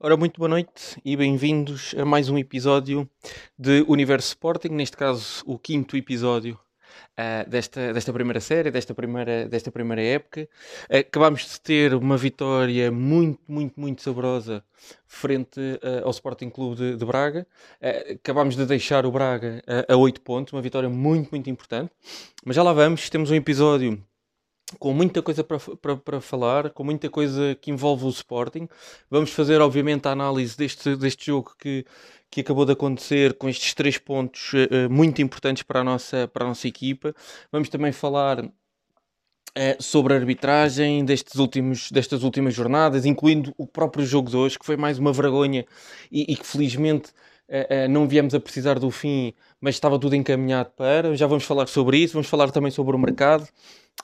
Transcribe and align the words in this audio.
Ora, 0.00 0.16
muito 0.16 0.38
boa 0.38 0.48
noite 0.48 0.96
e 1.04 1.16
bem-vindos 1.16 1.92
a 1.98 2.04
mais 2.04 2.28
um 2.28 2.38
episódio 2.38 3.10
de 3.58 3.84
Universo 3.88 4.28
Sporting, 4.28 4.68
neste 4.68 4.96
caso 4.96 5.42
o 5.44 5.58
quinto 5.58 5.96
episódio 5.96 6.56
uh, 7.18 7.50
desta, 7.50 7.92
desta 7.92 8.12
primeira 8.12 8.38
série, 8.38 8.70
desta 8.70 8.94
primeira, 8.94 9.48
desta 9.48 9.72
primeira 9.72 10.00
época. 10.00 10.48
Uh, 10.88 10.98
acabámos 10.98 11.50
de 11.50 11.60
ter 11.60 11.94
uma 11.94 12.16
vitória 12.16 12.92
muito, 12.92 13.40
muito, 13.48 13.80
muito 13.80 14.00
saborosa 14.00 14.62
frente 15.04 15.58
uh, 15.58 16.04
ao 16.04 16.12
Sporting 16.12 16.48
Clube 16.48 16.76
de, 16.76 16.96
de 16.96 17.04
Braga. 17.04 17.44
acabámos 18.14 18.54
de 18.54 18.64
deixar 18.66 19.04
o 19.04 19.10
Braga 19.10 19.64
a 19.88 19.96
8 19.96 20.20
pontos, 20.20 20.52
uma 20.52 20.62
vitória 20.62 20.88
muito, 20.88 21.28
muito 21.32 21.50
importante. 21.50 21.90
Mas 22.44 22.54
já 22.54 22.62
lá 22.62 22.72
vamos, 22.72 23.10
temos 23.10 23.32
um 23.32 23.34
episódio 23.34 24.00
com 24.78 24.92
muita 24.92 25.22
coisa 25.22 25.42
para, 25.42 25.58
para, 25.58 25.96
para 25.96 26.20
falar, 26.20 26.70
com 26.70 26.84
muita 26.84 27.08
coisa 27.08 27.56
que 27.60 27.70
envolve 27.70 28.04
o 28.04 28.10
Sporting. 28.10 28.68
Vamos 29.10 29.30
fazer, 29.30 29.60
obviamente, 29.60 30.06
a 30.06 30.12
análise 30.12 30.56
deste, 30.56 30.94
deste 30.96 31.26
jogo 31.26 31.54
que, 31.58 31.86
que 32.30 32.40
acabou 32.40 32.66
de 32.66 32.72
acontecer, 32.72 33.34
com 33.34 33.48
estes 33.48 33.72
três 33.74 33.96
pontos 33.96 34.52
uh, 34.52 34.90
muito 34.90 35.22
importantes 35.22 35.62
para 35.62 35.80
a, 35.80 35.84
nossa, 35.84 36.28
para 36.28 36.44
a 36.44 36.48
nossa 36.48 36.68
equipa. 36.68 37.14
Vamos 37.50 37.68
também 37.68 37.92
falar 37.92 38.44
uh, 38.44 38.52
sobre 39.80 40.12
a 40.12 40.16
arbitragem 40.16 41.04
destes 41.04 41.36
últimos, 41.36 41.90
destas 41.90 42.22
últimas 42.22 42.54
jornadas, 42.54 43.06
incluindo 43.06 43.54
o 43.56 43.66
próprio 43.66 44.04
jogo 44.04 44.28
de 44.28 44.36
hoje, 44.36 44.58
que 44.58 44.66
foi 44.66 44.76
mais 44.76 44.98
uma 44.98 45.12
vergonha 45.12 45.64
e, 46.12 46.32
e 46.32 46.36
que 46.36 46.46
felizmente. 46.46 47.10
Uh, 47.48 47.88
não 47.88 48.06
viemos 48.06 48.34
a 48.34 48.40
precisar 48.40 48.78
do 48.78 48.90
fim, 48.90 49.32
mas 49.60 49.74
estava 49.74 49.98
tudo 49.98 50.14
encaminhado 50.14 50.70
para. 50.76 51.16
Já 51.16 51.26
vamos 51.26 51.44
falar 51.44 51.66
sobre 51.66 51.96
isso, 51.98 52.12
vamos 52.12 52.28
falar 52.28 52.50
também 52.50 52.70
sobre 52.70 52.94
o 52.94 52.98
mercado 52.98 53.48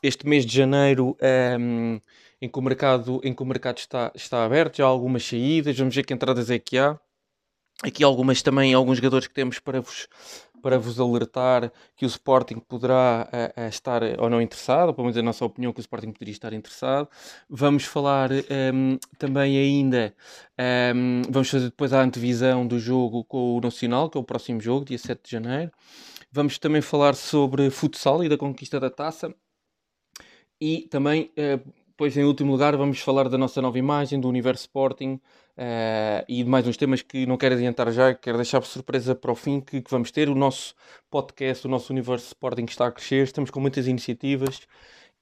este 0.02 0.26
mês 0.26 0.44
de 0.44 0.56
janeiro 0.56 1.16
um, 1.58 2.00
em, 2.40 2.48
que 2.48 2.58
o 2.58 2.62
mercado, 2.62 3.20
em 3.24 3.34
que 3.34 3.42
o 3.42 3.46
mercado 3.46 3.78
está, 3.78 4.12
está 4.14 4.44
aberto, 4.44 4.76
já 4.76 4.84
há 4.84 4.88
algumas 4.88 5.24
saídas, 5.24 5.76
vamos 5.78 5.94
ver 5.94 6.04
que 6.04 6.12
entradas 6.12 6.50
é 6.50 6.58
que 6.58 6.78
há. 6.78 6.98
Aqui 7.82 8.04
algumas 8.04 8.40
também, 8.40 8.72
alguns 8.72 8.98
jogadores 8.98 9.26
que 9.26 9.34
temos 9.34 9.58
para 9.58 9.80
vos, 9.80 10.08
para 10.64 10.78
vos 10.78 10.98
alertar 10.98 11.70
que 11.94 12.06
o 12.06 12.08
Sporting 12.08 12.58
poderá 12.58 13.28
uh, 13.30 13.60
uh, 13.60 13.68
estar 13.68 14.00
ou 14.18 14.30
não 14.30 14.40
interessado, 14.40 14.88
ou 14.88 14.94
pelo 14.94 15.04
menos 15.04 15.18
a 15.18 15.22
nossa 15.22 15.44
opinião 15.44 15.74
que 15.74 15.78
o 15.78 15.82
Sporting 15.82 16.10
poderia 16.10 16.32
estar 16.32 16.54
interessado. 16.54 17.06
Vamos 17.50 17.84
falar 17.84 18.30
um, 18.32 18.96
também 19.18 19.58
ainda, 19.58 20.14
um, 20.96 21.20
vamos 21.28 21.50
fazer 21.50 21.66
depois 21.66 21.92
a 21.92 22.00
antevisão 22.00 22.66
do 22.66 22.78
jogo 22.78 23.24
com 23.24 23.58
o 23.58 23.60
Nacional, 23.60 24.08
que 24.08 24.16
é 24.16 24.20
o 24.22 24.24
próximo 24.24 24.58
jogo, 24.58 24.86
dia 24.86 24.96
7 24.96 25.20
de 25.22 25.30
janeiro. 25.32 25.70
Vamos 26.32 26.58
também 26.58 26.80
falar 26.80 27.14
sobre 27.14 27.68
futsal 27.68 28.24
e 28.24 28.28
da 28.30 28.38
conquista 28.38 28.80
da 28.80 28.88
taça. 28.88 29.34
E 30.58 30.88
também, 30.90 31.30
uh, 31.36 31.72
pois 31.94 32.16
em 32.16 32.24
último 32.24 32.52
lugar, 32.52 32.74
vamos 32.74 33.00
falar 33.00 33.28
da 33.28 33.36
nossa 33.36 33.60
nova 33.60 33.78
imagem, 33.78 34.18
do 34.18 34.30
Universo 34.30 34.62
Sporting 34.62 35.20
uh, 35.56 36.24
e 36.28 36.44
mais 36.44 36.66
uns 36.66 36.76
temas 36.76 37.02
que 37.02 37.26
não 37.26 37.36
quero 37.36 37.54
adiantar 37.54 37.90
já, 37.92 38.14
quero 38.14 38.36
deixar 38.38 38.62
surpresa 38.62 39.14
para 39.14 39.32
o 39.32 39.34
fim 39.34 39.60
que, 39.60 39.80
que, 39.80 39.90
vamos 39.90 40.10
ter. 40.10 40.28
O 40.28 40.34
nosso 40.34 40.74
podcast, 41.10 41.66
o 41.66 41.70
nosso 41.70 41.92
Universo 41.92 42.26
Sporting 42.26 42.64
está 42.64 42.86
a 42.86 42.92
crescer, 42.92 43.24
estamos 43.24 43.50
com 43.50 43.60
muitas 43.60 43.86
iniciativas 43.86 44.62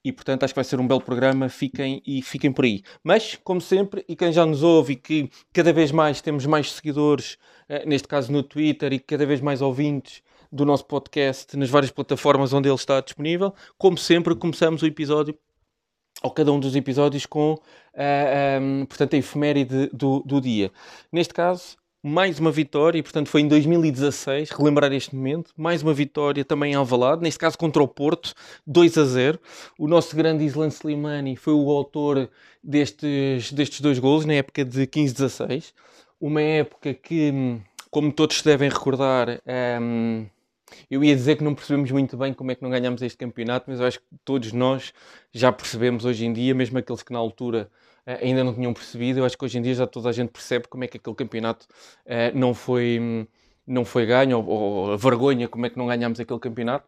e 0.03 0.11
portanto 0.11 0.43
acho 0.43 0.53
que 0.53 0.57
vai 0.57 0.65
ser 0.65 0.79
um 0.79 0.87
belo 0.87 1.01
programa, 1.01 1.47
fiquem 1.47 2.01
e 2.05 2.21
fiquem 2.21 2.51
por 2.51 2.65
aí. 2.65 2.83
Mas, 3.03 3.39
como 3.43 3.61
sempre, 3.61 4.03
e 4.07 4.15
quem 4.15 4.33
já 4.33 4.45
nos 4.45 4.61
ouve 4.61 4.93
e 4.93 4.95
que 4.95 5.29
cada 5.53 5.71
vez 5.71 5.91
mais 5.91 6.21
temos 6.21 6.45
mais 6.45 6.71
seguidores, 6.71 7.37
uh, 7.69 7.87
neste 7.87 8.07
caso 8.07 8.31
no 8.31 8.43
Twitter, 8.43 8.91
e 8.93 8.99
cada 8.99 9.25
vez 9.25 9.39
mais 9.39 9.61
ouvintes 9.61 10.21
do 10.51 10.65
nosso 10.65 10.85
podcast 10.85 11.57
nas 11.57 11.69
várias 11.69 11.91
plataformas 11.91 12.53
onde 12.53 12.69
ele 12.69 12.75
está 12.75 13.01
disponível. 13.01 13.53
Como 13.77 13.97
sempre, 13.97 14.35
começamos 14.35 14.83
o 14.83 14.85
episódio, 14.85 15.35
ou 16.23 16.31
cada 16.31 16.51
um 16.51 16.59
dos 16.59 16.75
episódios, 16.75 17.25
com 17.25 17.53
uh, 17.53 17.59
eh, 17.93 18.59
um, 18.61 18.85
portanto, 18.85 19.13
a 19.13 19.17
efeméride 19.17 19.89
do, 19.91 20.21
do 20.25 20.39
dia. 20.39 20.71
Neste 21.11 21.33
caso, 21.33 21.75
mais 22.01 22.37
uma 22.37 22.51
vitória, 22.51 22.99
e 22.99 23.03
portanto 23.03 23.29
foi 23.29 23.41
em 23.41 23.47
2016, 23.47 24.49
relembrar 24.49 24.91
este 24.91 25.15
momento, 25.15 25.53
mais 25.55 25.81
uma 25.81 25.93
vitória 25.93 26.43
também 26.43 26.73
em 26.73 26.75
Alvalade, 26.75 27.21
neste 27.21 27.39
caso 27.39 27.57
contra 27.57 27.81
o 27.81 27.87
Porto, 27.87 28.33
2 28.67 28.97
a 28.97 29.05
0. 29.05 29.39
O 29.79 29.87
nosso 29.87 30.13
grande 30.13 30.43
Islan 30.43 30.67
Slimani 30.67 31.37
foi 31.37 31.53
o 31.53 31.69
autor 31.69 32.29
destes, 32.61 33.53
destes 33.53 33.79
dois 33.79 33.99
golos 33.99 34.25
na 34.25 34.33
época 34.33 34.65
de 34.65 34.85
15-16. 34.85 35.73
Uma 36.19 36.41
época 36.41 36.93
que, 36.93 37.57
como 37.89 38.11
todos 38.11 38.41
devem 38.41 38.69
recordar, 38.69 39.41
um, 39.81 40.25
eu 40.89 41.03
ia 41.03 41.15
dizer 41.15 41.37
que 41.37 41.43
não 41.43 41.55
percebemos 41.55 41.91
muito 41.91 42.17
bem 42.17 42.33
como 42.33 42.51
é 42.51 42.55
que 42.55 42.61
não 42.61 42.69
ganhamos 42.69 43.01
este 43.01 43.17
campeonato, 43.17 43.69
mas 43.69 43.79
eu 43.79 43.85
acho 43.85 43.99
que 43.99 44.05
todos 44.23 44.51
nós 44.51 44.93
já 45.31 45.51
percebemos 45.51 46.05
hoje 46.05 46.25
em 46.25 46.33
dia, 46.33 46.53
mesmo 46.53 46.77
aqueles 46.77 47.03
que 47.03 47.11
na 47.11 47.19
altura 47.19 47.69
uh, 48.07 48.17
ainda 48.21 48.43
não 48.43 48.53
tinham 48.53 48.73
percebido, 48.73 49.19
eu 49.19 49.25
acho 49.25 49.37
que 49.37 49.45
hoje 49.45 49.57
em 49.57 49.61
dia 49.61 49.73
já 49.73 49.87
toda 49.87 50.09
a 50.09 50.11
gente 50.11 50.29
percebe 50.29 50.67
como 50.67 50.83
é 50.83 50.87
que 50.87 50.97
aquele 50.97 51.15
campeonato 51.15 51.65
uh, 52.05 52.37
não, 52.37 52.53
foi, 52.53 53.27
não 53.65 53.85
foi 53.85 54.05
ganho, 54.05 54.39
ou, 54.39 54.45
ou, 54.45 54.93
a 54.93 54.97
vergonha 54.97 55.47
como 55.47 55.65
é 55.65 55.69
que 55.69 55.77
não 55.77 55.87
ganhamos 55.87 56.19
aquele 56.19 56.39
campeonato. 56.39 56.87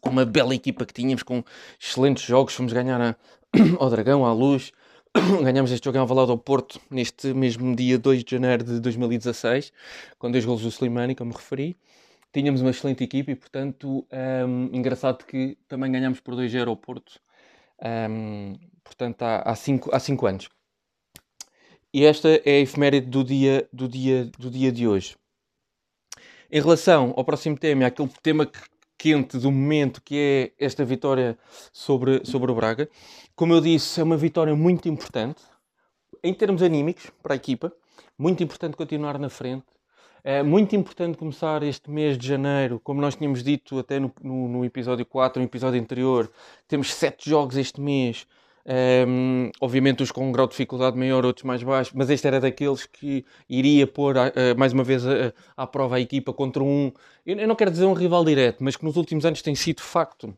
Com 0.00 0.10
uma 0.10 0.24
bela 0.24 0.54
equipa 0.54 0.86
que 0.86 0.94
tínhamos, 0.94 1.22
com 1.22 1.44
excelentes 1.78 2.24
jogos, 2.24 2.54
fomos 2.54 2.72
ganhar 2.72 3.00
a, 3.00 3.16
ao 3.78 3.90
Dragão, 3.90 4.24
à 4.24 4.32
Luz, 4.32 4.72
ganhamos 5.42 5.70
este 5.72 5.84
jogo 5.84 5.98
em 5.98 6.00
Alvalade 6.00 6.30
ao 6.30 6.38
Porto 6.38 6.80
neste 6.90 7.34
mesmo 7.34 7.74
dia 7.74 7.98
2 7.98 8.24
de 8.24 8.30
janeiro 8.30 8.64
de 8.64 8.80
2016, 8.80 9.72
com 10.18 10.30
dois 10.30 10.44
golos 10.44 10.62
do 10.62 10.68
Slimani, 10.68 11.14
como 11.14 11.32
referi 11.32 11.76
tínhamos 12.32 12.60
uma 12.60 12.70
excelente 12.70 13.04
equipa 13.04 13.30
e, 13.30 13.36
portanto, 13.36 14.06
um, 14.46 14.70
engraçado 14.72 15.24
que 15.24 15.58
também 15.68 15.90
ganhámos 15.90 16.20
por 16.20 16.34
2-0 16.34 16.68
ao 16.68 16.76
Porto, 16.76 17.20
um, 18.10 18.54
portanto, 18.84 19.22
há 19.22 19.42
5 19.42 19.48
há 19.50 19.56
cinco, 19.56 19.96
há 19.96 20.00
cinco 20.00 20.26
anos. 20.26 20.48
E 21.92 22.04
esta 22.04 22.28
é 22.28 22.58
a 22.58 22.60
efeméride 22.60 23.08
do 23.08 23.24
dia, 23.24 23.68
do, 23.72 23.88
dia, 23.88 24.24
do 24.38 24.48
dia 24.48 24.70
de 24.70 24.86
hoje. 24.86 25.16
Em 26.50 26.60
relação 26.60 27.12
ao 27.16 27.24
próximo 27.24 27.58
tema, 27.58 27.86
aquele 27.86 28.10
tema 28.22 28.48
quente 28.96 29.38
do 29.38 29.50
momento 29.50 30.02
que 30.02 30.52
é 30.58 30.64
esta 30.64 30.84
vitória 30.84 31.38
sobre, 31.72 32.24
sobre 32.24 32.52
o 32.52 32.54
Braga, 32.54 32.88
como 33.34 33.54
eu 33.54 33.60
disse, 33.60 34.00
é 34.00 34.04
uma 34.04 34.16
vitória 34.16 34.54
muito 34.54 34.88
importante 34.88 35.42
em 36.22 36.34
termos 36.34 36.62
anímicos 36.62 37.10
para 37.22 37.34
a 37.34 37.36
equipa, 37.36 37.72
muito 38.18 38.42
importante 38.42 38.76
continuar 38.76 39.18
na 39.18 39.30
frente, 39.30 39.64
é 40.22 40.42
muito 40.42 40.76
importante 40.76 41.16
começar 41.16 41.62
este 41.62 41.90
mês 41.90 42.18
de 42.18 42.26
janeiro, 42.26 42.80
como 42.82 43.00
nós 43.00 43.16
tínhamos 43.16 43.42
dito 43.42 43.78
até 43.78 43.98
no, 43.98 44.12
no, 44.22 44.48
no 44.48 44.64
episódio 44.64 45.04
4, 45.06 45.40
no 45.40 45.46
episódio 45.46 45.80
anterior, 45.80 46.30
temos 46.68 46.92
sete 46.92 47.28
jogos 47.28 47.56
este 47.56 47.80
mês, 47.80 48.26
um, 48.66 48.70
ehm, 48.72 49.50
obviamente 49.60 50.02
uns 50.02 50.12
com 50.12 50.28
um 50.28 50.32
grau 50.32 50.46
de 50.46 50.52
dificuldade 50.52 50.96
maior, 50.96 51.24
outros 51.24 51.44
mais 51.44 51.62
baixo, 51.62 51.92
mas 51.94 52.10
este 52.10 52.26
era 52.26 52.40
daqueles 52.40 52.86
que 52.86 53.24
iria 53.48 53.86
pôr 53.86 54.14
mais 54.56 54.72
uma 54.72 54.84
vez 54.84 55.02
à 55.56 55.66
prova 55.66 55.96
a 55.96 56.00
equipa 56.00 56.32
contra 56.32 56.62
um, 56.62 56.92
eu 57.24 57.48
não 57.48 57.54
quero 57.54 57.70
dizer 57.70 57.86
um 57.86 57.94
rival 57.94 58.24
direto, 58.24 58.62
mas 58.62 58.76
que 58.76 58.84
nos 58.84 58.96
últimos 58.96 59.24
anos 59.24 59.42
tem 59.42 59.54
sido 59.54 59.78
de 59.78 59.82
facto 59.82 60.34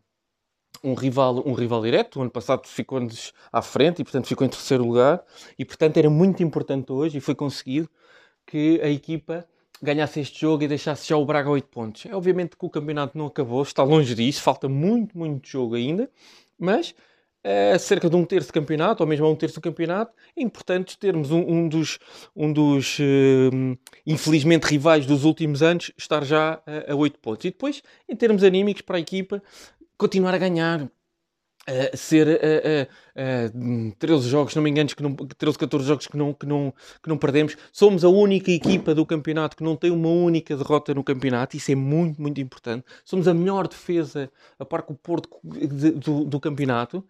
um 0.82 0.94
rival, 0.94 1.42
um 1.46 1.52
rival 1.52 1.82
direto. 1.82 2.18
O 2.18 2.22
ano 2.22 2.30
passado 2.30 2.66
ficou-nos 2.66 3.32
à 3.52 3.62
frente 3.62 4.00
e, 4.00 4.04
portanto, 4.04 4.26
ficou 4.26 4.46
em 4.46 4.50
terceiro 4.50 4.84
lugar. 4.84 5.22
E, 5.58 5.64
portanto, 5.64 5.96
era 5.96 6.10
muito 6.10 6.42
importante 6.42 6.90
hoje 6.92 7.18
e 7.18 7.20
foi 7.20 7.34
conseguido 7.34 7.88
que 8.46 8.80
a 8.82 8.88
equipa 8.88 9.46
ganhasse 9.82 10.20
este 10.20 10.40
jogo 10.40 10.62
e 10.62 10.68
deixasse 10.68 11.08
já 11.08 11.16
o 11.16 11.24
Braga 11.24 11.48
a 11.48 11.52
8 11.52 11.68
pontos. 11.68 12.06
É 12.06 12.14
obviamente 12.14 12.56
que 12.56 12.64
o 12.64 12.70
campeonato 12.70 13.18
não 13.18 13.26
acabou, 13.26 13.62
está 13.62 13.82
longe 13.82 14.14
disso, 14.14 14.40
falta 14.40 14.68
muito, 14.68 15.18
muito 15.18 15.48
jogo 15.48 15.74
ainda, 15.74 16.08
mas 16.58 16.94
é, 17.44 17.76
cerca 17.76 18.08
de 18.08 18.14
um 18.14 18.24
terço 18.24 18.48
do 18.48 18.54
campeonato, 18.54 19.02
ou 19.02 19.08
mesmo 19.08 19.26
a 19.26 19.30
um 19.30 19.34
terço 19.34 19.56
do 19.56 19.60
campeonato, 19.60 20.12
é 20.36 20.42
importante 20.42 20.96
termos 20.96 21.32
um, 21.32 21.40
um 21.40 21.68
dos, 21.68 21.98
um 22.36 22.52
dos 22.52 22.98
uh, 23.00 23.78
infelizmente, 24.06 24.64
rivais 24.64 25.04
dos 25.04 25.24
últimos 25.24 25.62
anos 25.62 25.90
estar 25.98 26.24
já 26.24 26.62
a, 26.64 26.92
a 26.92 26.94
8 26.94 27.18
pontos. 27.18 27.44
E 27.44 27.50
depois, 27.50 27.82
em 28.08 28.14
termos 28.14 28.44
anímicos 28.44 28.82
para 28.82 28.96
a 28.96 29.00
equipa, 29.00 29.42
continuar 29.98 30.34
a 30.34 30.38
ganhar, 30.38 30.88
Ser 31.94 32.26
uh, 32.26 33.52
uh, 33.88 33.96
13 33.96 34.28
jogos, 34.28 34.52
não 34.56 34.62
me 34.64 34.70
engano, 34.70 34.88
que 34.88 35.02
não, 35.02 35.14
13, 35.14 35.56
14 35.56 35.86
jogos 35.86 36.06
que 36.08 36.16
não, 36.16 36.34
que, 36.34 36.44
não, 36.44 36.74
que 37.00 37.08
não 37.08 37.16
perdemos. 37.16 37.56
Somos 37.70 38.04
a 38.04 38.08
única 38.08 38.50
equipa 38.50 38.92
do 38.92 39.06
campeonato 39.06 39.56
que 39.56 39.62
não 39.62 39.76
tem 39.76 39.92
uma 39.92 40.08
única 40.08 40.56
derrota 40.56 40.92
no 40.92 41.04
campeonato. 41.04 41.56
Isso 41.56 41.70
é 41.70 41.76
muito, 41.76 42.20
muito 42.20 42.40
importante. 42.40 42.84
Somos 43.04 43.28
a 43.28 43.34
melhor 43.34 43.68
defesa, 43.68 44.28
a 44.58 44.64
par 44.64 44.82
com 44.82 44.94
o 44.94 44.96
Porto 44.96 45.28
de, 45.44 45.92
do, 45.92 46.24
do, 46.24 46.40
campeonato. 46.40 47.06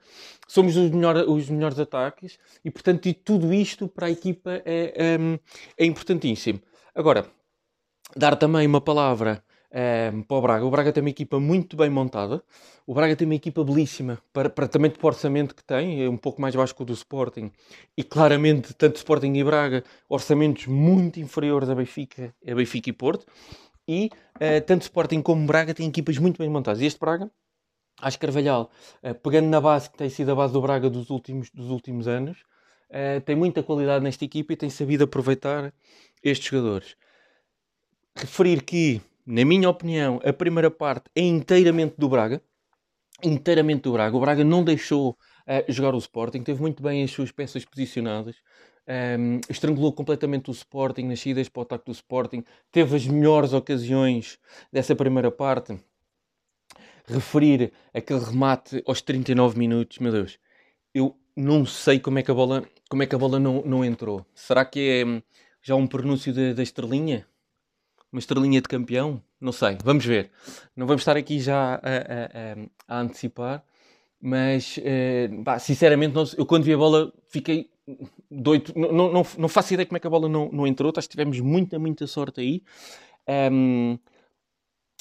Somos 0.46 0.76
os, 0.76 0.90
melhor, 0.90 1.16
os 1.28 1.48
melhores 1.48 1.78
ataques. 1.78 2.38
E, 2.62 2.70
portanto, 2.70 3.06
e 3.06 3.14
tudo 3.14 3.54
isto 3.54 3.88
para 3.88 4.08
a 4.08 4.10
equipa 4.10 4.60
é, 4.66 5.16
um, 5.18 5.38
é 5.78 5.86
importantíssimo. 5.86 6.60
Agora, 6.94 7.26
dar 8.14 8.36
também 8.36 8.66
uma 8.66 8.82
palavra 8.82 9.42
para 10.28 10.36
o 10.36 10.40
Braga. 10.42 10.64
O 10.66 10.70
Braga 10.70 10.92
tem 10.92 11.02
uma 11.02 11.10
equipa 11.10 11.40
muito 11.40 11.76
bem 11.76 11.88
montada. 11.88 12.42
O 12.86 12.92
Braga 12.92 13.16
tem 13.16 13.26
uma 13.26 13.34
equipa 13.34 13.64
belíssima 13.64 14.18
para, 14.32 14.50
para 14.50 14.68
também 14.68 14.90
para 14.90 15.02
o 15.02 15.06
orçamento 15.06 15.54
que 15.54 15.64
tem, 15.64 16.04
é 16.04 16.08
um 16.08 16.16
pouco 16.16 16.42
mais 16.42 16.54
baixo 16.54 16.74
que 16.74 16.82
o 16.82 16.84
do 16.84 16.92
Sporting. 16.92 17.50
E 17.96 18.04
claramente, 18.04 18.74
tanto 18.74 18.96
Sporting 18.96 19.32
e 19.32 19.44
Braga, 19.44 19.82
orçamentos 20.08 20.66
muito 20.66 21.18
inferiores 21.20 21.68
a 21.70 21.74
Benfica, 21.74 22.34
a 22.46 22.54
Benfica 22.54 22.90
e 22.90 22.92
Porto. 22.92 23.26
E 23.86 24.10
uh, 24.36 24.64
tanto 24.66 24.82
Sporting 24.82 25.22
como 25.22 25.46
Braga 25.46 25.74
têm 25.74 25.88
equipas 25.88 26.18
muito 26.18 26.38
bem 26.38 26.48
montadas. 26.48 26.80
E 26.80 26.86
este 26.86 27.00
Braga, 27.00 27.30
acho 28.00 28.18
Carvalhal, 28.18 28.70
uh, 29.02 29.14
pegando 29.14 29.48
na 29.48 29.60
base 29.60 29.90
que 29.90 29.96
tem 29.96 30.08
sido 30.08 30.32
a 30.32 30.34
base 30.34 30.52
do 30.52 30.60
Braga 30.60 30.90
dos 30.90 31.10
últimos, 31.10 31.50
dos 31.50 31.70
últimos 31.70 32.06
anos, 32.06 32.38
uh, 32.90 33.20
tem 33.24 33.36
muita 33.36 33.62
qualidade 33.62 34.04
nesta 34.04 34.24
equipa 34.24 34.52
e 34.52 34.56
tem 34.56 34.70
sabido 34.70 35.04
aproveitar 35.04 35.72
estes 36.22 36.48
jogadores. 36.48 36.96
Referir 38.14 38.62
que, 38.62 39.00
na 39.24 39.44
minha 39.44 39.68
opinião, 39.68 40.20
a 40.24 40.32
primeira 40.32 40.70
parte 40.70 41.04
é 41.14 41.22
inteiramente 41.22 41.94
do 41.98 42.08
Braga. 42.08 42.42
Inteiramente 43.22 43.82
do 43.82 43.92
Braga. 43.92 44.16
O 44.16 44.20
Braga 44.20 44.44
não 44.44 44.64
deixou 44.64 45.10
uh, 45.10 45.72
jogar 45.72 45.94
o 45.94 45.98
Sporting, 45.98 46.42
teve 46.42 46.60
muito 46.60 46.82
bem 46.82 47.04
as 47.04 47.10
suas 47.10 47.30
peças 47.30 47.64
posicionadas. 47.64 48.36
Um, 48.86 49.40
estrangulou 49.48 49.92
completamente 49.92 50.50
o 50.50 50.52
Sporting 50.52 51.04
nas 51.04 51.20
saídas 51.20 51.48
para 51.48 51.60
o 51.60 51.62
ataque 51.62 51.86
do 51.86 51.92
Sporting, 51.92 52.42
teve 52.72 52.96
as 52.96 53.06
melhores 53.06 53.52
ocasiões 53.52 54.38
dessa 54.72 54.96
primeira 54.96 55.30
parte. 55.30 55.78
Referir 57.06 57.72
aquele 57.94 58.20
remate 58.20 58.82
aos 58.86 59.00
39 59.00 59.56
minutos, 59.58 59.98
meu 59.98 60.10
Deus, 60.10 60.38
eu 60.94 61.16
não 61.36 61.64
sei 61.64 61.98
como 62.00 62.18
é 62.18 62.22
que 62.22 62.30
a 62.30 62.34
bola, 62.34 62.64
como 62.88 63.02
é 63.02 63.06
que 63.06 63.14
a 63.14 63.18
bola 63.18 63.38
não, 63.38 63.62
não 63.62 63.84
entrou. 63.84 64.26
Será 64.34 64.64
que 64.64 64.80
é 64.80 65.04
hum, 65.04 65.22
já 65.62 65.74
um 65.74 65.86
pronúncio 65.86 66.32
da, 66.54 66.62
estrelinha? 66.62 67.26
Uma 68.12 68.18
estrelinha 68.18 68.60
de 68.60 68.68
campeão? 68.68 69.22
Não 69.40 69.52
sei, 69.52 69.78
vamos 69.82 70.04
ver. 70.04 70.30
Não 70.76 70.86
vamos 70.86 71.00
estar 71.00 71.16
aqui 71.16 71.40
já 71.40 71.76
a, 71.76 71.78
a, 71.78 72.96
a, 72.96 73.00
antecipar, 73.00 73.64
mas 74.20 74.76
uh, 74.76 75.58
sinceramente, 75.58 76.14
não, 76.14 76.24
eu 76.36 76.44
quando 76.44 76.64
vi 76.64 76.74
a 76.74 76.76
bola 76.76 77.12
fiquei 77.28 77.70
doido. 78.30 78.72
Não, 78.76 79.12
não, 79.12 79.26
não, 79.38 79.48
faço 79.48 79.74
ideia 79.74 79.86
como 79.86 79.96
é 79.96 80.00
que 80.00 80.06
a 80.06 80.10
bola 80.10 80.28
não, 80.28 80.50
não 80.52 80.66
entrou. 80.66 80.92
Acho 80.96 81.08
que 81.08 81.12
tivemos 81.12 81.40
muita, 81.40 81.78
muita 81.78 82.06
sorte 82.06 82.40
aí. 82.40 82.62
Um, 83.50 83.98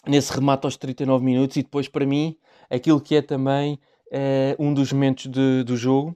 nesse 0.07 0.33
remate 0.33 0.65
aos 0.65 0.77
39 0.77 1.23
minutos. 1.23 1.57
E 1.57 1.63
depois, 1.63 1.87
para 1.87 2.05
mim, 2.05 2.37
aquilo 2.69 3.01
que 3.01 3.15
é 3.15 3.21
também 3.21 3.79
uh, 4.07 4.55
um 4.63 4.73
dos 4.73 4.91
momentos 4.91 5.27
de, 5.27 5.63
do 5.63 5.75
jogo, 5.75 6.15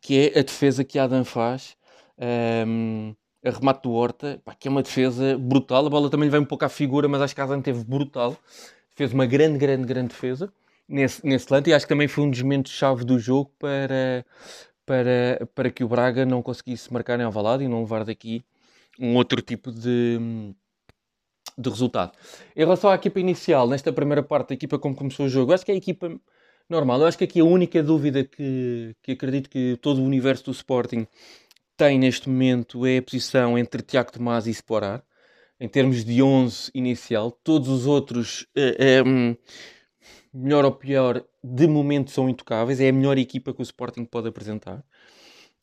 que 0.00 0.18
é 0.18 0.38
a 0.38 0.42
defesa 0.42 0.84
que 0.84 0.98
Adam 0.98 1.24
faz. 1.24 1.76
Um, 2.18 3.14
a 3.14 3.21
remate 3.50 3.82
do 3.82 3.92
Horta, 3.92 4.40
pá, 4.44 4.54
que 4.54 4.68
é 4.68 4.70
uma 4.70 4.82
defesa 4.82 5.36
brutal. 5.38 5.86
A 5.86 5.90
bola 5.90 6.08
também 6.10 6.26
lhe 6.26 6.30
vem 6.30 6.40
um 6.40 6.44
pouco 6.44 6.64
à 6.64 6.68
figura, 6.68 7.08
mas 7.08 7.20
acho 7.20 7.34
que 7.34 7.40
a 7.40 7.44
Adam 7.44 7.60
teve 7.60 7.82
brutal. 7.84 8.36
Fez 8.94 9.12
uma 9.12 9.26
grande, 9.26 9.58
grande, 9.58 9.86
grande 9.86 10.08
defesa 10.08 10.52
nesse, 10.88 11.26
nesse 11.26 11.52
lance 11.52 11.70
e 11.70 11.74
acho 11.74 11.86
que 11.86 11.88
também 11.88 12.06
foi 12.06 12.24
um 12.24 12.30
dos 12.30 12.42
momentos-chave 12.42 13.04
do 13.04 13.18
jogo 13.18 13.50
para, 13.58 14.24
para, 14.84 15.48
para 15.54 15.70
que 15.70 15.82
o 15.82 15.88
Braga 15.88 16.24
não 16.24 16.42
conseguisse 16.42 16.92
marcar 16.92 17.18
em 17.18 17.24
Alvalade 17.24 17.64
e 17.64 17.68
não 17.68 17.80
levar 17.80 18.04
daqui 18.04 18.44
um 19.00 19.16
outro 19.16 19.40
tipo 19.40 19.72
de, 19.72 20.54
de 21.56 21.70
resultado. 21.70 22.12
Em 22.54 22.60
relação 22.60 22.90
à 22.90 22.94
equipa 22.94 23.18
inicial, 23.18 23.66
nesta 23.66 23.92
primeira 23.92 24.22
parte, 24.22 24.52
a 24.52 24.54
equipa 24.54 24.78
como 24.78 24.94
começou 24.94 25.26
o 25.26 25.28
jogo, 25.28 25.52
acho 25.52 25.64
que 25.64 25.72
é 25.72 25.74
a 25.74 25.78
equipa 25.78 26.14
normal. 26.68 27.00
Eu 27.00 27.06
acho 27.06 27.18
que 27.18 27.24
aqui 27.24 27.40
a 27.40 27.44
única 27.44 27.82
dúvida 27.82 28.24
que, 28.24 28.94
que 29.02 29.12
acredito 29.12 29.48
que 29.48 29.78
todo 29.80 30.00
o 30.00 30.04
universo 30.04 30.44
do 30.44 30.50
Sporting 30.52 31.06
tem 31.82 31.98
neste 31.98 32.28
momento 32.28 32.86
é 32.86 32.98
a 32.98 33.02
posição 33.02 33.58
entre 33.58 33.82
Tiago 33.82 34.12
Tomás 34.12 34.46
e 34.46 34.50
Sporar. 34.50 35.02
Em 35.58 35.68
termos 35.68 36.04
de 36.04 36.22
11 36.22 36.70
inicial, 36.72 37.32
todos 37.32 37.68
os 37.68 37.86
outros, 37.86 38.46
é, 38.54 38.98
é, 38.98 39.02
melhor 40.32 40.64
ou 40.64 40.70
pior, 40.70 41.24
de 41.42 41.66
momento 41.66 42.12
são 42.12 42.28
intocáveis. 42.28 42.80
É 42.80 42.88
a 42.88 42.92
melhor 42.92 43.18
equipa 43.18 43.52
que 43.52 43.60
o 43.60 43.64
Sporting 43.64 44.04
pode 44.04 44.28
apresentar. 44.28 44.84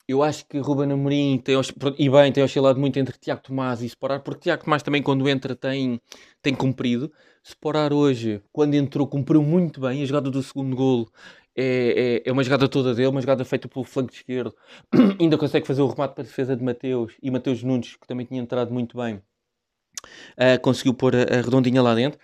Eu 0.06 0.22
acho 0.22 0.44
que 0.46 0.58
Ruben 0.58 0.92
Amorim 0.92 1.38
tem, 1.38 1.54
e 1.98 2.10
bem, 2.10 2.32
tem 2.32 2.44
oscilado 2.44 2.78
muito 2.78 2.98
entre 2.98 3.16
Tiago 3.16 3.40
Tomás 3.42 3.80
e 3.80 3.86
Sporar, 3.86 4.20
porque 4.20 4.42
Tiago 4.42 4.64
Tomás 4.64 4.82
também, 4.82 5.02
quando 5.02 5.26
entra, 5.26 5.56
tem, 5.56 5.98
tem 6.42 6.54
cumprido. 6.54 7.10
Sporar 7.42 7.94
hoje, 7.94 8.42
quando 8.52 8.74
entrou, 8.74 9.06
cumpriu 9.06 9.42
muito 9.42 9.80
bem. 9.80 10.02
A 10.02 10.04
jogada 10.04 10.30
do 10.30 10.42
segundo 10.42 10.76
golo 10.76 11.10
é, 11.56 12.22
é, 12.24 12.28
é, 12.28 12.32
uma 12.32 12.42
jogada 12.42 12.68
toda 12.68 12.94
dele, 12.94 13.08
uma 13.08 13.20
jogada 13.20 13.44
feita 13.44 13.68
pelo 13.68 13.84
flanco 13.84 14.12
esquerdo. 14.12 14.54
Ainda 15.20 15.36
consegue 15.36 15.66
fazer 15.66 15.82
o 15.82 15.88
remate 15.88 16.14
para 16.14 16.22
a 16.22 16.26
defesa 16.26 16.56
de 16.56 16.62
Mateus 16.62 17.14
e 17.22 17.30
Mateus 17.30 17.62
Nunes, 17.62 17.96
que 17.96 18.06
também 18.06 18.26
tinha 18.26 18.40
entrado 18.40 18.72
muito 18.72 18.96
bem, 18.96 19.16
uh, 19.16 20.60
conseguiu 20.62 20.94
pôr 20.94 21.14
a, 21.14 21.22
a 21.22 21.42
redondinha 21.42 21.82
lá 21.82 21.94
dentro. 21.94 22.18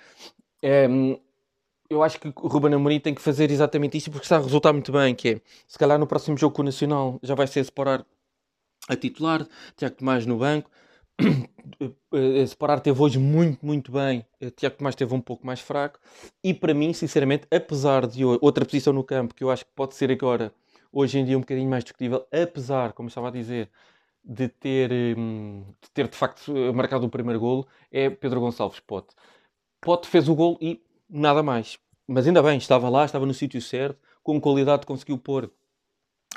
Um, 0.62 1.18
eu 1.88 2.02
acho 2.02 2.18
que 2.18 2.28
o 2.28 2.48
Ruben 2.48 2.74
Amorim 2.74 2.98
tem 2.98 3.14
que 3.14 3.22
fazer 3.22 3.50
exatamente 3.50 3.96
isso 3.96 4.10
porque 4.10 4.24
está 4.24 4.36
a 4.36 4.40
resultar 4.40 4.72
muito 4.72 4.90
bem, 4.90 5.14
que 5.14 5.28
é, 5.28 5.40
se 5.66 5.78
calhar 5.78 5.98
no 5.98 6.06
próximo 6.06 6.36
jogo 6.36 6.54
com 6.54 6.62
o 6.62 6.64
Nacional 6.64 7.18
já 7.22 7.34
vai 7.34 7.46
ser 7.46 7.64
separar 7.64 8.04
a 8.88 8.96
titular, 8.96 9.46
Tiago 9.76 9.96
Tomás 9.96 10.26
no 10.26 10.38
banco, 10.38 10.70
separar 12.48 12.80
teve 12.80 13.00
hoje 13.00 13.18
muito, 13.18 13.64
muito 13.64 13.92
bem, 13.92 14.24
eh, 14.40 14.50
Tiago 14.50 14.76
Tomás 14.76 14.94
teve 14.94 15.14
um 15.14 15.20
pouco 15.20 15.46
mais 15.46 15.60
fraco, 15.60 15.98
e 16.42 16.52
para 16.54 16.74
mim, 16.74 16.92
sinceramente, 16.92 17.46
apesar 17.50 18.06
de 18.06 18.24
outra 18.24 18.64
posição 18.64 18.92
no 18.92 19.04
campo, 19.04 19.34
que 19.34 19.44
eu 19.44 19.50
acho 19.50 19.64
que 19.64 19.70
pode 19.74 19.94
ser 19.94 20.10
agora, 20.10 20.52
hoje 20.92 21.18
em 21.18 21.24
dia 21.24 21.36
um 21.36 21.40
bocadinho 21.40 21.68
mais 21.68 21.84
discutível, 21.84 22.26
apesar, 22.32 22.92
como 22.92 23.08
estava 23.08 23.28
a 23.28 23.30
dizer, 23.30 23.70
de 24.24 24.48
ter, 24.48 24.90
hum, 25.16 25.64
de, 25.80 25.90
ter 25.90 26.08
de 26.08 26.16
facto 26.16 26.52
marcado 26.74 27.06
o 27.06 27.10
primeiro 27.10 27.38
golo, 27.40 27.66
é 27.92 28.10
Pedro 28.10 28.40
Gonçalves 28.40 28.80
Pote. 28.80 29.14
Pote 29.80 30.08
fez 30.08 30.28
o 30.28 30.34
golo 30.34 30.58
e 30.60 30.82
nada 31.08 31.42
mais. 31.42 31.78
Mas 32.08 32.26
ainda 32.26 32.42
bem, 32.42 32.58
estava 32.58 32.88
lá, 32.88 33.04
estava 33.04 33.26
no 33.26 33.34
sítio 33.34 33.60
certo, 33.60 34.00
com 34.22 34.40
qualidade 34.40 34.86
conseguiu 34.86 35.18
pôr 35.18 35.50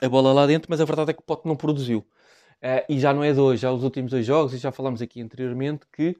a 0.01 0.09
bola 0.09 0.33
lá 0.33 0.45
dentro, 0.45 0.69
mas 0.69 0.79
a 0.81 0.85
verdade 0.85 1.11
é 1.11 1.13
que 1.13 1.21
Pote 1.23 1.47
não 1.47 1.55
produziu. 1.55 2.05
Uh, 2.61 2.83
e 2.89 2.99
já 2.99 3.13
não 3.13 3.23
é 3.23 3.31
de 3.31 3.39
hoje, 3.39 3.61
já 3.61 3.71
os 3.71 3.83
últimos 3.83 4.11
dois 4.11 4.25
jogos, 4.25 4.53
e 4.53 4.57
já 4.57 4.71
falámos 4.71 5.01
aqui 5.01 5.21
anteriormente 5.21 5.85
que 5.93 6.17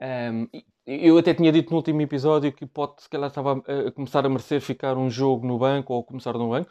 um, 0.00 0.04
ehm, 0.04 0.48
eu 0.86 1.16
até 1.18 1.34
tinha 1.34 1.52
dito 1.52 1.70
no 1.70 1.76
último 1.76 2.00
episódio 2.00 2.52
que 2.52 2.66
Pote 2.66 3.02
se 3.02 3.08
calhar 3.08 3.28
estava 3.28 3.62
a, 3.66 3.88
a 3.88 3.92
começar 3.92 4.24
a 4.26 4.28
merecer 4.28 4.60
ficar 4.60 4.96
um 4.96 5.08
jogo 5.10 5.46
no 5.46 5.58
banco 5.58 5.94
ou 5.94 6.02
começar 6.02 6.32
no 6.32 6.50
banco. 6.50 6.70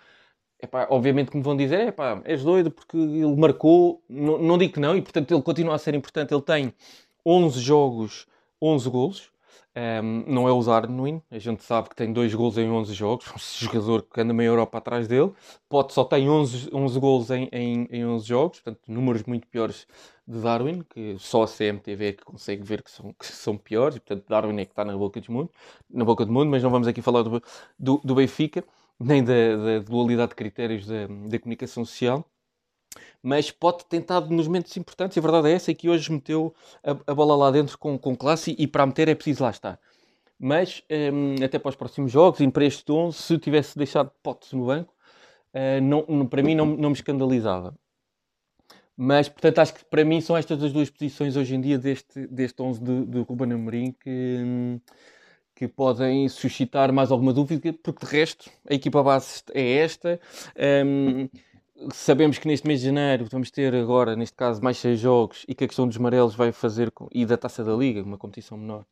Epá, 0.61 0.87
obviamente 0.89 1.31
que 1.31 1.37
me 1.37 1.43
vão 1.43 1.57
dizer, 1.57 1.87
epá, 1.87 2.21
és 2.25 2.43
doido 2.43 2.69
porque 2.71 2.97
ele 2.97 3.35
marcou, 3.35 4.03
não, 4.09 4.37
não 4.37 4.57
digo 4.57 4.73
que 4.73 4.79
não, 4.79 4.95
e 4.95 5.01
portanto 5.01 5.33
ele 5.33 5.41
continua 5.41 5.75
a 5.75 5.77
ser 5.77 5.95
importante. 5.95 6.33
Ele 6.33 6.41
tem 6.41 6.73
11 7.25 7.59
jogos, 7.59 8.27
11 8.61 8.89
golos, 8.89 9.31
um, 9.75 10.23
não 10.27 10.47
é 10.47 10.51
usar 10.51 10.77
Arduino, 10.77 11.23
a 11.31 11.39
gente 11.39 11.63
sabe 11.63 11.89
que 11.89 11.95
tem 11.95 12.11
dois 12.11 12.33
gols 12.33 12.57
em 12.57 12.69
11 12.69 12.93
jogos, 12.93 13.27
um 13.33 13.65
jogador 13.65 14.03
que 14.03 14.19
anda 14.21 14.33
meio 14.33 14.49
Europa 14.49 14.77
atrás 14.77 15.07
dele. 15.07 15.31
Pote 15.69 15.93
só 15.93 16.03
tem 16.03 16.29
11, 16.29 16.69
11 16.73 16.99
gols 16.99 17.31
em, 17.31 17.47
em, 17.51 17.87
em 17.89 18.05
11 18.05 18.27
jogos, 18.27 18.59
portanto, 18.59 18.81
números 18.87 19.23
muito 19.23 19.47
piores 19.47 19.87
de 20.27 20.39
Darwin, 20.39 20.83
que 20.89 21.17
só 21.19 21.43
a 21.43 21.47
CMTV 21.47 22.07
é 22.07 22.13
que 22.13 22.23
consegue 22.23 22.63
ver 22.63 22.83
que 22.83 22.91
são, 22.91 23.13
que 23.13 23.25
são 23.25 23.57
piores, 23.57 23.95
e 23.95 23.99
portanto, 23.99 24.27
Darwin 24.27 24.59
é 24.59 24.65
que 24.65 24.71
está 24.71 24.83
na 24.83 24.95
boca 24.97 25.21
do 25.21 25.31
mundo, 25.31 25.49
na 25.89 26.03
boca 26.05 26.25
do 26.25 26.31
mundo, 26.31 26.49
mas 26.49 26.61
não 26.63 26.69
vamos 26.69 26.87
aqui 26.87 27.01
falar 27.01 27.23
do, 27.23 27.41
do, 27.79 27.97
do 28.03 28.15
Benfica, 28.15 28.63
nem 28.99 29.23
da, 29.23 29.33
da 29.33 29.79
dualidade 29.79 30.29
de 30.29 30.35
critérios 30.35 30.85
da, 30.85 31.07
da 31.07 31.39
comunicação 31.39 31.85
social 31.85 32.25
mas 33.23 33.51
pode 33.51 33.85
tentar 33.85 34.21
nos 34.21 34.47
momentos 34.47 34.75
importantes. 34.77 35.15
E 35.15 35.19
a 35.19 35.21
verdade 35.21 35.49
é 35.49 35.53
essa, 35.53 35.71
é 35.71 35.73
que 35.73 35.89
hoje 35.89 36.11
meteu 36.11 36.53
a, 36.83 37.11
a 37.11 37.13
bola 37.13 37.35
lá 37.35 37.51
dentro 37.51 37.77
com, 37.77 37.97
com 37.97 38.15
classe 38.15 38.55
e, 38.57 38.67
para 38.67 38.85
meter 38.85 39.07
é 39.09 39.15
preciso 39.15 39.43
lá 39.43 39.49
estar. 39.49 39.79
Mas 40.39 40.83
um, 41.13 41.43
até 41.43 41.59
para 41.59 41.69
os 41.69 41.75
próximos 41.75 42.11
jogos, 42.11 42.39
e 42.39 42.49
para 42.49 42.65
este 42.65 42.91
11, 42.91 43.17
se 43.17 43.37
tivesse 43.37 43.77
deixado 43.77 44.11
Potes 44.23 44.51
no 44.53 44.65
banco, 44.65 44.93
uh, 45.53 45.81
não, 45.81 46.25
para 46.25 46.41
mim 46.41 46.55
não, 46.55 46.65
não 46.65 46.89
me 46.89 46.95
escandalizava. 46.95 47.75
Mas, 48.97 49.29
portanto, 49.29 49.59
acho 49.59 49.73
que 49.73 49.85
para 49.85 50.03
mim 50.03 50.21
são 50.21 50.37
estas 50.37 50.61
as 50.63 50.71
duas 50.73 50.89
posições 50.89 51.35
hoje 51.35 51.55
em 51.55 51.61
dia 51.61 51.77
deste, 51.77 52.27
deste 52.27 52.61
11 52.61 52.83
de, 52.83 53.05
de 53.05 53.19
Ruben 53.21 53.95
que, 53.99 54.37
hum, 54.39 54.79
que 55.55 55.67
podem 55.67 56.27
suscitar 56.29 56.91
mais 56.91 57.11
alguma 57.11 57.33
dúvida, 57.33 57.73
porque 57.83 58.05
de 58.05 58.11
resto 58.11 58.49
a 58.69 58.73
equipa 58.73 59.01
base 59.01 59.43
é 59.53 59.77
esta. 59.77 60.19
Um, 60.85 61.27
sabemos 61.93 62.37
que 62.37 62.47
neste 62.47 62.67
mês 62.67 62.79
de 62.79 62.87
janeiro 62.87 63.25
vamos 63.25 63.49
ter 63.49 63.73
agora, 63.73 64.15
neste 64.15 64.35
caso, 64.35 64.63
mais 64.63 64.77
seis 64.77 64.99
jogos 64.99 65.45
e 65.47 65.55
que 65.55 65.63
a 65.63 65.67
questão 65.67 65.87
dos 65.87 65.97
amarelos 65.97 66.35
vai 66.35 66.51
fazer, 66.51 66.91
com, 66.91 67.07
e 67.11 67.25
da 67.25 67.37
taça 67.37 67.63
da 67.63 67.75
liga, 67.75 68.03
uma 68.03 68.17
competição 68.17 68.57
menor, 68.57 68.85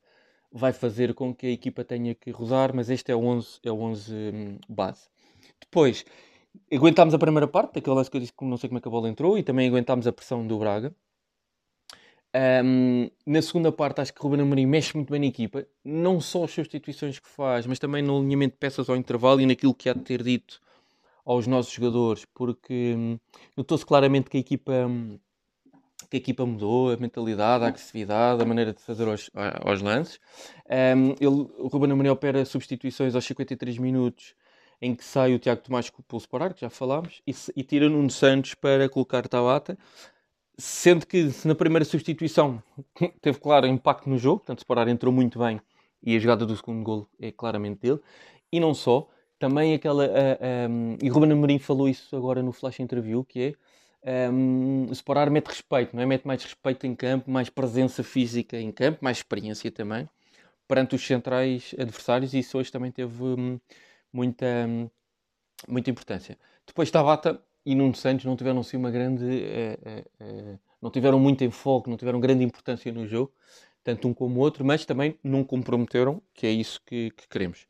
vai 0.51 0.73
fazer 0.73 1.13
com 1.13 1.33
que 1.33 1.45
a 1.47 1.51
equipa 1.51 1.83
tenha 1.83 2.15
que 2.15 2.31
rodar, 2.31 2.73
mas 2.73 2.89
este 2.89 3.11
é 3.11 3.15
o 3.15 3.23
11, 3.23 3.59
é 3.63 3.71
o 3.71 3.79
11 3.79 4.13
hum, 4.13 4.57
base. 4.67 5.07
Depois, 5.59 6.05
aguentámos 6.71 7.13
a 7.13 7.19
primeira 7.19 7.47
parte, 7.47 7.75
daquele 7.75 7.95
lance 7.95 8.09
que 8.09 8.17
eu 8.17 8.21
disse 8.21 8.33
que 8.33 8.43
não 8.45 8.57
sei 8.57 8.69
como 8.69 8.79
é 8.79 8.81
que 8.81 8.87
a 8.87 8.91
bola 8.91 9.09
entrou, 9.09 9.37
e 9.37 9.43
também 9.43 9.67
aguentámos 9.67 10.07
a 10.07 10.11
pressão 10.11 10.45
do 10.45 10.57
Braga. 10.57 10.93
Um, 12.63 13.09
na 13.25 13.41
segunda 13.41 13.71
parte, 13.71 14.01
acho 14.01 14.13
que 14.13 14.21
Ruben 14.21 14.41
Amorim 14.41 14.65
mexe 14.65 14.95
muito 14.95 15.11
bem 15.11 15.19
na 15.19 15.27
equipa, 15.27 15.65
não 15.83 16.21
só 16.21 16.43
as 16.43 16.51
substituições 16.51 17.19
que 17.19 17.27
faz, 17.27 17.65
mas 17.65 17.79
também 17.79 18.03
no 18.03 18.17
alinhamento 18.17 18.53
de 18.53 18.59
peças 18.59 18.89
ao 18.89 18.95
intervalo 18.95 19.41
e 19.41 19.45
naquilo 19.45 19.73
que 19.73 19.89
há 19.89 19.93
de 19.93 20.01
ter 20.01 20.21
dito 20.21 20.61
aos 21.29 21.45
nossos 21.45 21.71
jogadores, 21.71 22.25
porque 22.33 22.95
hum, 22.97 23.19
notou-se 23.55 23.85
claramente 23.85 24.31
que 24.31 24.37
a 24.37 24.39
equipa 24.39 24.71
hum, 24.87 25.19
que 26.09 26.17
a 26.17 26.19
equipa 26.19 26.43
mudou, 26.43 26.91
a 26.91 26.97
mentalidade, 26.97 27.63
a 27.63 27.67
agressividade, 27.67 28.41
a 28.41 28.45
maneira 28.45 28.73
de 28.73 28.81
fazer 28.81 29.07
aos, 29.07 29.29
aos 29.63 29.79
lances. 29.79 30.19
Um, 30.67 31.11
ele, 31.19 31.47
o 31.59 31.67
Ruben 31.67 31.91
Amorim 31.91 32.09
opera 32.09 32.43
substituições 32.45 33.13
aos 33.13 33.25
53 33.25 33.77
minutos, 33.77 34.33
em 34.81 34.95
que 34.95 35.03
sai 35.03 35.35
o 35.35 35.39
Tiago 35.39 35.61
Tomás 35.61 35.87
com 35.91 36.01
o 36.01 36.03
Pulso 36.03 36.27
Parar, 36.27 36.51
que 36.55 36.61
já 36.61 36.69
falámos, 36.69 37.21
e, 37.27 37.35
e 37.55 37.63
tira 37.63 37.87
Nuno 37.87 38.09
Santos 38.09 38.55
para 38.55 38.89
colocar 38.89 39.27
Tabata, 39.27 39.77
sendo 40.57 41.05
que 41.05 41.29
na 41.45 41.53
primeira 41.53 41.85
substituição 41.85 42.63
teve 43.21 43.39
claro 43.39 43.67
impacto 43.67 44.09
no 44.09 44.17
jogo, 44.17 44.39
portanto 44.39 44.61
Separar 44.61 44.87
entrou 44.87 45.13
muito 45.13 45.37
bem 45.37 45.61
e 46.01 46.15
a 46.15 46.19
jogada 46.19 46.43
do 46.43 46.55
segundo 46.55 46.81
gol 46.81 47.07
é 47.19 47.31
claramente 47.31 47.81
dele, 47.81 47.99
e 48.51 48.59
não 48.59 48.73
só, 48.73 49.07
também 49.39 49.73
aquela. 49.73 50.05
Uh, 50.05 50.69
um, 50.69 50.97
e 51.01 51.09
Ruben 51.09 51.31
Amorim 51.31 51.57
falou 51.57 51.87
isso 51.87 52.15
agora 52.15 52.43
no 52.43 52.51
Flash 52.51 52.79
Interview, 52.79 53.23
que 53.23 53.55
é. 54.03 54.29
um, 54.29 54.85
o 54.89 54.91
Sporar 54.91 55.31
mete 55.31 55.47
respeito, 55.47 55.95
não 55.95 56.03
é? 56.03 56.05
Mete 56.05 56.27
mais 56.27 56.43
respeito 56.43 56.85
em 56.85 56.93
campo, 56.95 57.31
mais 57.31 57.49
presença 57.49 58.03
física 58.03 58.59
em 58.59 58.71
campo, 58.71 58.99
mais 59.01 59.17
experiência 59.17 59.71
também, 59.71 60.07
perante 60.67 60.95
os 60.95 61.05
centrais 61.05 61.73
adversários, 61.79 62.33
e 62.33 62.39
isso 62.39 62.57
hoje 62.57 62.71
também 62.71 62.91
teve 62.91 63.13
muita, 64.11 64.67
muita 65.67 65.89
importância. 65.89 66.37
Depois 66.67 66.91
Tabata 66.91 67.41
e 67.65 67.73
Nuno 67.75 67.95
Santos 67.95 68.25
não 68.25 68.35
tiveram 68.35 68.59
assim 68.59 68.77
uma 68.77 68.91
grande. 68.91 69.23
Uh, 69.25 70.23
uh, 70.23 70.53
uh, 70.53 70.59
não 70.81 70.89
tiveram 70.89 71.19
muito 71.19 71.43
enfoque, 71.43 71.89
não 71.89 71.97
tiveram 71.97 72.19
grande 72.19 72.43
importância 72.43 72.91
no 72.91 73.05
jogo, 73.05 73.33
tanto 73.83 74.07
um 74.07 74.13
como 74.13 74.39
o 74.39 74.43
outro, 74.43 74.63
mas 74.63 74.85
também 74.85 75.17
não 75.23 75.43
comprometeram, 75.43 76.21
que 76.33 76.47
é 76.47 76.51
isso 76.51 76.79
que, 76.85 77.11
que 77.11 77.27
queremos. 77.27 77.67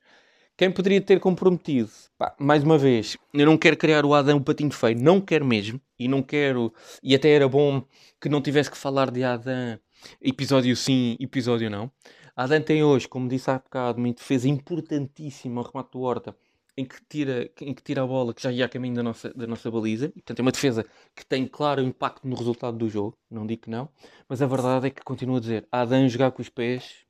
Quem 0.59 0.69
poderia 0.69 0.99
ter 0.99 1.21
comprometido? 1.21 1.89
Pá, 2.17 2.35
mais 2.37 2.63
uma 2.63 2.77
vez, 2.77 3.15
eu 3.33 3.45
não 3.45 3.57
quero 3.57 3.77
criar 3.77 4.03
o 4.03 4.13
Adão 4.13 4.43
patinho 4.43 4.71
feio, 4.71 5.01
não 5.01 5.21
quero 5.21 5.45
mesmo, 5.45 5.79
e 5.97 6.05
não 6.05 6.21
quero, 6.21 6.73
e 7.01 7.15
até 7.15 7.29
era 7.29 7.47
bom 7.47 7.81
que 8.19 8.27
não 8.27 8.41
tivesse 8.41 8.69
que 8.69 8.75
falar 8.75 9.09
de 9.09 9.23
Adão 9.23 9.79
episódio 10.21 10.75
sim, 10.75 11.15
episódio 11.17 11.69
não. 11.69 11.89
Adão 12.35 12.61
tem 12.61 12.83
hoje, 12.83 13.07
como 13.07 13.29
disse 13.29 13.49
há 13.49 13.57
bocado, 13.57 13.99
uma 13.99 14.11
defesa 14.11 14.49
importantíssima 14.49 15.61
ao 15.61 15.67
remate 15.71 15.91
do 15.93 16.01
Horta, 16.01 16.35
em 16.75 16.83
que, 16.83 16.97
tira, 17.07 17.49
em 17.61 17.73
que 17.73 17.81
tira 17.81 18.03
a 18.03 18.05
bola 18.05 18.33
que 18.33 18.43
já 18.43 18.51
ia 18.51 18.65
a 18.65 18.69
caminho 18.69 18.95
da 18.95 19.03
nossa, 19.03 19.33
da 19.33 19.47
nossa 19.47 19.71
baliza. 19.71 20.09
Portanto, 20.09 20.39
é 20.39 20.41
uma 20.41 20.51
defesa 20.51 20.85
que 21.15 21.25
tem 21.25 21.47
claro 21.47 21.81
impacto 21.81 22.27
no 22.27 22.35
resultado 22.35 22.77
do 22.77 22.89
jogo, 22.89 23.17
não 23.31 23.47
digo 23.47 23.61
que 23.61 23.69
não, 23.69 23.87
mas 24.27 24.41
a 24.41 24.45
verdade 24.45 24.87
é 24.87 24.89
que 24.89 25.01
continuo 25.05 25.37
a 25.37 25.39
dizer, 25.39 25.65
Adão 25.71 26.09
jogar 26.09 26.31
com 26.31 26.41
os 26.41 26.49
pés, 26.49 27.05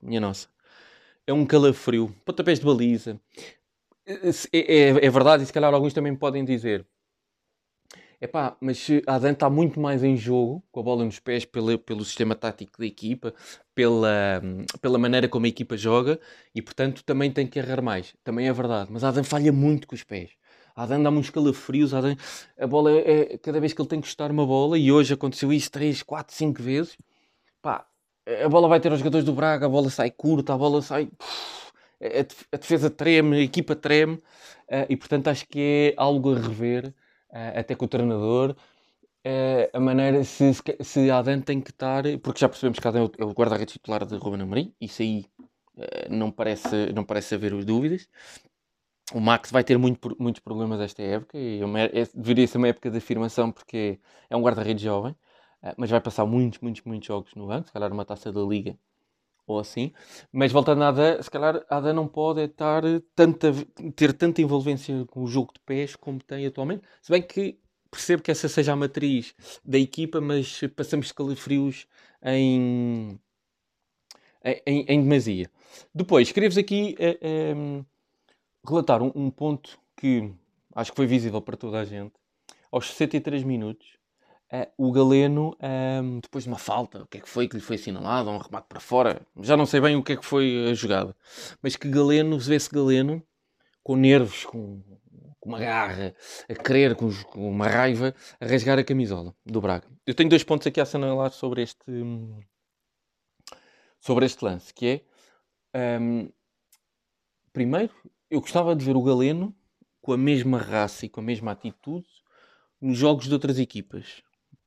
minha 0.00 0.20
nossa 0.20 0.51
é 1.26 1.32
um 1.32 1.46
calafrio, 1.46 2.14
pontapés 2.24 2.58
de 2.58 2.64
baliza. 2.64 3.20
É, 4.04 4.30
é, 4.52 4.88
é, 5.06 5.10
verdade, 5.10 5.42
e 5.42 5.46
se 5.46 5.52
calhar 5.52 5.72
alguns 5.72 5.92
também 5.92 6.14
podem 6.14 6.44
dizer. 6.44 6.86
Epá, 8.20 8.56
mas 8.60 8.86
a 9.06 9.16
Adan 9.16 9.32
está 9.32 9.50
muito 9.50 9.80
mais 9.80 10.04
em 10.04 10.16
jogo, 10.16 10.62
com 10.70 10.78
a 10.78 10.82
bola 10.82 11.04
nos 11.04 11.18
pés, 11.18 11.44
pelo, 11.44 11.76
pelo 11.78 12.04
sistema 12.04 12.36
tático 12.36 12.78
da 12.78 12.86
equipa, 12.86 13.34
pela, 13.74 14.40
pela 14.80 14.96
maneira 14.96 15.28
como 15.28 15.46
a 15.46 15.48
equipa 15.48 15.76
joga, 15.76 16.20
e 16.54 16.62
portanto 16.62 17.02
também 17.04 17.32
tem 17.32 17.46
que 17.48 17.58
errar 17.58 17.82
mais. 17.82 18.14
Também 18.22 18.46
é 18.48 18.52
verdade, 18.52 18.90
mas 18.92 19.02
a 19.02 19.08
Adan 19.08 19.24
falha 19.24 19.52
muito 19.52 19.88
com 19.88 19.94
os 19.96 20.04
pés. 20.04 20.30
A 20.74 20.84
Adan 20.84 21.02
dá 21.02 21.10
uns 21.10 21.30
calafrios, 21.30 21.92
a, 21.92 21.98
Adan, 21.98 22.16
a 22.58 22.66
bola 22.66 22.92
é, 22.92 23.34
é, 23.34 23.38
cada 23.38 23.58
vez 23.60 23.72
que 23.72 23.80
ele 23.82 23.88
tem 23.88 24.00
que 24.00 24.08
chutar 24.08 24.30
uma 24.30 24.46
bola, 24.46 24.78
e 24.78 24.92
hoje 24.92 25.14
aconteceu 25.14 25.52
isso 25.52 25.70
3, 25.72 26.02
4, 26.04 26.34
5 26.34 26.62
vezes, 26.62 26.96
pá, 27.60 27.86
a 28.44 28.48
bola 28.48 28.68
vai 28.68 28.80
ter 28.80 28.92
os 28.92 28.98
jogadores 28.98 29.24
do 29.24 29.32
Braga, 29.32 29.66
a 29.66 29.68
bola 29.68 29.90
sai 29.90 30.10
curta, 30.10 30.54
a 30.54 30.58
bola 30.58 30.82
sai. 30.82 31.10
A 32.52 32.56
defesa 32.56 32.90
treme, 32.90 33.36
a 33.36 33.40
equipa 33.42 33.76
treme, 33.76 34.14
uh, 34.14 34.86
e 34.88 34.96
portanto 34.96 35.28
acho 35.28 35.46
que 35.46 35.94
é 35.94 35.94
algo 35.96 36.34
a 36.34 36.38
rever, 36.38 36.88
uh, 37.30 37.58
até 37.60 37.76
com 37.76 37.84
o 37.84 37.88
treinador, 37.88 38.56
uh, 39.24 39.70
a 39.72 39.78
maneira 39.78 40.24
se, 40.24 40.52
se 40.80 41.10
Adam 41.10 41.40
tem 41.40 41.60
que 41.60 41.70
estar, 41.70 42.02
porque 42.20 42.40
já 42.40 42.48
percebemos 42.48 42.80
que 42.80 42.88
Adam 42.88 43.08
é 43.18 43.24
o, 43.24 43.30
é 43.30 43.32
guarda-redes 43.32 43.74
titular 43.74 44.04
de 44.04 44.16
Ruben 44.16 44.42
Amorim, 44.42 44.74
isso 44.80 45.02
aí 45.02 45.26
não, 46.10 46.30
parece, 46.30 46.92
não 46.92 47.04
parece 47.04 47.36
haver 47.36 47.52
dúvidas. 47.64 48.08
O 49.14 49.20
Max 49.20 49.50
vai 49.50 49.62
ter 49.62 49.78
muito, 49.78 50.16
muitos 50.18 50.40
problemas 50.40 50.80
esta 50.80 51.02
época, 51.02 51.38
e 51.38 51.60
é, 51.62 52.06
deveria 52.14 52.46
ser 52.48 52.58
uma 52.58 52.68
época 52.68 52.90
de 52.90 52.98
afirmação 52.98 53.52
porque 53.52 54.00
é 54.28 54.36
um 54.36 54.42
guarda-redes 54.42 54.82
jovem. 54.82 55.14
Eh, 55.62 55.74
mas 55.76 55.90
vai 55.90 56.00
passar 56.00 56.26
muitos, 56.26 56.58
muitos, 56.60 56.82
muitos 56.84 57.06
jogos 57.06 57.34
no 57.34 57.46
banco, 57.46 57.68
se 57.68 57.72
calhar 57.72 57.92
uma 57.92 58.04
taça 58.04 58.32
da 58.32 58.40
Liga 58.42 58.76
ou 59.46 59.58
assim. 59.58 59.92
Mas 60.32 60.52
voltando 60.52 60.82
a 60.82 60.88
Ada, 60.88 61.22
se 61.22 61.30
calhar 61.30 61.64
a 61.68 61.76
Ada 61.76 61.92
não 61.92 62.08
pode 62.08 62.42
estar 62.42 62.82
tanta, 63.14 63.52
ter 63.94 64.12
tanta 64.12 64.40
envolvência 64.42 65.04
com 65.06 65.22
o 65.22 65.26
jogo 65.26 65.52
de 65.54 65.60
pés 65.60 65.96
como 65.96 66.22
tem 66.22 66.46
atualmente. 66.46 66.82
Se 67.00 67.10
bem 67.10 67.22
que 67.22 67.58
percebo 67.90 68.22
que 68.22 68.30
essa 68.30 68.48
seja 68.48 68.72
a 68.72 68.76
matriz 68.76 69.34
da 69.64 69.78
equipa, 69.78 70.20
mas 70.20 70.60
passamos 70.74 71.12
calafrios 71.12 71.86
em, 72.22 73.18
em, 74.66 74.84
em 74.88 75.02
demasia. 75.02 75.50
Depois, 75.94 76.32
queria-vos 76.32 76.58
aqui 76.58 76.96
uh, 76.98 77.84
relatar 78.66 79.02
um, 79.02 79.12
um 79.14 79.30
ponto 79.30 79.78
que 79.96 80.32
acho 80.74 80.92
que 80.92 80.96
foi 80.96 81.06
visível 81.06 81.42
para 81.42 81.56
toda 81.56 81.80
a 81.80 81.84
gente. 81.84 82.14
Aos 82.70 82.88
63 82.88 83.44
minutos, 83.44 83.98
Uh, 84.52 84.70
o 84.76 84.92
Galeno, 84.92 85.56
um, 86.02 86.20
depois 86.20 86.44
de 86.44 86.50
uma 86.50 86.58
falta, 86.58 87.04
o 87.04 87.06
que 87.06 87.16
é 87.16 87.20
que 87.22 87.28
foi 87.28 87.48
que 87.48 87.56
lhe 87.56 87.62
foi 87.62 87.76
assinalado, 87.76 88.28
um 88.28 88.36
remate 88.36 88.66
para 88.68 88.80
fora, 88.80 89.26
já 89.40 89.56
não 89.56 89.64
sei 89.64 89.80
bem 89.80 89.96
o 89.96 90.02
que 90.02 90.12
é 90.12 90.16
que 90.16 90.26
foi 90.26 90.68
a 90.70 90.74
jogada, 90.74 91.16
mas 91.62 91.74
que 91.74 91.88
Galeno, 91.88 92.38
vê-se 92.38 92.68
Galeno, 92.68 93.22
com 93.82 93.96
nervos, 93.96 94.44
com, 94.44 94.82
com, 95.40 95.48
uma 95.48 95.58
garra, 95.58 96.14
a 96.50 96.54
querer, 96.54 96.94
com, 96.94 97.10
com, 97.30 97.48
uma 97.48 97.66
raiva, 97.66 98.14
a 98.38 98.44
rasgar 98.44 98.78
a 98.78 98.84
camisola 98.84 99.34
do 99.42 99.58
Braga. 99.58 99.88
Eu 100.06 100.14
tenho 100.14 100.28
dois 100.28 100.44
pontos 100.44 100.66
aqui 100.66 100.80
a 100.80 100.82
assinalar 100.82 101.30
sobre 101.32 101.62
este, 101.62 101.90
sobre 104.00 104.26
este 104.26 104.44
lance, 104.44 104.74
que 104.74 105.02
é, 105.72 105.98
um, 105.98 106.30
primeiro, 107.54 107.94
eu 108.30 108.42
gostava 108.42 108.76
de 108.76 108.84
ver 108.84 108.96
o 108.96 109.02
Galeno 109.02 109.56
com 110.02 110.12
a 110.12 110.18
mesma 110.18 110.58
raça 110.58 111.06
e 111.06 111.08
com 111.08 111.20
a 111.20 111.24
mesma 111.24 111.52
atitude 111.52 112.06
nos 112.78 112.98
jogos 112.98 113.28
de 113.28 113.32
outras 113.32 113.58
equipas 113.58 114.22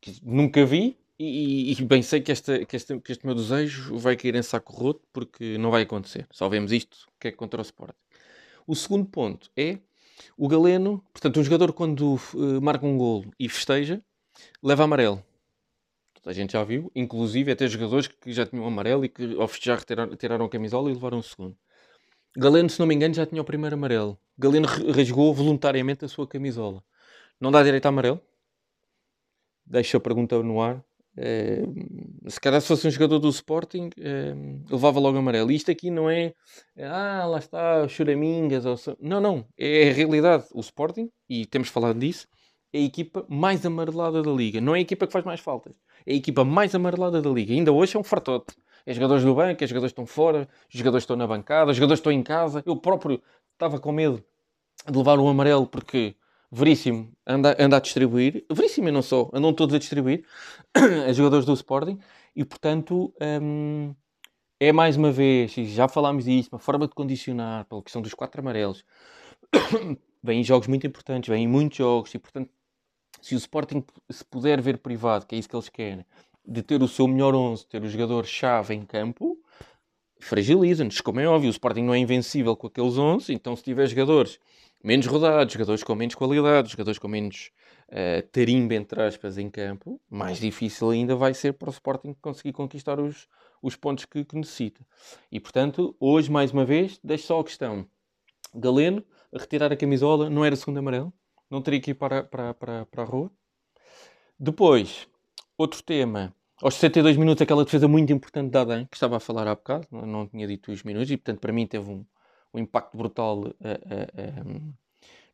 que 0.05 0.19
nunca 0.23 0.63
vi 0.65 0.97
e, 1.17 1.71
e, 1.71 1.83
bem 1.83 2.03
sei 2.03 2.21
que, 2.21 2.31
esta, 2.31 2.63
que, 2.63 2.75
este, 2.75 2.99
que 2.99 3.11
este 3.11 3.25
meu 3.25 3.33
desejo 3.33 3.97
vai 3.97 4.15
cair 4.15 4.35
em 4.35 4.43
saco 4.43 4.71
roto 4.71 5.01
porque 5.11 5.57
não 5.57 5.71
vai 5.71 5.81
acontecer. 5.81 6.27
Só 6.31 6.47
vemos 6.47 6.71
isto 6.71 7.07
que 7.19 7.29
é 7.29 7.31
contra 7.31 7.59
o 7.59 7.63
Sport. 7.63 7.95
O 8.67 8.75
segundo 8.75 9.05
ponto 9.05 9.49
é 9.57 9.79
o 10.37 10.47
Galeno, 10.47 11.03
portanto, 11.11 11.39
um 11.39 11.43
jogador 11.43 11.73
quando 11.73 12.15
uh, 12.33 12.61
marca 12.61 12.85
um 12.85 12.97
golo 12.97 13.33
e 13.39 13.49
festeja, 13.49 14.03
leva 14.61 14.83
amarelo. 14.83 15.23
A 16.25 16.33
gente 16.33 16.53
já 16.53 16.63
viu, 16.63 16.91
inclusive 16.95 17.51
até 17.51 17.67
jogadores 17.67 18.07
que 18.07 18.31
já 18.33 18.45
tinham 18.45 18.65
amarelo 18.65 19.05
e 19.05 19.09
que 19.09 19.35
ao 19.39 19.47
festejar 19.47 19.83
tiraram, 19.83 20.15
tiraram 20.15 20.45
a 20.45 20.49
camisola 20.49 20.89
e 20.89 20.93
levaram 20.93 21.19
o 21.19 21.23
segundo. 21.23 21.57
Galeno, 22.37 22.69
se 22.69 22.79
não 22.79 22.85
me 22.85 22.93
engano, 22.93 23.13
já 23.13 23.25
tinha 23.25 23.41
o 23.41 23.45
primeiro 23.45 23.75
amarelo. 23.75 24.19
Galeno 24.37 24.67
rasgou 24.67 25.33
voluntariamente 25.33 26.03
a 26.03 26.07
sua 26.07 26.27
camisola. 26.27 26.83
Não 27.39 27.51
dá 27.51 27.63
direito 27.63 27.85
a 27.85 27.89
amarelo? 27.89 28.21
Deixo 29.65 29.97
a 29.97 29.99
pergunta 29.99 30.41
no 30.41 30.61
ar. 30.61 30.83
É, 31.17 31.63
se 32.27 32.39
calhar 32.41 32.59
se 32.59 32.67
fosse 32.67 32.87
um 32.87 32.91
jogador 32.91 33.19
do 33.19 33.29
Sporting, 33.29 33.89
é, 33.97 34.33
levava 34.69 34.99
logo 34.99 35.17
amarelo. 35.17 35.51
Isto 35.51 35.71
aqui 35.71 35.89
não 35.89 36.09
é, 36.09 36.33
ah, 36.77 37.25
lá 37.25 37.39
está, 37.39 37.87
choramingas. 37.87 38.65
Ou. 38.65 38.75
Não, 38.99 39.21
não, 39.21 39.45
é 39.57 39.89
a 39.89 39.93
realidade. 39.93 40.45
O 40.53 40.59
Sporting, 40.59 41.09
e 41.29 41.45
temos 41.45 41.69
falado 41.69 41.97
disso, 41.97 42.27
é 42.73 42.79
a 42.79 42.81
equipa 42.81 43.25
mais 43.29 43.65
amarelada 43.65 44.21
da 44.21 44.31
liga. 44.31 44.59
Não 44.59 44.75
é 44.75 44.79
a 44.79 44.81
equipa 44.81 45.07
que 45.07 45.13
faz 45.13 45.23
mais 45.23 45.39
faltas, 45.39 45.75
é 46.05 46.11
a 46.11 46.15
equipa 46.15 46.43
mais 46.43 46.75
amarelada 46.75 47.21
da 47.21 47.29
liga. 47.29 47.53
Ainda 47.53 47.71
hoje 47.71 47.95
é 47.95 47.99
um 47.99 48.03
fartote. 48.03 48.55
É 48.85 48.93
jogadores 48.93 49.23
do 49.23 49.33
banco, 49.33 49.63
é 49.63 49.67
jogadores 49.67 49.91
estão 49.91 50.05
fora, 50.05 50.47
os 50.71 50.77
jogadores 50.77 51.03
estão 51.03 51.15
na 51.15 51.25
bancada, 51.25 51.71
os 51.71 51.77
jogadores 51.77 51.99
estão 51.99 52.11
em 52.11 52.21
casa. 52.21 52.61
Eu 52.65 52.75
próprio 52.75 53.19
estava 53.53 53.79
com 53.79 53.91
medo 53.91 54.23
de 54.87 54.97
levar 54.97 55.17
um 55.17 55.27
amarelo 55.27 55.65
porque 55.65 56.15
Veríssimo 56.51 57.11
anda, 57.25 57.55
anda 57.59 57.77
a 57.77 57.79
distribuir, 57.79 58.45
Veríssimo 58.51 58.89
e 58.89 58.91
não 58.91 59.01
só, 59.01 59.29
andam 59.33 59.53
todos 59.53 59.75
a 59.75 59.79
distribuir, 59.79 60.23
a 61.07 61.11
jogadores 61.13 61.45
do 61.45 61.53
Sporting, 61.53 61.99
e 62.35 62.45
portanto 62.45 63.13
hum, 63.41 63.93
é 64.59 64.71
mais 64.71 64.95
uma 64.95 65.11
vez, 65.11 65.57
e 65.57 65.65
já 65.65 65.87
falámos 65.87 66.25
disso, 66.25 66.49
uma 66.51 66.59
forma 66.59 66.87
de 66.87 66.93
condicionar 66.93 67.65
pela 67.65 67.81
questão 67.81 68.01
dos 68.01 68.13
quatro 68.13 68.41
amarelos. 68.41 68.85
em 70.27 70.43
jogos 70.43 70.67
muito 70.67 70.87
importantes, 70.87 71.33
em 71.33 71.47
muitos 71.47 71.77
jogos, 71.77 72.13
e 72.13 72.19
portanto, 72.19 72.49
se 73.21 73.35
o 73.35 73.37
Sporting 73.37 73.83
se 74.09 74.23
puder 74.25 74.61
ver 74.61 74.77
privado, 74.77 75.25
que 75.25 75.35
é 75.35 75.37
isso 75.37 75.49
que 75.49 75.55
eles 75.55 75.69
querem, 75.69 76.05
de 76.47 76.61
ter 76.61 76.81
o 76.81 76.87
seu 76.87 77.07
melhor 77.07 77.35
11, 77.35 77.65
ter 77.67 77.81
o 77.81 77.89
jogador-chave 77.89 78.73
em 78.73 78.85
campo, 78.85 79.37
fragiliza-nos. 80.19 81.01
Como 81.01 81.19
é 81.19 81.27
óbvio, 81.27 81.49
o 81.49 81.51
Sporting 81.51 81.83
não 81.83 81.93
é 81.93 81.97
invencível 81.97 82.55
com 82.55 82.67
aqueles 82.67 82.97
11, 82.97 83.33
então 83.33 83.55
se 83.55 83.63
tiver 83.63 83.87
jogadores 83.87 84.39
menos 84.85 85.07
rodados, 85.07 85.51
jogadores 85.51 85.83
com 85.83 85.95
menos 85.95 86.13
qualidade, 86.13 86.69
jogadores 86.69 86.99
com 86.99 87.07
menos 87.07 87.49
uh, 87.89 88.21
tarimba, 88.31 88.75
entre 88.75 89.01
aspas, 89.01 89.35
em 89.35 89.49
campo, 89.49 89.99
mais 90.07 90.37
difícil 90.39 90.91
ainda 90.91 91.15
vai 91.15 91.33
ser 91.33 91.53
para 91.53 91.69
o 91.69 91.71
Sporting 91.71 92.15
conseguir 92.21 92.53
conquistar 92.53 92.99
os, 92.99 93.27
os 93.63 93.75
pontos 93.75 94.05
que, 94.05 94.23
que 94.23 94.35
necessita. 94.35 94.85
E, 95.31 95.39
portanto, 95.39 95.95
hoje, 95.99 96.31
mais 96.31 96.51
uma 96.51 96.63
vez, 96.63 96.99
deixo 97.03 97.25
só 97.25 97.39
a 97.39 97.43
questão. 97.43 97.87
Galeno, 98.53 99.03
a 99.33 99.39
retirar 99.39 99.73
a 99.73 99.75
camisola, 99.75 100.29
não 100.29 100.45
era 100.45 100.55
segundo 100.55 100.77
amarelo, 100.77 101.11
não 101.49 101.63
teria 101.63 101.81
que 101.81 101.89
ir 101.89 101.95
para, 101.95 102.23
para, 102.23 102.53
para, 102.53 102.85
para 102.85 103.01
a 103.01 103.05
rua. 103.05 103.31
Depois, 104.39 105.07
outro 105.57 105.81
tema, 105.81 106.31
aos 106.61 106.75
62 106.75 107.17
minutos, 107.17 107.41
aquela 107.41 107.65
defesa 107.65 107.87
muito 107.87 108.13
importante 108.13 108.51
da 108.51 108.61
Adam, 108.61 108.85
que 108.85 108.95
estava 108.95 109.17
a 109.17 109.19
falar 109.19 109.47
há 109.47 109.55
bocado, 109.55 109.87
não 109.91 110.27
tinha 110.27 110.45
dito 110.45 110.71
os 110.71 110.83
minutos, 110.83 111.09
e 111.09 111.17
portanto, 111.17 111.39
para 111.39 111.51
mim, 111.51 111.65
teve 111.65 111.89
um, 111.89 112.05
um 112.55 112.59
impacto 112.59 112.97
brutal 112.97 113.39
uh, 113.39 113.49
uh, 113.49 114.73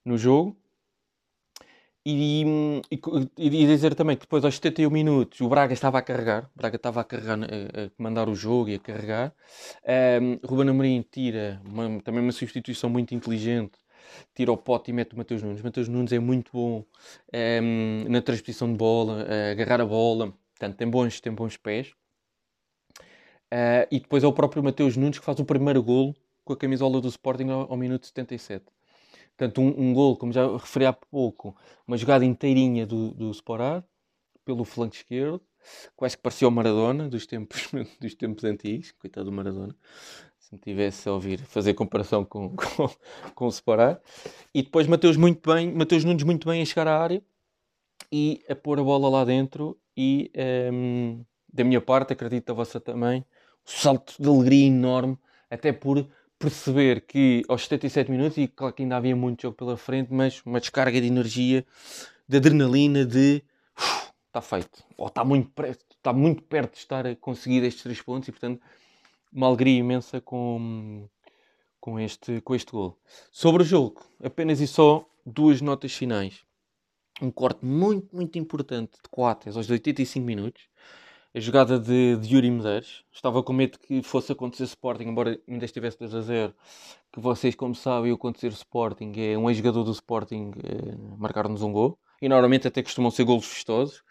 no 0.03 0.17
jogo. 0.17 0.57
E, 2.03 2.43
e, 2.89 2.99
e, 3.37 3.49
dizer 3.67 3.93
também 3.93 4.15
que 4.15 4.21
depois 4.21 4.43
aos 4.43 4.55
71 4.55 4.89
minutos 4.89 5.39
o 5.39 5.47
Braga 5.47 5.71
estava 5.71 5.99
a 5.99 6.01
carregar, 6.01 6.49
o 6.55 6.57
Braga 6.57 6.75
estava 6.75 7.01
a 7.01 7.03
carregar, 7.03 7.37
a, 7.39 7.85
a 7.85 7.89
comandar 7.91 8.27
o 8.27 8.33
jogo 8.33 8.69
e 8.69 8.75
a 8.75 8.79
carregar. 8.79 9.31
Um, 10.19 10.39
Ruben 10.43 10.69
Amorim 10.69 11.05
tira 11.11 11.61
uma, 11.63 12.01
também 12.01 12.23
uma 12.23 12.31
substituição 12.31 12.89
muito 12.89 13.13
inteligente 13.13 13.77
tira 14.33 14.51
o 14.51 14.57
pote 14.57 14.91
e 14.91 14.93
mete 14.93 15.13
o 15.13 15.17
Mateus 15.17 15.41
Nunes. 15.41 15.61
Mateus 15.61 15.87
Nunes 15.87 16.11
é 16.11 16.19
muito 16.19 16.51
bom 16.51 16.83
um, 17.63 18.05
na 18.09 18.21
transposição 18.21 18.71
de 18.71 18.77
bola, 18.77 19.23
uh, 19.23 19.51
agarrar 19.51 19.81
a 19.81 19.85
bola, 19.85 20.33
portanto, 20.51 20.77
tem 20.77 20.89
bons, 20.89 21.19
tem 21.19 21.33
bons 21.33 21.57
pés. 21.57 21.93
Uh, 23.53 23.85
e 23.91 23.99
depois 23.99 24.23
é 24.23 24.27
o 24.27 24.33
próprio 24.33 24.63
Mateus 24.63 24.95
Nunes 24.95 25.19
que 25.19 25.25
faz 25.25 25.39
o 25.39 25.45
primeiro 25.45 25.83
golo 25.83 26.15
com 26.51 26.53
a 26.53 26.57
camisola 26.57 26.99
do 26.99 27.07
Sporting 27.07 27.49
ao, 27.49 27.71
ao 27.71 27.77
minuto 27.77 28.05
77. 28.05 28.65
Portanto, 29.37 29.61
um, 29.61 29.89
um 29.89 29.93
golo, 29.93 30.17
como 30.17 30.33
já 30.33 30.45
referi 30.57 30.85
há 30.85 30.93
pouco, 30.93 31.55
uma 31.87 31.97
jogada 31.97 32.25
inteirinha 32.25 32.85
do, 32.85 33.11
do 33.11 33.31
Sporar, 33.31 33.83
pelo 34.43 34.65
flanco 34.65 34.95
esquerdo, 34.95 35.41
quase 35.95 36.17
que 36.17 36.23
parecia 36.23 36.47
o 36.47 36.51
Maradona 36.51 37.07
dos 37.07 37.25
tempos, 37.25 37.69
dos 37.99 38.15
tempos 38.15 38.43
antigos, 38.43 38.91
coitado 38.91 39.25
do 39.25 39.31
Maradona, 39.31 39.75
se 40.39 40.53
me 40.53 40.59
tivesse 40.59 41.07
a 41.07 41.13
ouvir 41.13 41.39
fazer 41.39 41.73
comparação 41.73 42.25
com, 42.25 42.49
com, 42.55 42.89
com 43.33 43.45
o 43.45 43.51
Separar. 43.51 44.01
E 44.53 44.61
depois 44.61 44.87
Mateus 44.87 45.15
muito 45.15 45.49
bem, 45.49 45.71
Mateus 45.71 46.03
Nunes 46.03 46.23
muito 46.23 46.47
bem 46.47 46.61
a 46.61 46.65
chegar 46.65 46.87
à 46.87 46.99
área 46.99 47.23
e 48.11 48.43
a 48.49 48.55
pôr 48.55 48.77
a 48.79 48.83
bola 48.83 49.07
lá 49.07 49.23
dentro 49.23 49.79
e 49.95 50.29
um, 50.35 50.41
ehm, 50.41 51.25
da 51.53 51.63
minha 51.63 51.79
parte, 51.79 52.11
acredito 52.11 52.49
a 52.49 52.53
vossa 52.53 52.79
também, 52.79 53.21
um 53.21 53.25
salto 53.65 54.15
de 54.19 54.27
alegria 54.27 54.67
enorme, 54.67 55.17
até 55.49 55.71
por 55.73 56.07
perceber 56.41 57.01
que 57.01 57.43
aos 57.47 57.63
77 57.63 58.09
minutos, 58.09 58.37
e 58.37 58.47
claro 58.47 58.73
que 58.73 58.81
ainda 58.81 58.97
havia 58.97 59.15
muito 59.15 59.43
jogo 59.43 59.55
pela 59.55 59.77
frente, 59.77 60.11
mas 60.11 60.41
uma 60.43 60.59
descarga 60.59 60.99
de 60.99 61.07
energia, 61.07 61.63
de 62.27 62.37
adrenalina, 62.37 63.05
de 63.05 63.43
está 64.27 64.41
feito, 64.41 64.83
ou 64.97 65.07
está 65.07 65.23
muito, 65.23 65.51
está 65.63 66.11
muito 66.11 66.41
perto 66.43 66.73
de 66.73 66.79
estar 66.79 67.05
a 67.05 67.15
conseguir 67.15 67.63
estes 67.63 67.83
três 67.83 68.01
pontos 68.01 68.29
e 68.29 68.31
portanto 68.31 68.61
uma 69.31 69.47
alegria 69.47 69.77
imensa 69.77 70.19
com, 70.19 71.07
com, 71.79 71.99
este, 71.99 72.41
com 72.41 72.55
este 72.55 72.71
gol. 72.71 72.97
Sobre 73.31 73.61
o 73.61 73.65
jogo, 73.65 74.01
apenas 74.23 74.59
e 74.59 74.67
só 74.67 75.05
duas 75.25 75.61
notas 75.61 75.93
finais. 75.93 76.43
Um 77.21 77.29
corte 77.29 77.63
muito, 77.63 78.15
muito 78.15 78.39
importante 78.39 78.93
de 78.93 79.09
Coates 79.09 79.55
aos 79.55 79.69
85 79.69 80.25
minutos 80.25 80.63
a 81.33 81.39
jogada 81.39 81.79
de, 81.79 82.17
de 82.17 82.35
Yuri 82.35 82.51
Medeiros. 82.51 83.05
Estava 83.11 83.41
com 83.41 83.53
medo 83.53 83.79
que 83.79 84.01
fosse 84.03 84.31
acontecer 84.31 84.63
Sporting, 84.63 85.05
embora 85.05 85.39
ainda 85.47 85.65
estivesse 85.65 85.97
2 85.99 86.15
a 86.15 86.21
0. 86.21 86.53
Que 87.11 87.19
vocês, 87.19 87.55
como 87.55 87.73
sabem, 87.73 88.11
o 88.11 88.15
acontecer 88.15 88.49
Sporting 88.49 89.13
é 89.15 89.37
um 89.37 89.49
ex-jogador 89.49 89.83
do 89.83 89.91
Sporting 89.91 90.51
é, 90.63 91.17
marcar-nos 91.17 91.61
um 91.61 91.71
gol. 91.71 91.97
E 92.21 92.29
normalmente 92.29 92.67
até 92.67 92.83
costumam 92.83 93.09
ser 93.09 93.23
golos 93.23 93.47
vistosos, 93.47 94.03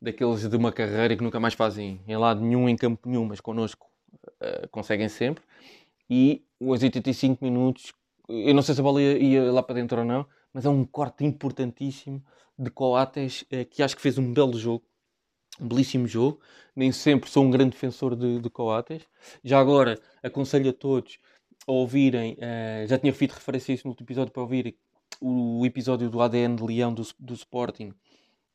daqueles 0.00 0.48
de 0.48 0.56
uma 0.56 0.72
carreira 0.72 1.16
que 1.16 1.22
nunca 1.22 1.38
mais 1.38 1.54
fazem 1.54 2.00
em 2.08 2.16
lado 2.16 2.40
nenhum, 2.40 2.68
em 2.68 2.76
campo 2.76 3.08
nenhum, 3.08 3.24
mas 3.24 3.40
connosco 3.40 3.86
uh, 4.42 4.68
conseguem 4.68 5.08
sempre. 5.08 5.44
E 6.10 6.44
os 6.58 6.82
85 6.82 7.44
minutos, 7.44 7.92
eu 8.28 8.52
não 8.52 8.62
sei 8.62 8.74
se 8.74 8.80
a 8.80 8.84
bola 8.84 9.00
ia, 9.00 9.52
lá 9.52 9.62
para 9.62 9.76
dentro 9.76 10.00
ou 10.00 10.04
não, 10.04 10.26
mas 10.52 10.64
é 10.64 10.68
um 10.68 10.84
corte 10.84 11.24
importantíssimo 11.24 12.20
de 12.58 12.68
Coates, 12.68 13.42
uh, 13.42 13.64
que 13.70 13.80
acho 13.80 13.94
que 13.94 14.02
fez 14.02 14.18
um 14.18 14.32
belo 14.32 14.58
jogo 14.58 14.84
um 15.60 15.68
belíssimo 15.68 16.06
jogo. 16.06 16.40
Nem 16.74 16.90
sempre 16.92 17.28
sou 17.30 17.44
um 17.44 17.50
grande 17.50 17.70
defensor 17.70 18.16
de, 18.16 18.40
de 18.40 18.50
Coates. 18.50 19.02
Já 19.44 19.60
agora 19.60 19.98
aconselho 20.22 20.70
a 20.70 20.72
todos 20.72 21.18
a 21.66 21.72
ouvirem, 21.72 22.34
uh, 22.34 22.86
já 22.88 22.98
tinha 22.98 23.12
feito 23.12 23.32
referência 23.32 23.72
a 23.72 23.74
isso 23.74 23.86
no 23.86 23.90
último 23.90 24.06
episódio, 24.06 24.32
para 24.32 24.42
ouvir 24.42 24.76
o 25.20 25.64
episódio 25.64 26.10
do 26.10 26.20
ADN 26.20 26.56
de 26.56 26.62
Leão 26.64 26.92
do, 26.92 27.06
do 27.18 27.34
Sporting, 27.34 27.92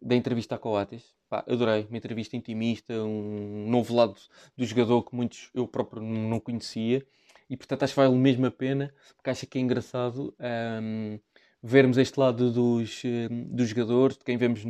da 0.02 0.16
entrevista 0.16 0.56
a 0.56 0.58
Coates. 0.58 1.16
Pá, 1.30 1.44
adorei, 1.48 1.86
uma 1.90 1.98
entrevista 1.98 2.36
intimista, 2.36 2.94
um 2.94 3.70
novo 3.70 3.96
lado 3.96 4.16
do 4.56 4.66
jogador 4.66 5.04
que 5.04 5.16
muitos 5.16 5.50
eu 5.54 5.68
próprio 5.68 6.02
não 6.02 6.40
conhecia. 6.40 7.06
E 7.50 7.56
portanto 7.56 7.84
acho 7.84 7.94
que 7.94 8.00
vale 8.00 8.16
mesmo 8.16 8.46
a 8.46 8.52
pena, 8.52 8.94
porque 9.16 9.30
acho 9.30 9.48
que 9.48 9.58
é 9.58 9.62
engraçado 9.62 10.34
um, 10.40 11.14
ehm, 11.14 11.20
vermos 11.64 11.98
este 11.98 12.20
lado 12.20 12.52
dos, 12.52 13.04
ehm, 13.06 13.46
dos 13.50 13.70
jogadores, 13.70 14.18
de 14.18 14.24
quem 14.26 14.38
vemos 14.38 14.66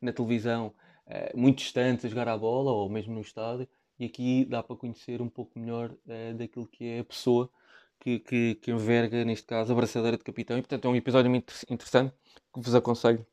na 0.00 0.12
televisão 0.12 0.72
uh, 1.06 1.38
muito 1.38 1.58
distantes 1.58 2.04
a 2.04 2.08
jogar 2.08 2.28
a 2.28 2.36
bola 2.36 2.72
ou 2.72 2.88
mesmo 2.88 3.14
no 3.14 3.20
estádio, 3.20 3.68
e 3.98 4.04
aqui 4.04 4.44
dá 4.44 4.62
para 4.62 4.76
conhecer 4.76 5.22
um 5.22 5.28
pouco 5.28 5.58
melhor 5.58 5.90
uh, 5.90 6.34
daquilo 6.34 6.66
que 6.66 6.84
é 6.84 6.98
a 7.00 7.04
pessoa 7.04 7.50
que, 7.98 8.18
que, 8.18 8.54
que 8.56 8.70
enverga, 8.70 9.24
neste 9.24 9.46
caso, 9.46 9.72
a 9.72 9.76
braçadeira 9.76 10.16
de 10.16 10.24
capitão. 10.24 10.58
E 10.58 10.62
portanto 10.62 10.84
é 10.86 10.88
um 10.88 10.96
episódio 10.96 11.30
muito 11.30 11.54
interessante 11.68 12.12
que 12.52 12.60
vos 12.60 12.74
aconselho 12.74 13.26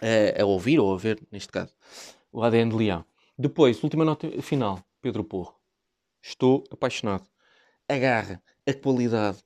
uh, 0.00 0.42
a 0.42 0.44
ouvir 0.44 0.78
ou 0.78 0.94
a 0.94 0.98
ver, 0.98 1.20
neste 1.30 1.52
caso, 1.52 1.74
o 2.32 2.42
ADN 2.42 2.70
de 2.70 2.76
Leão. 2.76 3.04
Depois, 3.38 3.82
última 3.82 4.04
nota 4.04 4.30
final, 4.42 4.82
Pedro 5.00 5.24
Porro. 5.24 5.54
Estou 6.22 6.64
apaixonado. 6.70 7.26
A 7.88 7.98
garra, 7.98 8.42
a 8.66 8.72
qualidade, 8.72 9.38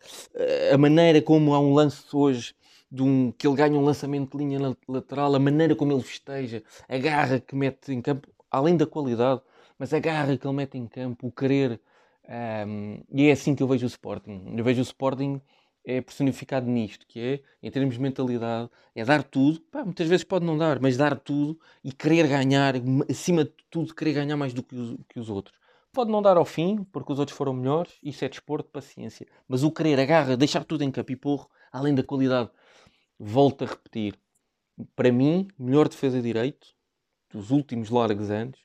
a 0.73 0.77
maneira 0.77 1.23
como 1.23 1.55
há 1.55 1.59
um 1.59 1.73
lance 1.73 2.05
hoje 2.13 2.55
de 2.97 3.03
um, 3.03 3.33
que 3.33 3.47
ele 3.47 3.57
ganha 3.57 3.79
um 3.79 3.85
lançamento 3.85 4.37
de 4.37 4.45
linha 4.45 4.77
lateral, 4.89 5.35
a 5.35 5.39
maneira 5.39 5.77
como 5.77 5.93
ele 5.93 6.03
festeja, 6.03 6.63
a 6.89 6.99
garra 6.99 7.39
que 7.41 7.55
mete 7.55 7.93
em 7.93 8.01
campo, 8.01 8.29
além 8.51 8.77
da 8.77 8.87
qualidade, 8.87 9.41
mas 9.79 9.93
a 9.93 9.99
garra 10.01 10.37
que 10.37 10.47
ele 10.47 10.57
mete 10.57 10.79
em 10.79 10.87
campo, 10.87 11.27
o 11.27 11.33
querer. 11.33 11.81
Um, 12.67 13.03
e 13.13 13.29
é 13.29 13.33
assim 13.33 13.55
que 13.55 13.63
eu 13.63 13.69
vejo 13.69 13.85
o 13.85 13.89
Sporting. 13.89 14.55
Eu 14.57 14.65
vejo 14.65 14.81
o 14.81 14.83
Sporting 14.83 15.41
é 15.87 16.01
personificado 16.01 16.67
nisto, 16.67 17.07
que 17.07 17.21
é, 17.21 17.41
em 17.63 17.71
termos 17.71 17.95
de 17.95 18.01
mentalidade, 18.01 18.69
é 18.93 19.05
dar 19.05 19.23
tudo, 19.23 19.61
pá, 19.61 19.85
muitas 19.85 20.09
vezes 20.09 20.25
pode 20.25 20.45
não 20.45 20.59
dar, 20.59 20.81
mas 20.81 20.97
dar 20.97 21.17
tudo 21.17 21.59
e 21.85 21.93
querer 21.93 22.27
ganhar, 22.27 22.75
acima 23.09 23.45
de 23.45 23.53
tudo, 23.71 23.95
querer 23.95 24.15
ganhar 24.15 24.37
mais 24.37 24.53
do 24.53 24.65
que 24.65 24.75
os, 24.75 24.97
que 25.09 25.21
os 25.21 25.31
outros. 25.31 25.57
Pode 25.93 26.11
não 26.11 26.21
dar 26.21 26.37
ao 26.37 26.45
fim, 26.45 26.85
porque 26.93 27.13
os 27.13 27.21
outros 27.21 27.39
foram 27.39 27.55
melhores, 27.55 27.93
isso 28.03 28.25
é 28.25 28.29
desporto, 28.29 28.69
paciência. 28.69 29.27
Mas 29.49 29.63
o 29.63 29.71
querer, 29.71 30.01
a 30.01 30.05
garra, 30.05 30.37
deixar 30.37 30.65
tudo 30.65 30.83
em 30.83 30.91
campo 30.91 31.13
e 31.13 31.17
porro, 31.17 31.49
além 31.73 31.95
da 31.95 32.03
qualidade 32.03 32.51
volto 33.19 33.65
a 33.65 33.69
repetir, 33.69 34.19
para 34.95 35.11
mim, 35.11 35.49
melhor 35.59 35.89
defesa 35.89 36.17
de 36.19 36.23
direito 36.23 36.69
dos 37.31 37.51
últimos 37.51 37.91
largos 37.91 38.31
anos, 38.31 38.59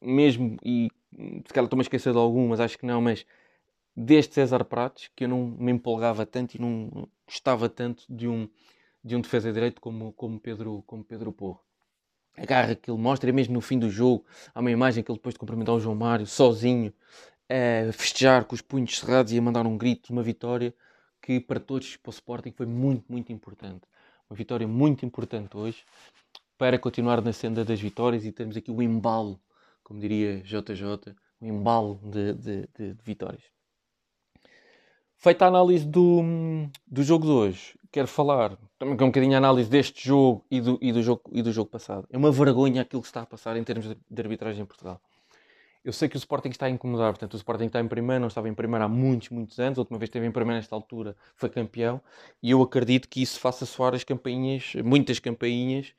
mesmo, 0.00 0.56
e 0.62 0.90
se 1.12 1.52
calhar 1.52 1.64
estou-me 1.64 1.80
a 1.80 1.82
esquecer 1.82 2.12
de 2.12 2.18
algumas, 2.18 2.60
acho 2.60 2.78
que 2.78 2.86
não, 2.86 3.00
mas 3.00 3.24
desde 3.96 4.34
César 4.34 4.64
Prates, 4.64 5.10
que 5.14 5.24
eu 5.24 5.28
não 5.28 5.46
me 5.46 5.72
empolgava 5.72 6.24
tanto 6.24 6.54
e 6.54 6.60
não 6.60 7.08
gostava 7.26 7.68
tanto 7.68 8.04
de 8.08 8.28
um, 8.28 8.48
de 9.02 9.16
um 9.16 9.20
defesa 9.20 9.48
de 9.48 9.54
direito 9.54 9.80
como, 9.80 10.12
como, 10.12 10.38
Pedro, 10.38 10.82
como 10.86 11.02
Pedro 11.02 11.32
Porro. 11.32 11.60
A 12.36 12.44
garra 12.44 12.76
que 12.76 12.88
ele 12.90 13.00
mostra, 13.00 13.28
é 13.28 13.32
mesmo 13.32 13.54
no 13.54 13.60
fim 13.60 13.78
do 13.78 13.90
jogo, 13.90 14.24
há 14.54 14.60
uma 14.60 14.70
imagem 14.70 15.02
que 15.02 15.10
ele 15.10 15.18
depois 15.18 15.34
de 15.34 15.40
cumprimentar 15.40 15.74
o 15.74 15.80
João 15.80 15.96
Mário, 15.96 16.26
sozinho, 16.26 16.92
a 17.48 17.92
festejar 17.92 18.44
com 18.44 18.54
os 18.54 18.60
punhos 18.60 18.96
cerrados 18.96 19.32
e 19.32 19.38
a 19.38 19.42
mandar 19.42 19.66
um 19.66 19.76
grito, 19.76 20.12
uma 20.12 20.22
vitória 20.22 20.72
que 21.28 21.38
para 21.38 21.60
todos, 21.60 21.94
para 21.94 22.08
o 22.08 22.10
Sporting, 22.10 22.52
foi 22.52 22.64
muito, 22.64 23.04
muito 23.06 23.30
importante. 23.30 23.82
Uma 24.30 24.34
vitória 24.34 24.66
muito 24.66 25.04
importante 25.04 25.58
hoje 25.58 25.84
para 26.56 26.78
continuar 26.78 27.20
na 27.20 27.34
senda 27.34 27.62
das 27.66 27.78
vitórias 27.78 28.24
e 28.24 28.32
termos 28.32 28.56
aqui 28.56 28.70
o 28.70 28.80
embalo, 28.80 29.38
como 29.84 30.00
diria 30.00 30.40
JJ, 30.40 31.14
o 31.38 31.44
embalo 31.44 32.00
de, 32.02 32.32
de, 32.32 32.68
de, 32.74 32.94
de 32.94 33.02
vitórias. 33.04 33.42
Feita 35.18 35.44
a 35.44 35.48
análise 35.48 35.84
do, 35.84 36.22
do 36.86 37.02
jogo 37.02 37.26
de 37.26 37.32
hoje, 37.32 37.78
quero 37.92 38.08
falar 38.08 38.56
também 38.78 38.96
com 38.96 39.04
um 39.04 39.08
bocadinho 39.08 39.34
a 39.34 39.36
análise 39.36 39.68
deste 39.68 40.08
jogo 40.08 40.46
e 40.50 40.62
do, 40.62 40.78
e, 40.80 40.90
do 40.92 41.02
jogo 41.02 41.20
e 41.30 41.42
do 41.42 41.52
jogo 41.52 41.68
passado. 41.68 42.08
É 42.10 42.16
uma 42.16 42.32
vergonha 42.32 42.80
aquilo 42.80 43.02
que 43.02 43.08
está 43.08 43.20
a 43.20 43.26
passar 43.26 43.54
em 43.54 43.64
termos 43.64 43.86
de 43.86 44.22
arbitragem 44.22 44.62
em 44.62 44.66
Portugal. 44.66 44.98
Eu 45.88 45.92
sei 45.94 46.06
que 46.06 46.16
o 46.16 46.18
Sporting 46.18 46.50
está 46.50 46.66
a 46.66 46.68
incomodar, 46.68 47.12
portanto, 47.12 47.32
o 47.32 47.36
Sporting 47.38 47.64
está 47.64 47.80
em 47.80 47.88
primeiro, 47.88 48.20
não 48.20 48.28
estava 48.28 48.46
em 48.46 48.52
primeiro 48.52 48.84
há 48.84 48.88
muitos, 48.88 49.30
muitos 49.30 49.58
anos. 49.58 49.78
A 49.78 49.80
última 49.80 49.98
vez 49.98 50.10
que 50.10 50.18
esteve 50.18 50.26
em 50.26 50.30
primeiro 50.30 50.58
nesta 50.58 50.76
altura 50.76 51.16
foi 51.34 51.48
campeão. 51.48 51.98
E 52.42 52.50
eu 52.50 52.60
acredito 52.60 53.08
que 53.08 53.22
isso 53.22 53.40
faça 53.40 53.64
soar 53.64 53.94
as 53.94 54.04
campainhas, 54.04 54.74
muitas 54.84 55.18
campainhas, 55.18 55.94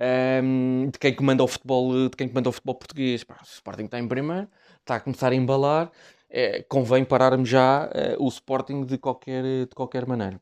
um, 0.00 0.84
ehm, 0.84 0.90
de 0.90 0.98
quem 0.98 1.14
comanda 1.14 1.44
o 1.44 1.46
futebol, 1.46 2.08
de 2.08 2.16
quem 2.16 2.26
comanda 2.26 2.48
o 2.48 2.52
futebol 2.52 2.74
português. 2.74 3.22
Pá, 3.22 3.38
o 3.40 3.44
Sporting 3.44 3.84
está 3.84 4.00
em 4.00 4.08
primeiro, 4.08 4.48
está 4.80 4.96
a 4.96 5.00
começar 5.00 5.30
a 5.30 5.34
embalar. 5.36 5.92
É, 6.28 6.64
convém 6.64 7.04
pararmos 7.04 7.48
já 7.48 7.86
uh, 7.86 8.24
o 8.24 8.26
Sporting 8.28 8.84
de 8.84 8.98
qualquer, 8.98 9.44
de 9.44 9.74
qualquer 9.76 10.06
maneira 10.06 10.40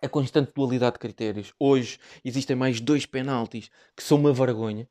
a 0.00 0.08
constante 0.08 0.52
dualidade 0.54 0.94
de 0.94 0.98
critérios. 1.00 1.52
Hoje 1.58 1.98
existem 2.24 2.56
mais 2.56 2.80
dois 2.80 3.04
penaltis 3.04 3.70
que 3.96 4.02
são 4.02 4.18
uma 4.18 4.32
vergonha 4.32 4.88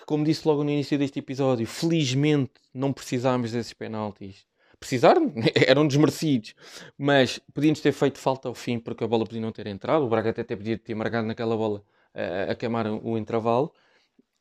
que, 0.00 0.06
como 0.06 0.24
disse 0.24 0.46
logo 0.48 0.64
no 0.64 0.70
início 0.70 0.98
deste 0.98 1.18
episódio, 1.18 1.66
felizmente 1.66 2.52
não 2.72 2.92
precisámos 2.92 3.52
desses 3.52 3.72
penaltis. 3.72 4.46
Precisaram, 4.78 5.32
eram 5.66 5.86
desmerecidos, 5.86 6.54
mas 6.96 7.38
podíamos 7.52 7.80
ter 7.80 7.92
feito 7.92 8.18
falta 8.18 8.48
ao 8.48 8.54
fim 8.54 8.78
porque 8.78 9.04
a 9.04 9.06
bola 9.06 9.24
podia 9.24 9.40
não 9.40 9.52
ter 9.52 9.66
entrado. 9.66 10.04
O 10.04 10.08
Braga 10.08 10.30
até 10.30 10.56
podia 10.56 10.78
ter 10.78 10.94
marcado 10.94 11.26
naquela 11.26 11.56
bola 11.56 11.84
uh, 12.14 12.50
a 12.50 12.54
queimar 12.54 12.86
o 12.86 13.18
intervalo. 13.18 13.72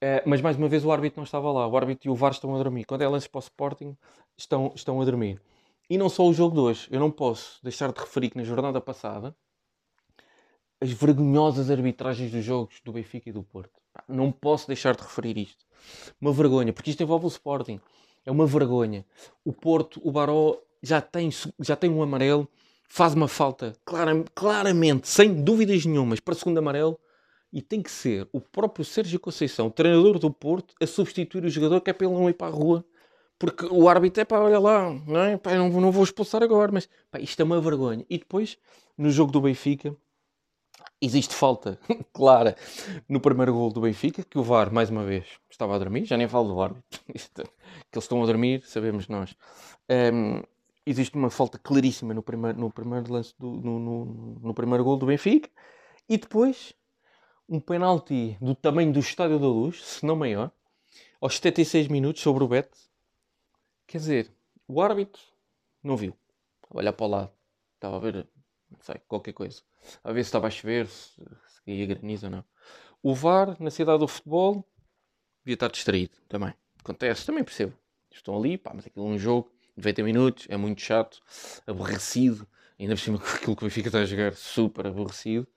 Uh, 0.01 0.23
mas 0.25 0.41
mais 0.41 0.55
uma 0.55 0.69
vez 0.69 0.85
o 0.85 0.91
árbitro 0.91 1.19
não 1.19 1.25
estava 1.25 1.51
lá. 1.51 1.67
O 1.67 1.75
árbitro 1.75 2.07
e 2.07 2.09
o 2.09 2.15
VAR 2.15 2.31
estão 2.31 2.55
a 2.55 2.57
dormir. 2.57 2.85
Quando 2.85 3.01
é 3.01 3.07
lance 3.07 3.27
para 3.27 3.39
o 3.39 3.41
Sporting, 3.41 3.97
estão, 4.37 4.71
estão 4.73 5.01
a 5.01 5.05
dormir. 5.05 5.41
E 5.89 5.97
não 5.97 6.07
só 6.07 6.25
o 6.25 6.33
jogo 6.33 6.55
de 6.55 6.61
hoje. 6.61 6.87
Eu 6.89 7.01
não 7.01 7.11
posso 7.11 7.61
deixar 7.61 7.91
de 7.91 7.99
referir 7.99 8.29
que 8.29 8.37
na 8.37 8.43
jornada 8.43 8.79
passada 8.79 9.35
as 10.81 10.91
vergonhosas 10.91 11.69
arbitragens 11.69 12.31
dos 12.31 12.45
jogos 12.45 12.79
do 12.85 12.93
Benfica 12.93 13.29
e 13.29 13.33
do 13.33 13.43
Porto. 13.43 13.78
Não 14.07 14.31
posso 14.31 14.67
deixar 14.67 14.95
de 14.95 15.01
referir 15.01 15.37
isto. 15.37 15.65
Uma 16.19 16.31
vergonha, 16.31 16.73
porque 16.73 16.89
isto 16.89 17.01
envolve 17.01 17.25
o 17.25 17.29
Sporting. 17.29 17.79
É 18.25 18.31
uma 18.31 18.45
vergonha. 18.45 19.05
O 19.43 19.53
Porto, 19.53 19.99
o 20.03 20.11
Baró, 20.11 20.57
já 20.81 21.01
tem, 21.01 21.29
já 21.59 21.75
tem 21.75 21.89
um 21.89 22.01
amarelo 22.01 22.47
faz 22.89 23.13
uma 23.13 23.27
falta 23.27 23.73
clara, 23.85 24.25
claramente, 24.33 25.07
sem 25.07 25.33
dúvidas 25.43 25.85
nenhumas, 25.85 26.19
para 26.19 26.33
segundo 26.33 26.57
amarelo, 26.57 26.99
e 27.53 27.61
tem 27.61 27.81
que 27.81 27.91
ser 27.91 28.27
o 28.33 28.41
próprio 28.41 28.83
Sérgio 28.83 29.19
Conceição, 29.19 29.67
o 29.67 29.71
treinador 29.71 30.19
do 30.19 30.31
Porto, 30.31 30.73
a 30.81 30.87
substituir 30.87 31.45
o 31.45 31.49
jogador 31.49 31.81
que 31.81 31.91
é 31.91 31.95
ele 31.99 32.11
não 32.11 32.29
ir 32.29 32.33
para 32.33 32.47
a 32.47 32.55
rua. 32.55 32.83
Porque 33.37 33.65
o 33.65 33.87
árbitro 33.87 34.21
é 34.21 34.25
para, 34.25 34.43
olha 34.43 34.59
lá, 34.59 34.91
não, 35.07 35.21
é? 35.21 35.37
Pá, 35.37 35.55
não, 35.55 35.69
não 35.69 35.91
vou 35.91 36.03
expulsar 36.03 36.43
agora, 36.43 36.71
mas 36.73 36.89
pá, 37.09 37.19
isto 37.19 37.39
é 37.39 37.45
uma 37.45 37.61
vergonha. 37.61 38.05
E 38.09 38.17
depois, 38.17 38.57
no 38.97 39.09
jogo 39.09 39.31
do 39.31 39.39
Benfica, 39.39 39.95
existe 41.01 41.33
falta 41.33 41.79
clara 42.13 42.55
no 43.07 43.19
primeiro 43.19 43.53
gol 43.53 43.71
do 43.71 43.81
Benfica, 43.81 44.23
que 44.23 44.37
o 44.37 44.43
VAR, 44.43 44.71
mais 44.71 44.89
uma 44.89 45.03
vez, 45.03 45.25
estava 45.49 45.75
a 45.75 45.79
dormir. 45.79 46.05
Já 46.05 46.17
nem 46.17 46.27
falo 46.27 46.53
do 46.53 46.61
árbitro, 46.61 47.01
que 47.07 47.11
eles 47.11 48.03
estão 48.03 48.21
a 48.21 48.25
dormir, 48.25 48.63
sabemos 48.65 49.07
nós. 49.07 49.35
Um, 49.89 50.41
existe 50.85 51.15
uma 51.15 51.29
falta 51.29 51.57
claríssima 51.57 52.13
no 52.13 52.21
primeiro, 52.21 52.59
no 52.59 52.71
primeiro 52.71 53.11
lance, 53.11 53.33
do, 53.37 53.47
no, 53.47 53.79
no, 53.79 54.05
no 54.41 54.53
primeiro 54.53 54.83
gol 54.83 54.97
do 54.97 55.05
Benfica. 55.05 55.49
E 56.07 56.17
depois, 56.17 56.73
um 57.47 57.59
penalti 57.59 58.37
do 58.41 58.55
tamanho 58.55 58.91
do 58.91 58.99
Estádio 58.99 59.39
da 59.39 59.47
Luz, 59.47 59.83
se 59.83 60.05
não 60.05 60.15
maior, 60.15 60.51
aos 61.21 61.35
76 61.35 61.87
minutos 61.87 62.21
sobre 62.21 62.43
o 62.43 62.47
Bet. 62.47 62.69
Quer 63.87 63.97
dizer, 63.97 64.31
o 64.67 64.81
árbitro 64.81 65.21
não 65.83 65.97
viu. 65.97 66.15
Olhar 66.71 66.93
para 66.93 67.05
o 67.05 67.09
lado, 67.09 67.31
estava 67.75 67.97
a 67.97 67.99
ver, 67.99 68.27
não 68.71 68.79
sei, 68.81 68.95
qualquer 69.07 69.33
coisa. 69.33 69.61
A 70.03 70.11
ver 70.11 70.23
se 70.23 70.29
estava 70.29 70.47
a 70.47 70.51
chover, 70.51 70.87
se, 70.87 71.21
ia 71.67 71.85
granizo 71.85 72.27
ou 72.27 72.31
não. 72.31 72.43
O 73.01 73.13
VAR, 73.13 73.55
na 73.61 73.69
cidade 73.69 73.99
do 73.99 74.07
futebol, 74.07 74.65
devia 75.43 75.53
estar 75.53 75.69
distraído 75.69 76.13
também. 76.27 76.53
Acontece, 76.79 77.25
também 77.25 77.43
percebo. 77.43 77.73
Estão 78.11 78.37
ali, 78.37 78.57
pá, 78.57 78.71
mas 78.73 78.85
aquilo 78.85 79.05
é 79.05 79.09
um 79.09 79.17
jogo, 79.17 79.51
90 79.77 80.03
minutos, 80.03 80.47
é 80.49 80.57
muito 80.57 80.81
chato, 80.81 81.21
aborrecido, 81.65 82.47
ainda 82.79 82.95
por 82.95 83.01
cima 83.01 83.17
aquilo 83.35 83.55
que 83.55 83.63
o 83.63 83.67
Benfica 83.67 83.89
está 83.89 83.99
a 83.99 84.05
jogar, 84.05 84.33
super 84.33 84.87
aborrecido, 84.87 85.47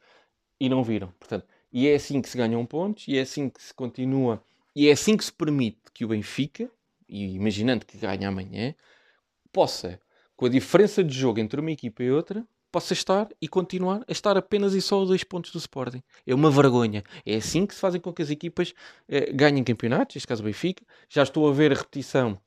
e 0.61 0.69
não 0.69 0.85
viram. 0.85 1.13
Portanto, 1.19 1.47
e 1.73 1.89
é 1.89 1.95
assim 1.95 2.21
que 2.21 2.29
se 2.29 2.37
ganham 2.37 2.65
pontos, 2.67 3.09
e 3.09 3.17
é 3.17 3.23
assim 3.23 3.49
que 3.49 3.63
se 3.63 3.75
continua, 3.75 4.45
e 4.75 4.89
é 4.89 4.93
assim 4.93 5.17
que 5.17 5.25
se 5.25 5.33
permite 5.33 5.81
que 5.93 6.05
o 6.05 6.09
Benfica, 6.09 6.71
e 7.09 7.35
imaginando 7.35 7.85
que 7.85 7.99
ganha 7.99 8.29
amanhã, 8.29 8.75
possa, 9.53 10.01
com 10.37 10.47
a 10.47 10.49
diferença 10.49 11.03
de 11.03 11.13
jogo 11.13 11.41
entre 11.41 11.61
uma 11.61 11.71
equipa 11.71 12.03
e 12.03 12.11
outra, 12.11 12.47
possa 12.73 12.95
estar 12.95 13.29
e 13.41 13.47
continuar 13.47 14.03
a 14.09 14.13
estar 14.13 14.37
apenas 14.37 14.73
e 14.75 14.81
só 14.81 15.03
a 15.03 15.05
dois 15.05 15.23
pontos 15.23 15.53
do 15.53 15.59
Sporting. 15.59 16.03
É 16.27 16.35
uma 16.35 16.51
vergonha. 16.51 17.05
É 17.25 17.37
assim 17.37 17.67
que 17.67 17.75
se 17.75 17.81
fazem 17.81 18.01
com 18.01 18.13
que 18.13 18.23
as 18.23 18.31
equipas 18.31 18.73
eh, 19.09 19.31
ganhem 19.33 19.63
campeonatos, 19.63 20.17
neste 20.17 20.27
caso 20.27 20.43
o 20.43 20.47
Benfica. 20.47 20.83
Já 21.09 21.23
estou 21.23 21.49
a 21.49 21.53
ver 21.53 21.73
a 21.73 21.75
repetição 21.77 22.41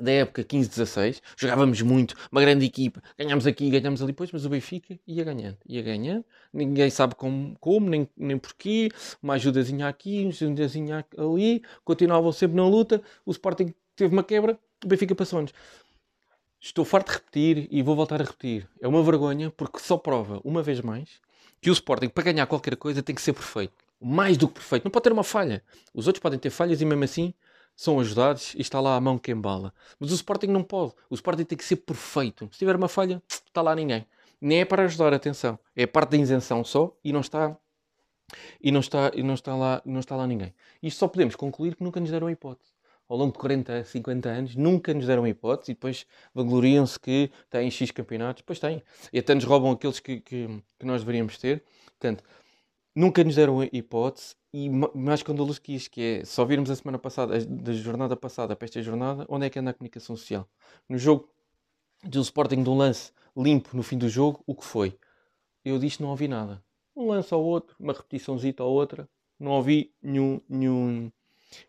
da 0.00 0.10
época 0.10 0.42
15-16, 0.42 1.20
jogávamos 1.36 1.80
muito, 1.82 2.16
uma 2.30 2.40
grande 2.40 2.64
equipa, 2.66 3.02
ganhámos 3.16 3.46
aqui, 3.46 3.70
ganhámos 3.70 4.02
ali, 4.02 4.10
depois, 4.12 4.32
mas 4.32 4.44
o 4.44 4.48
Benfica 4.48 4.98
ia 5.06 5.22
ganhando, 5.22 5.58
ia 5.66 5.82
ganhando, 5.82 6.24
ninguém 6.52 6.90
sabe 6.90 7.14
como, 7.14 7.56
como 7.60 7.88
nem, 7.88 8.08
nem 8.16 8.38
porquê, 8.38 8.88
uma 9.22 9.34
ajudazinha 9.34 9.86
aqui, 9.86 10.22
uma 10.22 10.30
ajudazinha 10.30 11.06
ali, 11.16 11.62
continuavam 11.84 12.32
sempre 12.32 12.56
na 12.56 12.66
luta, 12.66 13.02
o 13.24 13.30
Sporting 13.30 13.72
teve 13.94 14.12
uma 14.12 14.24
quebra, 14.24 14.58
o 14.84 14.88
Benfica 14.88 15.14
passou-nos. 15.14 15.52
Estou 16.64 16.84
farto 16.84 17.08
de 17.08 17.14
repetir 17.14 17.66
e 17.72 17.82
vou 17.82 17.96
voltar 17.96 18.22
a 18.22 18.24
repetir. 18.24 18.68
É 18.80 18.86
uma 18.86 19.02
vergonha 19.02 19.50
porque 19.50 19.80
só 19.80 19.98
prova, 19.98 20.40
uma 20.44 20.62
vez 20.62 20.80
mais, 20.80 21.20
que 21.60 21.68
o 21.68 21.72
Sporting, 21.72 22.08
para 22.08 22.22
ganhar 22.22 22.46
qualquer 22.46 22.76
coisa, 22.76 23.02
tem 23.02 23.16
que 23.16 23.20
ser 23.20 23.32
perfeito. 23.32 23.74
Mais 24.00 24.36
do 24.36 24.46
que 24.46 24.54
perfeito. 24.54 24.84
Não 24.84 24.90
pode 24.92 25.02
ter 25.02 25.12
uma 25.12 25.24
falha. 25.24 25.60
Os 25.92 26.06
outros 26.06 26.22
podem 26.22 26.38
ter 26.38 26.50
falhas 26.50 26.80
e 26.80 26.84
mesmo 26.84 27.02
assim 27.02 27.34
são 27.74 27.98
ajudados 27.98 28.54
e 28.54 28.60
está 28.60 28.80
lá 28.80 28.94
a 28.94 29.00
mão 29.00 29.18
que 29.18 29.32
embala. 29.32 29.74
Mas 29.98 30.12
o 30.12 30.14
Sporting 30.14 30.46
não 30.46 30.62
pode. 30.62 30.92
O 31.10 31.16
Sporting 31.16 31.42
tem 31.42 31.58
que 31.58 31.64
ser 31.64 31.76
perfeito. 31.76 32.48
Se 32.52 32.60
tiver 32.60 32.76
uma 32.76 32.88
falha, 32.88 33.20
está 33.28 33.60
lá 33.60 33.74
ninguém. 33.74 34.06
Nem 34.40 34.60
é 34.60 34.64
para 34.64 34.84
ajudar, 34.84 35.12
atenção. 35.12 35.58
É 35.74 35.84
parte 35.84 36.10
da 36.10 36.18
isenção 36.18 36.62
só 36.62 36.96
e 37.02 37.12
não 37.12 37.22
está 37.22 37.56
e 38.62 38.70
não 38.70 38.80
está 38.80 39.10
e 39.12 39.22
não 39.24 39.34
está 39.34 39.56
lá 39.56 39.82
não 39.84 39.98
está 39.98 40.14
lá 40.14 40.28
ninguém. 40.28 40.54
Isto 40.80 40.98
só 41.00 41.08
podemos 41.08 41.34
concluir 41.34 41.74
que 41.74 41.82
nunca 41.82 41.98
nos 41.98 42.12
deram 42.12 42.28
a 42.28 42.32
hipótese. 42.32 42.71
Ao 43.12 43.18
longo 43.18 43.30
de 43.30 43.38
40, 43.40 43.84
50 43.84 44.28
anos, 44.30 44.56
nunca 44.56 44.94
nos 44.94 45.06
deram 45.06 45.26
hipótese 45.26 45.72
e 45.72 45.74
depois 45.74 46.06
vangloriam-se 46.34 46.98
que 46.98 47.30
têm 47.50 47.70
X 47.70 47.90
campeonatos. 47.90 48.42
Pois 48.42 48.58
têm. 48.58 48.82
E 49.12 49.18
até 49.18 49.34
nos 49.34 49.44
roubam 49.44 49.70
aqueles 49.70 50.00
que, 50.00 50.18
que, 50.18 50.62
que 50.78 50.86
nós 50.86 51.02
deveríamos 51.02 51.36
ter. 51.36 51.62
Portanto, 51.88 52.24
nunca 52.96 53.22
nos 53.22 53.34
deram 53.34 53.62
hipótese 53.64 54.34
e 54.50 54.70
mais 54.70 55.20
escandaloso 55.20 55.60
que 55.60 55.74
isto, 55.74 55.90
que 55.90 56.00
é 56.00 56.24
só 56.24 56.42
virmos 56.46 56.70
a 56.70 56.74
semana 56.74 56.98
passada, 56.98 57.38
da 57.44 57.74
jornada 57.74 58.16
passada 58.16 58.56
para 58.56 58.64
esta 58.64 58.80
jornada, 58.80 59.26
onde 59.28 59.44
é 59.44 59.50
que 59.50 59.58
anda 59.58 59.72
a 59.72 59.74
comunicação 59.74 60.16
social? 60.16 60.48
No 60.88 60.96
jogo 60.96 61.28
de 62.02 62.18
um 62.18 62.22
Sporting 62.22 62.62
de 62.62 62.70
um 62.70 62.78
lance 62.78 63.12
limpo 63.36 63.76
no 63.76 63.82
fim 63.82 63.98
do 63.98 64.08
jogo, 64.08 64.42
o 64.46 64.54
que 64.54 64.64
foi? 64.64 64.98
Eu 65.62 65.78
disse 65.78 66.00
não 66.00 66.08
ouvi 66.08 66.28
nada. 66.28 66.64
Um 66.96 67.08
lance 67.08 67.34
ao 67.34 67.44
outro, 67.44 67.76
uma 67.78 67.92
repetiçãozita 67.92 68.64
ou 68.64 68.72
outra, 68.72 69.06
não 69.38 69.50
ouvi 69.50 69.92
nenhum, 70.02 70.40
nenhum, 70.48 71.12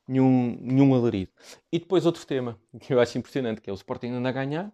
nenhum, 0.08 0.58
nenhum 0.62 0.94
alarido. 0.94 1.32
E 1.72 1.80
depois 1.80 2.06
outro 2.06 2.26
tema 2.26 2.60
que 2.80 2.94
eu 2.94 3.00
acho 3.00 3.18
impressionante, 3.18 3.62
que 3.62 3.70
é 3.70 3.74
o 3.74 3.76
Sporting 3.76 4.10
anda 4.10 4.30
a 4.30 4.32
ganhar, 4.32 4.72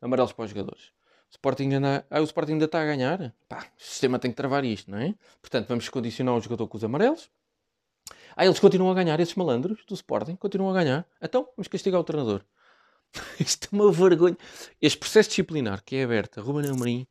amarelos 0.00 0.32
para 0.32 0.44
os 0.44 0.50
jogadores. 0.50 0.92
Sporting 1.30 1.74
anda, 1.74 2.06
ah, 2.10 2.20
o 2.20 2.24
Sporting 2.24 2.52
ainda 2.52 2.64
está 2.66 2.80
a 2.80 2.84
ganhar. 2.84 3.34
Pá, 3.48 3.66
o 3.78 3.82
sistema 3.82 4.18
tem 4.18 4.30
que 4.30 4.36
travar 4.36 4.64
isto, 4.64 4.90
não 4.90 4.98
é? 4.98 5.14
Portanto, 5.40 5.68
vamos 5.68 5.88
condicionar 5.88 6.34
o 6.34 6.40
jogador 6.40 6.66
com 6.68 6.76
os 6.76 6.84
amarelos. 6.84 7.30
Ah, 8.36 8.44
eles 8.44 8.60
continuam 8.60 8.90
a 8.90 8.94
ganhar, 8.94 9.18
esses 9.18 9.34
malandros 9.34 9.84
do 9.86 9.94
Sporting 9.94 10.36
continuam 10.36 10.70
a 10.70 10.74
ganhar. 10.74 11.06
Então, 11.20 11.48
vamos 11.56 11.68
castigar 11.68 12.00
o 12.00 12.04
treinador. 12.04 12.44
Isto 13.40 13.68
é 13.72 13.76
uma 13.76 13.90
vergonha. 13.90 14.36
Este 14.80 14.98
processo 14.98 15.30
disciplinar 15.30 15.82
que 15.84 15.96
é 15.96 16.04
aberto 16.04 16.38
a 16.38 16.42
Ruben 16.42 16.70
Amorim 16.70 17.06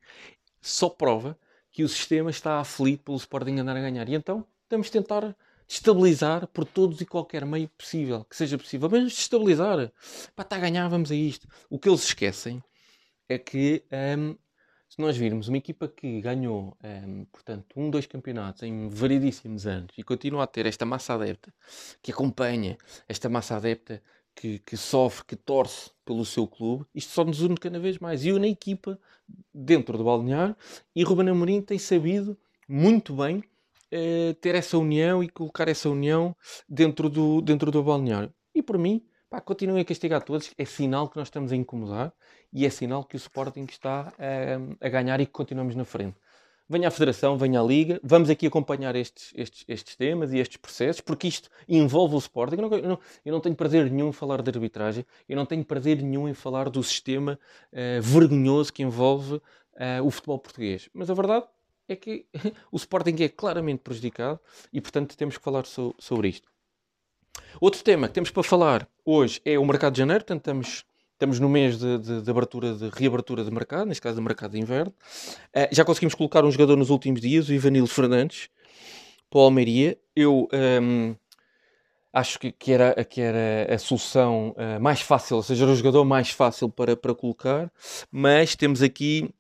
só 0.62 0.90
prova 0.90 1.38
que 1.72 1.84
o 1.84 1.90
sistema 1.90 2.30
está 2.30 2.60
aflito 2.60 3.04
pelo 3.04 3.18
Sporting 3.18 3.60
andar 3.60 3.76
a 3.76 3.82
ganhar. 3.82 4.08
E 4.08 4.16
então, 4.16 4.46
de 4.70 4.92
tentar 4.92 5.36
estabilizar 5.68 6.48
por 6.48 6.66
todos 6.66 7.02
e 7.02 7.06
qualquer 7.06 7.46
meio 7.46 7.70
possível, 7.70 8.24
que 8.26 8.36
seja 8.36 8.58
possível. 8.58 8.90
Mas 8.90 9.14
estabilizar. 9.14 9.92
Pá, 10.36 10.44
está 10.44 10.56
a 10.56 10.60
ganhar, 10.60 10.88
vamos 10.88 11.12
a 11.12 11.16
isto. 11.16 11.48
O 11.70 11.80
que 11.80 11.90
eles 11.90 12.04
esquecem 12.04 12.64
é 13.28 13.38
que 13.38 13.84
um, 14.18 14.36
se 14.88 15.02
nós 15.02 15.18
virmos 15.18 15.48
uma 15.48 15.58
equipa 15.58 15.88
que 15.88 16.22
ganhou, 16.22 16.78
um, 16.84 17.26
portanto, 17.26 17.66
um, 17.76 17.90
dois 17.90 18.06
campeonatos 18.06 18.64
em 18.64 18.88
variedíssimos 18.88 19.66
anos 19.66 19.92
e 19.98 20.04
continua 20.04 20.44
a 20.44 20.48
ter 20.48 20.66
esta 20.66 20.86
massa 20.86 21.14
adepta 21.16 21.54
que 22.02 22.12
acompanha, 22.12 22.78
esta 23.08 23.28
massa 23.28 23.58
adepta 23.58 24.02
que, 24.36 24.60
que, 24.60 24.78
sofre, 24.78 25.26
que 25.26 25.36
torce 25.36 25.92
pelo 26.06 26.26
seu 26.26 26.48
clube, 26.48 26.86
isto 26.94 27.12
só 27.12 27.24
nos 27.24 27.42
une 27.42 27.56
cada 27.56 27.80
vez 27.80 27.98
mais. 28.00 28.24
E 28.26 28.32
une 28.32 28.48
a 28.48 28.50
equipa 28.50 29.00
dentro 29.54 29.98
do 29.98 30.04
balneário 30.04 30.56
e 30.96 31.04
Ruben 31.04 31.30
Amorim 31.30 31.62
tem 31.62 31.80
sabido 31.80 32.38
muito 32.68 33.16
bem 33.16 33.44
eh, 33.92 34.36
ter 34.42 34.56
essa 34.56 34.78
união 34.78 35.24
e 35.24 35.30
colocar 35.30 35.68
essa 35.68 35.90
união 35.90 36.36
dentro 36.68 37.10
do, 37.10 37.42
dentro 37.42 37.72
do 37.72 37.84
balneário. 37.84 38.34
E 38.54 38.62
por 38.62 38.78
mim, 38.78 39.06
pá, 39.30 39.40
continuem 39.42 39.82
a 39.82 39.86
castigar 39.86 40.24
todos, 40.24 40.52
é 40.58 40.66
sinal 40.66 41.10
que 41.10 41.18
nós 41.18 41.28
estamos 41.28 41.52
a 41.52 41.56
incomodar 41.56 42.14
e 42.52 42.66
é 42.66 42.70
sinal 42.70 43.04
que 43.04 43.16
o 43.16 43.18
Sporting 43.18 43.66
está 43.70 44.14
a, 44.18 44.86
a 44.86 44.90
ganhar 44.90 45.20
e 45.20 45.26
que 45.26 45.32
continuamos 45.32 45.76
na 45.76 45.86
frente. 45.86 46.18
Venha 46.68 46.88
a 46.88 46.92
Federação, 46.92 47.38
venha 47.38 47.60
a 47.60 47.64
Liga, 47.64 48.00
vamos 48.04 48.28
aqui 48.28 48.48
acompanhar 48.48 48.96
estes, 48.96 49.32
estes, 49.36 49.64
estes 49.68 49.96
temas 49.96 50.34
e 50.34 50.40
estes 50.40 50.58
processos, 50.58 51.00
porque 51.00 51.28
isto 51.28 51.48
envolve 51.70 52.16
o 52.16 52.18
Sporting. 52.18 52.56
Eu 52.56 52.70
não, 52.70 53.00
eu 53.24 53.32
não, 53.34 53.40
tenho 53.40 53.56
prazer 53.56 53.92
nenhum 53.92 54.10
em 54.10 54.12
falar 54.12 54.42
de 54.42 54.50
arbitragem, 54.50 55.06
eu 55.30 55.36
não 55.36 55.46
tenho 55.46 55.64
prazer 55.64 56.02
nenhum 56.02 56.28
em 56.28 56.34
falar 56.34 56.72
do 56.72 56.82
sistema 56.82 57.40
uh, 57.72 58.02
vergonhoso 58.02 58.74
que 58.74 58.82
envolve 58.82 59.36
uh, 59.36 59.42
o 60.04 60.10
futebol 60.10 60.40
português. 60.40 60.90
Mas 60.92 61.08
a 61.08 61.14
verdade 61.14 61.46
é 61.88 61.96
que 61.96 62.26
o 62.72 62.78
Sporting 62.78 63.16
é 63.20 63.30
claramente 63.30 63.80
prejudicado 63.80 64.40
e, 64.72 64.82
portanto, 64.82 65.16
temos 65.18 65.38
que 65.38 65.44
falar 65.44 65.66
so, 65.66 65.96
sobre 66.00 66.30
isto. 66.30 66.48
Outro 67.60 67.84
tema 67.84 68.08
que 68.08 68.14
temos 68.14 68.32
para 68.32 68.44
falar 68.44 68.88
hoje 69.04 69.42
é 69.44 69.60
o 69.60 69.66
mercado 69.66 69.94
de 69.94 70.00
janeiro, 70.00 70.24
portanto, 70.24 70.40
estamos 70.40 70.86
Estamos 71.16 71.40
no 71.40 71.48
mês 71.48 71.80
de, 71.80 71.98
de, 71.98 72.22
de, 72.24 72.30
abertura, 72.30 72.74
de 72.74 72.90
reabertura 72.90 73.42
de 73.42 73.50
mercado, 73.50 73.86
neste 73.86 74.02
caso 74.02 74.18
de 74.18 74.22
mercado 74.22 74.52
de 74.52 74.60
inverno. 74.60 74.94
Uh, 75.56 75.74
já 75.74 75.86
conseguimos 75.86 76.14
colocar 76.14 76.44
um 76.44 76.52
jogador 76.52 76.76
nos 76.76 76.90
últimos 76.90 77.22
dias, 77.22 77.48
o 77.48 77.54
Ivanilo 77.54 77.88
Fernandes, 77.88 78.50
para 79.30 79.40
o 79.40 79.44
Almeria. 79.44 79.98
Eu 80.14 80.50
um, 80.52 80.58
ehm, 80.58 81.16
acho 82.12 82.38
que, 82.38 82.52
que, 82.52 82.74
era, 82.74 83.02
que 83.06 83.22
era 83.22 83.74
a 83.74 83.78
solução 83.78 84.54
uh, 84.58 84.78
mais 84.82 85.00
fácil, 85.00 85.38
ou 85.38 85.44
seja, 85.44 85.64
era 85.64 85.72
o 85.72 85.76
jogador 85.76 86.04
mais 86.04 86.32
fácil 86.32 86.68
para, 86.68 86.98
para 86.98 87.16
colocar, 87.16 87.72
mas 88.12 88.54
temos 88.54 88.82
aqui 88.82 89.34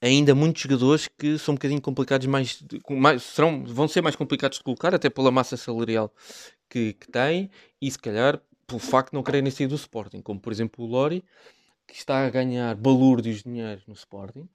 ainda 0.00 0.34
muitos 0.34 0.62
jogadores 0.62 1.08
que 1.18 1.38
são 1.38 1.52
um 1.52 1.56
bocadinho 1.56 1.80
complicados, 1.80 2.26
mais, 2.26 2.62
mais 2.90 3.22
serão, 3.22 3.64
vão 3.64 3.88
ser 3.88 4.00
mais 4.00 4.16
complicados 4.16 4.58
de 4.58 4.64
colocar, 4.64 4.94
até 4.94 5.10
pela 5.10 5.30
massa 5.30 5.56
salarial 5.56 6.12
que, 6.68 6.92
que 6.94 7.10
tem, 7.10 7.50
e 7.80 7.90
se 7.90 7.98
calhar 7.98 8.40
pelo 8.66 8.78
facto 8.78 9.10
de 9.10 9.16
não 9.16 9.22
quererem 9.22 9.50
sair 9.50 9.66
do 9.66 9.74
Sporting, 9.74 10.20
como 10.20 10.38
por 10.38 10.52
exemplo 10.52 10.84
o 10.84 10.88
Lori, 10.88 11.24
que 11.86 11.94
está 11.94 12.26
a 12.26 12.30
ganhar 12.30 12.74
balúrdios 12.76 13.38
de 13.38 13.44
dinheiro 13.44 13.82
no 13.86 13.94
Sporting. 13.94 14.48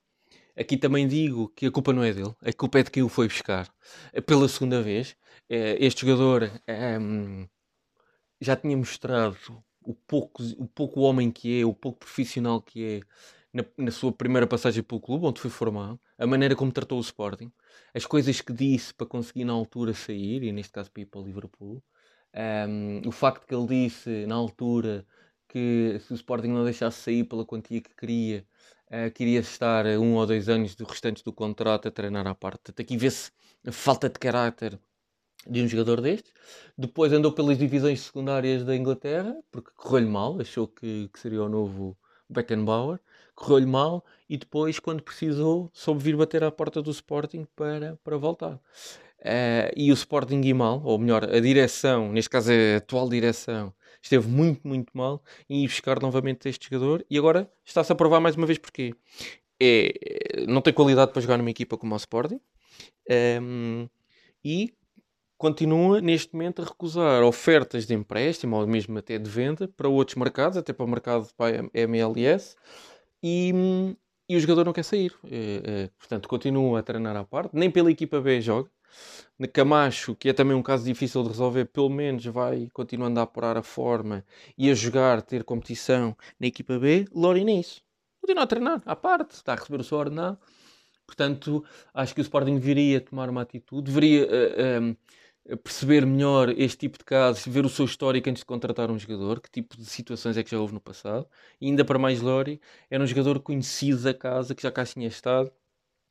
Aqui 0.56 0.78
também 0.78 1.08
digo 1.08 1.50
que 1.56 1.66
a 1.66 1.72
culpa 1.72 1.92
não 1.92 2.04
é 2.04 2.14
dele, 2.14 2.36
a 2.42 2.54
culpa 2.54 2.80
é 2.80 2.84
de 2.84 2.92
quem 2.92 3.02
o 3.02 3.10
foi 3.10 3.28
buscar 3.28 3.68
é 4.14 4.22
pela 4.22 4.48
segunda 4.48 4.84
vez. 4.84 5.16
É, 5.50 5.84
este 5.84 6.06
jogador 6.06 6.52
um, 7.02 7.48
já 8.40 8.56
tinha 8.56 8.78
mostrado 8.78 9.36
o 9.82 9.96
pouco, 9.96 10.44
o 10.58 10.68
pouco 10.68 11.02
homem 11.02 11.32
que 11.32 11.62
é, 11.62 11.66
o 11.66 11.74
pouco 11.74 12.00
profissional 12.00 12.62
que 12.62 12.86
é, 12.86 13.02
na, 13.54 13.64
na, 13.78 13.92
sua 13.92 14.12
primeira 14.12 14.48
passagem 14.48 14.82
pelo 14.84 15.00
clube, 15.00 15.26
onde 15.26 15.40
foi 15.40 15.52
formado, 15.52 16.00
a 16.18 16.26
maneira 16.26 16.56
como 16.56 16.72
tratou 16.72 16.98
o 16.98 17.02
Sporting, 17.02 17.52
as 17.94 18.06
coisas 18.06 18.42
que 18.42 18.52
disse 18.52 18.94
para 18.94 19.06
conseguir 19.08 19.46
na 19.46 19.54
altura 19.54 19.94
sair, 19.94 20.44
e 20.44 20.52
neste 20.52 20.72
caso 20.74 20.92
para 20.92 21.04
ir 21.04 21.06
para 21.06 21.22
o 21.22 21.24
Liverpool, 21.24 21.84
um, 22.68 23.08
o 23.08 23.12
facto 23.12 23.46
que 23.46 23.54
ele 23.54 23.68
disse 23.68 24.26
na 24.26 24.36
altura 24.36 25.06
que 25.48 26.00
se 26.00 26.14
o 26.14 26.16
Sporting 26.16 26.48
não 26.48 26.64
deixasse 26.64 27.02
sair 27.02 27.24
pela 27.26 27.46
quantia 27.46 27.80
que 27.80 27.96
queria, 27.96 28.46
uh, 28.88 29.12
queria 29.12 29.40
estar 29.40 29.86
um 29.86 30.16
ou 30.16 30.26
dois 30.26 30.50
anos 30.50 30.74
do 30.76 30.84
restantes 30.86 31.22
do 31.22 31.32
contrato 31.32 31.88
a 31.88 31.92
treinar 31.92 32.26
à 32.26 32.34
parte. 32.34 32.72
Até 32.72 32.82
aqui 32.82 32.98
vê-se 32.98 33.32
a 33.66 33.72
falta 33.72 34.10
de 34.10 34.18
caráter 34.18 34.80
de 35.48 35.62
um 35.62 35.68
jogador 35.68 36.02
destes. 36.02 36.34
Depois 36.78 37.14
andou 37.14 37.32
pelas 37.32 37.58
divisões 37.58 38.02
secundárias 38.02 38.64
da 38.64 38.76
Inglaterra, 38.76 39.36
porque 39.52 39.72
correu-lhe 39.76 40.10
mal, 40.10 40.40
achou 40.42 40.68
que, 40.68 41.10
que 41.10 41.20
seria 41.20 41.44
o 41.44 41.50
novo 41.50 41.98
Beckenbauer, 42.30 43.00
correu-lhe 43.36 43.66
mal 43.66 44.04
e 44.30 44.38
depois, 44.38 44.80
quando 44.80 45.04
precisou, 45.04 45.70
soube 45.74 46.04
vir 46.04 46.16
bater 46.16 46.44
à 46.44 46.52
porta 46.52 46.82
do 46.82 46.92
Sporting 46.92 47.46
para, 47.56 47.98
para 48.04 48.18
voltar. 48.18 48.60
Uh, 49.20 49.72
e 49.76 49.92
o 49.92 49.94
Sporting 49.94 50.42
e 50.42 50.54
mal, 50.54 50.82
ou 50.84 51.00
melhor, 51.00 51.24
a 51.24 51.40
direção, 51.40 52.12
neste 52.12 52.30
caso 52.30 52.52
a 52.52 52.78
atual 52.78 53.08
direção, 53.08 53.74
esteve 54.02 54.28
muito, 54.28 54.68
muito 54.68 54.92
mal 54.94 55.24
em 55.50 55.64
ir 55.64 55.68
buscar 55.68 56.02
novamente 56.02 56.50
este 56.50 56.68
jogador 56.70 57.06
e 57.10 57.18
agora 57.18 57.50
está-se 57.64 57.92
a 57.92 57.96
provar 57.96 58.20
mais 58.20 58.36
uma 58.36 58.46
vez 58.46 58.60
porque 58.60 58.94
é, 59.62 60.44
não 60.46 60.62
tem 60.62 60.74
qualidade 60.74 61.14
para 61.14 61.22
jogar 61.22 61.38
numa 61.38 61.50
equipa 61.50 61.78
como 61.78 61.94
o 61.94 61.98
Sporting 61.98 62.36
um, 62.36 62.40
ehm, 63.08 63.90
e 64.44 64.74
continua 65.38 66.02
neste 66.02 66.34
momento 66.34 66.62
a 66.62 66.66
recusar 66.66 67.24
ofertas 67.24 67.86
de 67.86 67.94
empréstimo 67.94 68.58
ou 68.58 68.68
mesmo 68.68 68.98
até 68.98 69.18
de 69.18 69.30
venda 69.30 69.70
para 69.70 69.88
outros 69.88 70.18
mercados, 70.18 70.58
até 70.58 70.74
para 70.74 70.86
o 70.86 70.90
mercado 70.90 71.30
para 71.38 71.62
a 71.62 71.80
MLS 71.80 72.58
e, 73.24 73.54
e 74.28 74.36
o 74.36 74.40
jogador 74.40 74.66
não 74.66 74.74
quer 74.74 74.84
sair. 74.84 75.14
É, 75.26 75.62
é, 75.64 75.90
portanto, 75.98 76.28
continua 76.28 76.80
a 76.80 76.84
treinar 76.84 77.16
à 77.16 77.24
parte, 77.24 77.56
nem 77.56 77.72
pela 77.72 77.90
equipa 77.90 78.20
B 78.20 78.42
joga 78.42 78.70
Camacho, 79.52 80.16
que 80.16 80.30
é 80.30 80.34
também 80.34 80.56
um 80.56 80.62
caso 80.62 80.86
difícil 80.86 81.24
de 81.24 81.30
resolver, 81.30 81.66
pelo 81.66 81.90
menos 81.90 82.26
vai 82.26 82.70
continuando 82.72 83.20
a 83.20 83.24
apurar 83.24 83.58
a 83.58 83.64
forma 83.64 84.24
e 84.58 84.70
a 84.70 84.74
jogar, 84.74 85.22
ter 85.22 85.44
competição 85.44 86.16
na 86.40 86.48
equipa 86.48 86.78
B. 86.80 87.06
Lori 87.14 87.44
nisso. 87.44 87.82
Continua 88.22 88.44
a 88.44 88.48
treinar, 88.48 88.82
à 88.86 88.96
parte, 88.96 89.32
está 89.32 89.54
a 89.54 89.56
receber 89.56 89.82
o 89.82 89.84
seu 89.84 89.98
ordenado. 89.98 90.38
Portanto, 91.06 91.64
acho 91.94 92.16
que 92.16 92.22
o 92.22 92.24
Sporting 92.24 92.54
deveria 92.54 93.02
tomar 93.02 93.30
uma 93.30 93.42
atitude, 93.42 93.92
deveria 93.92 94.26
uh, 94.26 94.92
uh, 94.92 94.98
perceber 95.64 96.06
melhor 96.06 96.50
este 96.50 96.78
tipo 96.78 96.98
de 96.98 97.04
casos, 97.04 97.46
ver 97.46 97.66
o 97.66 97.70
seu 97.70 97.86
histórico 97.86 98.30
antes 98.30 98.42
de 98.42 98.46
contratar 98.46 98.90
um 98.90 98.98
jogador, 98.98 99.42
que 99.42 99.50
tipo 99.50 99.76
de 99.76 99.86
situações 99.86 100.38
é 100.38 100.44
que 100.44 100.52
já 100.52 100.60
houve 100.60 100.74
no 100.74 100.80
passado. 100.80 101.28
E 101.60 101.68
ainda 101.68 101.84
para 101.84 102.00
mais, 102.00 102.22
Lori 102.22 102.62
era 102.90 103.04
um 103.04 103.08
jogador 103.08 103.40
conhecido 103.40 104.02
da 104.04 104.14
casa, 104.14 104.56
que 104.56 104.64
já 104.64 104.72
cá 104.72 104.86
tinha 104.86 105.08
estado 105.08 105.52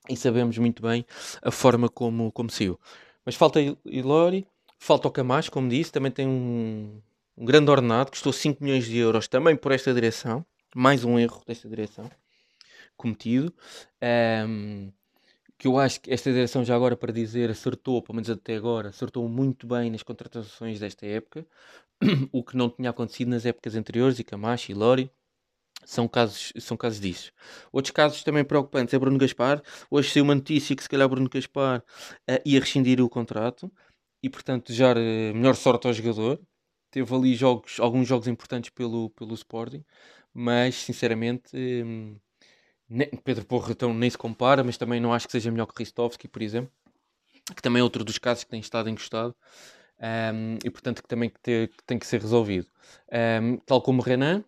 e 0.08 0.16
sabemos 0.16 0.58
muito 0.58 0.82
bem 0.82 1.06
a 1.42 1.50
forma 1.50 1.88
como, 1.88 2.30
como 2.32 2.50
saiu. 2.50 2.78
Mas 3.24 3.34
falta 3.34 3.60
Ilori, 3.84 4.46
falta 4.78 5.08
o 5.08 5.10
Camacho, 5.10 5.50
como 5.50 5.68
disse, 5.68 5.92
também 5.92 6.10
tem 6.10 6.26
um, 6.26 7.00
um 7.36 7.44
grande 7.44 7.70
ordenado, 7.70 8.10
custou 8.10 8.32
5 8.32 8.62
milhões 8.62 8.84
de 8.84 8.98
euros 8.98 9.28
também 9.28 9.56
por 9.56 9.72
esta 9.72 9.94
direção, 9.94 10.44
mais 10.74 11.04
um 11.04 11.18
erro 11.18 11.42
desta 11.46 11.68
direção 11.68 12.10
cometido. 12.96 13.52
Um, 14.48 14.92
que 15.62 15.68
eu 15.68 15.78
acho 15.78 16.00
que 16.00 16.12
esta 16.12 16.32
direção, 16.32 16.64
já 16.64 16.74
agora 16.74 16.96
para 16.96 17.12
dizer, 17.12 17.48
acertou, 17.48 18.02
pelo 18.02 18.16
menos 18.16 18.28
até 18.28 18.56
agora, 18.56 18.88
acertou 18.88 19.28
muito 19.28 19.64
bem 19.64 19.92
nas 19.92 20.02
contratações 20.02 20.80
desta 20.80 21.06
época, 21.06 21.46
o 22.32 22.42
que 22.42 22.56
não 22.56 22.68
tinha 22.68 22.90
acontecido 22.90 23.28
nas 23.28 23.46
épocas 23.46 23.76
anteriores, 23.76 24.18
e 24.18 24.24
Camacho 24.24 24.72
e 24.72 24.74
Lori 24.74 25.08
são 25.84 26.08
casos, 26.08 26.52
são 26.58 26.76
casos 26.76 26.98
disso. 26.98 27.32
Outros 27.70 27.92
casos 27.92 28.24
também 28.24 28.44
preocupantes 28.44 28.92
é 28.92 28.98
Bruno 28.98 29.16
Gaspar. 29.16 29.62
Hoje 29.88 30.10
saiu 30.10 30.24
uma 30.24 30.34
notícia 30.34 30.74
que 30.74 30.82
se 30.82 30.88
calhar 30.88 31.08
Bruno 31.08 31.28
Gaspar 31.28 31.78
uh, 31.78 32.42
ia 32.44 32.58
rescindir 32.58 33.00
o 33.00 33.08
contrato 33.08 33.70
e, 34.20 34.28
portanto, 34.28 34.72
já 34.72 34.92
uh, 34.92 34.96
melhor 35.32 35.54
sorte 35.54 35.86
ao 35.86 35.92
jogador. 35.92 36.40
Teve 36.90 37.14
ali 37.14 37.36
jogos, 37.36 37.78
alguns 37.78 38.08
jogos 38.08 38.26
importantes 38.26 38.70
pelo, 38.70 39.10
pelo 39.10 39.34
Sporting, 39.34 39.84
mas 40.34 40.74
sinceramente 40.74 41.56
um, 41.56 42.16
nem, 42.16 42.20
Pedro 43.24 43.44
Porro 43.44 43.72
então, 43.72 43.94
nem 43.94 44.10
se 44.10 44.18
compara, 44.18 44.62
mas 44.62 44.76
também 44.76 45.00
não 45.00 45.12
acho 45.12 45.26
que 45.26 45.32
seja 45.32 45.50
melhor 45.50 45.66
que 45.66 45.78
Ristovski, 45.78 46.28
por 46.28 46.42
exemplo, 46.42 46.72
que 47.54 47.62
também 47.62 47.80
é 47.80 47.82
outro 47.82 48.04
dos 48.04 48.18
casos 48.18 48.44
que 48.44 48.50
tem 48.50 48.60
estado 48.60 48.88
encostado. 48.88 49.34
Um, 50.02 50.58
e 50.64 50.70
portanto 50.70 51.00
que 51.00 51.08
também 51.08 51.30
que, 51.30 51.38
ter, 51.38 51.68
que 51.68 51.84
tem 51.84 51.96
que 51.96 52.06
ser 52.06 52.20
resolvido. 52.20 52.66
Um, 53.40 53.56
tal 53.58 53.80
como 53.80 54.02
Renan, 54.02 54.44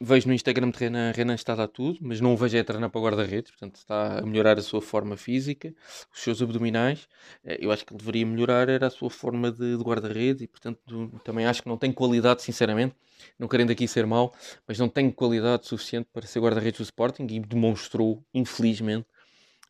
Vejo 0.00 0.28
no 0.28 0.34
Instagram 0.34 0.70
de 0.70 0.78
Renan, 0.78 1.12
Renan 1.12 1.34
está 1.34 1.52
a 1.52 1.56
dar 1.56 1.68
tudo, 1.68 1.98
mas 2.00 2.20
não 2.20 2.34
o 2.34 2.36
vejo 2.36 2.58
a 2.58 2.64
treinar 2.64 2.90
para 2.90 3.00
guarda-redes, 3.00 3.50
portanto 3.50 3.76
está 3.76 4.18
a 4.18 4.22
melhorar 4.22 4.58
a 4.58 4.62
sua 4.62 4.80
forma 4.80 5.16
física, 5.16 5.74
os 6.12 6.22
seus 6.22 6.40
abdominais. 6.42 7.08
Eh, 7.44 7.58
eu 7.60 7.70
acho 7.70 7.84
que 7.84 7.94
deveria 7.94 8.26
melhorar 8.26 8.68
era 8.68 8.86
a 8.86 8.90
sua 8.90 9.10
forma 9.10 9.50
de, 9.52 9.76
de 9.76 9.82
guarda-redes 9.82 10.42
e, 10.42 10.46
portanto, 10.46 10.80
também 11.24 11.46
acho 11.46 11.62
que 11.62 11.68
não 11.68 11.76
tem 11.76 11.92
qualidade, 11.92 12.42
sinceramente, 12.42 12.94
não 13.38 13.46
querendo 13.48 13.70
aqui 13.70 13.86
ser 13.86 14.06
mau, 14.06 14.34
mas 14.66 14.78
não 14.78 14.88
tem 14.88 15.10
qualidade 15.10 15.66
suficiente 15.66 16.08
para 16.12 16.26
ser 16.26 16.40
guarda-redes 16.40 16.78
do 16.78 16.84
Sporting 16.84 17.26
e 17.30 17.40
demonstrou, 17.40 18.24
infelizmente, 18.34 19.06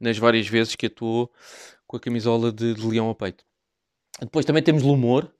nas 0.01 0.19
várias 0.19 0.49
vezes 0.49 0.75
que 0.75 0.87
atuou 0.87 1.31
com 1.87 1.97
a 1.97 2.01
camisola 2.01 2.51
de, 2.53 2.75
de 2.75 2.87
leão 2.87 3.07
ao 3.07 3.15
peito. 3.15 3.45
Depois 4.21 4.45
também 4.45 4.63
temos 4.63 4.83
Lumor, 4.83 5.31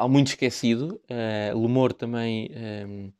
há 0.00 0.08
muito 0.08 0.28
esquecido. 0.28 1.00
Uh, 1.10 1.56
Lumor 1.56 1.92
também. 1.92 2.48
Ehm, 2.52 3.12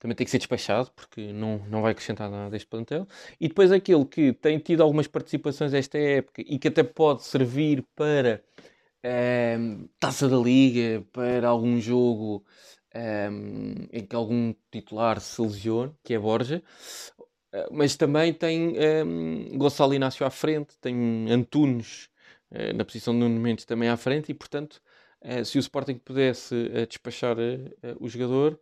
também 0.00 0.16
tem 0.16 0.24
que 0.24 0.30
ser 0.30 0.38
despachado 0.38 0.90
porque 0.96 1.32
não, 1.32 1.58
não 1.68 1.82
vai 1.82 1.92
acrescentar 1.92 2.28
nada 2.30 2.50
deste 2.50 2.66
plantel. 2.66 3.06
E 3.38 3.46
depois 3.48 3.70
aquele 3.70 4.04
que 4.04 4.32
tem 4.32 4.58
tido 4.58 4.82
algumas 4.82 5.06
participações 5.06 5.72
esta 5.74 5.98
época 5.98 6.42
e 6.44 6.58
que 6.58 6.68
até 6.68 6.82
pode 6.82 7.22
servir 7.22 7.86
para 7.94 8.42
um, 9.58 9.88
taça 10.00 10.28
da 10.28 10.38
liga, 10.38 11.04
para 11.12 11.46
algum 11.46 11.78
jogo 11.78 12.44
um, 12.94 13.86
em 13.92 14.04
que 14.04 14.16
algum 14.16 14.54
titular 14.72 15.20
se 15.20 15.40
lesione, 15.40 15.92
que 16.02 16.14
é 16.14 16.18
Borja. 16.18 16.62
Eh, 17.52 17.68
mas 17.70 17.96
também 17.96 18.32
tem 18.32 18.74
um, 19.06 19.58
Gonçalo 19.58 19.94
Inácio 19.94 20.24
à 20.24 20.30
frente, 20.30 20.78
tem 20.80 21.30
Antunes 21.30 22.08
uh, 22.50 22.74
na 22.74 22.84
posição 22.84 23.12
de 23.14 23.20
Nuno 23.20 23.40
Mendes 23.40 23.64
também 23.64 23.88
à 23.88 23.96
frente 23.96 24.30
e, 24.30 24.34
portanto, 24.34 24.80
se 25.44 25.58
o 25.58 25.60
Sporting 25.60 25.96
pudesse 25.96 26.54
uh, 26.54 26.86
despachar 26.86 27.36
uh, 27.38 27.96
o 27.98 28.08
jogador 28.08 28.58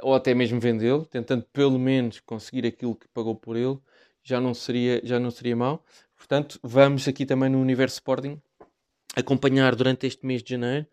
ou 0.00 0.14
até 0.14 0.32
mesmo 0.32 0.60
vendê-lo, 0.60 1.04
tentando 1.04 1.44
pelo 1.52 1.76
menos 1.76 2.20
conseguir 2.20 2.64
aquilo 2.66 2.94
que 2.94 3.08
pagou 3.08 3.34
por 3.34 3.56
ele, 3.56 3.78
já 4.22 4.40
não 4.40 4.54
seria, 4.54 5.00
já 5.04 5.18
não 5.18 5.30
seria 5.30 5.56
mau. 5.56 5.84
Portanto, 6.16 6.58
vamos 6.62 7.08
aqui 7.08 7.26
também 7.26 7.50
no 7.50 7.60
Universo 7.60 7.94
Sporting 7.96 8.40
acompanhar 9.16 9.74
durante 9.74 10.06
este 10.06 10.24
mês 10.24 10.42
de 10.42 10.50
janeiro 10.50 10.86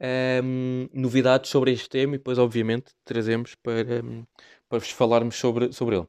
um, 0.00 0.88
ehm, 0.88 0.88
novidades 0.92 1.50
sobre 1.50 1.72
este 1.72 1.88
tema 1.88 2.14
e 2.14 2.18
depois, 2.18 2.38
obviamente, 2.38 2.92
trazemos 3.04 3.54
para, 3.56 4.02
um, 4.02 4.24
para 4.68 4.78
vos 4.78 4.90
falarmos 4.90 5.36
sobre, 5.36 5.70
sobre 5.72 5.96
ele. 5.96 6.06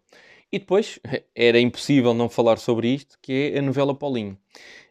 E 0.51 0.59
depois, 0.59 0.99
era 1.35 1.59
impossível 1.59 2.13
não 2.13 2.29
falar 2.29 2.57
sobre 2.57 2.87
isto, 2.87 3.17
que 3.21 3.51
é 3.53 3.59
a 3.59 3.61
novela 3.61 3.93
Paulinho. 3.93 4.37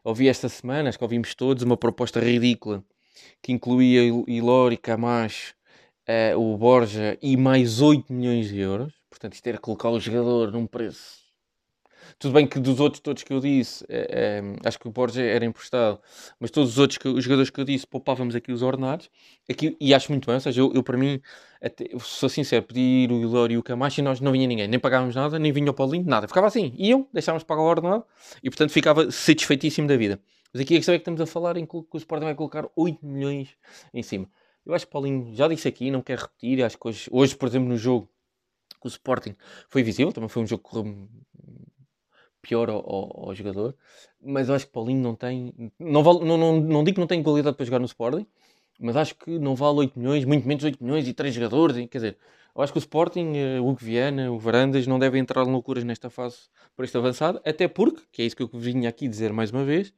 Ouvi 0.05 0.29
esta 0.29 0.49
semana, 0.49 0.90
acho 0.90 0.99
que 0.99 1.05
ouvimos 1.05 1.35
todos, 1.35 1.62
uma 1.62 1.77
proposta 1.77 2.20
ridícula 2.20 2.85
que 3.42 3.53
incluía 3.53 4.03
Ilori, 4.27 4.77
Camacho, 4.77 5.55
uh, 6.09 6.38
o 6.38 6.57
Borja 6.57 7.16
e 7.23 7.37
mais 7.37 7.81
8 7.81 8.12
milhões 8.12 8.49
de 8.49 8.59
euros. 8.59 8.92
Portanto, 9.09 9.35
isto 9.35 9.46
era 9.46 9.59
colocar 9.59 9.90
o 9.90 10.01
jogador 10.01 10.53
num 10.53 10.66
preço. 10.66 11.20
Tudo 12.18 12.35
bem 12.35 12.46
que 12.46 12.59
dos 12.59 12.81
outros 12.81 13.01
todos 13.01 13.23
que 13.23 13.33
eu 13.33 13.40
disse, 13.40 13.85
uh, 13.85 14.57
acho 14.64 14.79
que 14.79 14.88
o 14.88 14.90
Borja 14.90 15.23
era 15.23 15.44
emprestado, 15.44 16.01
mas 16.38 16.51
todos 16.51 16.70
os 16.70 16.79
outros 16.79 16.99
que, 16.99 17.09
os 17.09 17.25
jogadores 17.25 17.51
que 17.51 17.61
eu 17.61 17.64
disse, 17.64 17.87
poupávamos 17.87 18.35
aqui 18.35 18.53
os 18.53 18.62
ordenados. 18.62 19.09
Aqui, 19.49 19.77
e 19.81 19.94
acho 19.94 20.11
muito 20.11 20.27
bem, 20.27 20.35
ou 20.35 20.40
seja, 20.40 20.61
eu, 20.61 20.73
eu 20.75 20.83
para 20.83 20.96
mim, 20.96 21.20
até, 21.62 21.88
sou 22.01 22.29
sincero, 22.29 22.62
pedir 22.64 23.11
o 23.11 23.20
Ilori 23.20 23.55
e 23.55 23.59
o 23.59 23.62
Camacho 23.62 24.01
e 24.01 24.03
nós 24.03 24.20
não 24.20 24.33
vinha 24.33 24.46
ninguém, 24.46 24.68
nem 24.68 24.79
pagávamos 24.79 25.14
nada, 25.14 25.38
nem 25.38 25.53
vinha 25.53 25.70
o 25.70 25.75
Paulinho, 25.75 26.05
nada. 26.07 26.27
Ficava 26.27 26.46
assim, 26.46 26.75
iam, 26.77 27.07
deixávamos 27.12 27.44
pagar 27.44 27.62
o 27.62 27.66
ordenado 27.66 28.05
e 28.42 28.51
portanto 28.51 28.70
ficava 28.70 29.11
satisfeitíssimo 29.11 29.87
da 29.87 29.96
vida. 29.96 30.20
Mas 30.53 30.63
aqui 30.63 30.75
a 30.75 30.79
questão 30.79 30.95
é 30.95 30.99
que 30.99 31.03
estamos 31.03 31.21
a 31.21 31.27
falar 31.27 31.57
em 31.57 31.65
que 31.65 31.77
o 31.77 31.87
Sporting 31.95 32.25
vai 32.25 32.35
colocar 32.35 32.69
8 32.75 33.05
milhões 33.05 33.57
em 33.95 34.03
cima. 34.03 34.29
Eu 34.65 34.75
acho 34.75 34.87
que 34.87 34.93
Paulinho 34.93 35.35
já 35.35 35.49
disse 35.49 35.69
aqui, 35.69 35.91
não 35.91 36.03
quero 36.03 36.23
repetir. 36.23 36.63
Acho 36.63 36.79
que 36.79 36.89
hoje, 36.89 37.09
hoje, 37.11 37.37
por 37.37 37.49
exemplo, 37.49 37.69
no 37.69 37.77
jogo 37.77 38.09
com 38.79 38.89
o 38.89 38.91
Sporting 38.91 39.35
foi 39.69 39.83
visível, 39.83 40.13
também 40.13 40.29
foi 40.29 40.43
um 40.43 40.47
jogo 40.47 40.63
que 40.63 40.71
correu 40.71 41.09
pior 42.43 42.71
ao, 42.71 42.79
ao, 42.79 43.29
ao, 43.29 43.35
jogador. 43.35 43.77
Mas 44.21 44.49
eu 44.49 44.55
acho 44.55 44.67
que 44.67 44.73
Paulinho 44.73 45.03
não 45.03 45.15
tem. 45.15 45.73
Não, 45.79 46.03
vale, 46.03 46.25
não, 46.25 46.37
não, 46.37 46.61
não 46.61 46.85
digo 46.85 46.97
que 46.97 47.01
não 47.01 47.07
tem 47.07 47.23
qualidade 47.23 47.57
para 47.57 47.67
jogar 47.67 47.79
no 47.79 47.87
Sporting, 47.87 48.27
mas 48.79 48.97
acho 48.97 49.15
que 49.15 49.39
não 49.39 49.55
vale 49.55 49.79
8 49.81 49.99
milhões, 49.99 50.25
muito 50.25 50.47
menos 50.47 50.65
8 50.65 50.83
milhões 50.83 51.07
e 51.07 51.15
3 51.15 51.35
jogadores. 51.35 51.77
Quer 51.89 51.99
dizer, 51.99 52.19
eu 52.55 52.63
acho 52.63 52.73
que 52.73 52.79
o 52.79 52.81
Sporting, 52.81 53.37
eh, 53.37 53.61
o 53.61 53.69
Hugo 53.69 53.79
Viana, 53.81 54.31
o 54.33 54.39
Varandas 54.39 54.87
não 54.87 54.99
devem 54.99 55.21
entrar 55.21 55.47
em 55.47 55.53
loucuras 55.53 55.85
nesta 55.85 56.11
fase 56.11 56.49
por 56.75 56.85
este 56.85 56.97
avançado, 56.97 57.41
até 57.45 57.69
porque, 57.69 58.03
que 58.11 58.23
é 58.23 58.25
isso 58.27 58.37
que 58.37 58.43
eu 58.43 58.51
vinha 58.53 58.89
aqui 58.89 59.09
dizer 59.09 59.33
mais 59.33 59.51
uma 59.51 59.65
vez, 59.65 59.93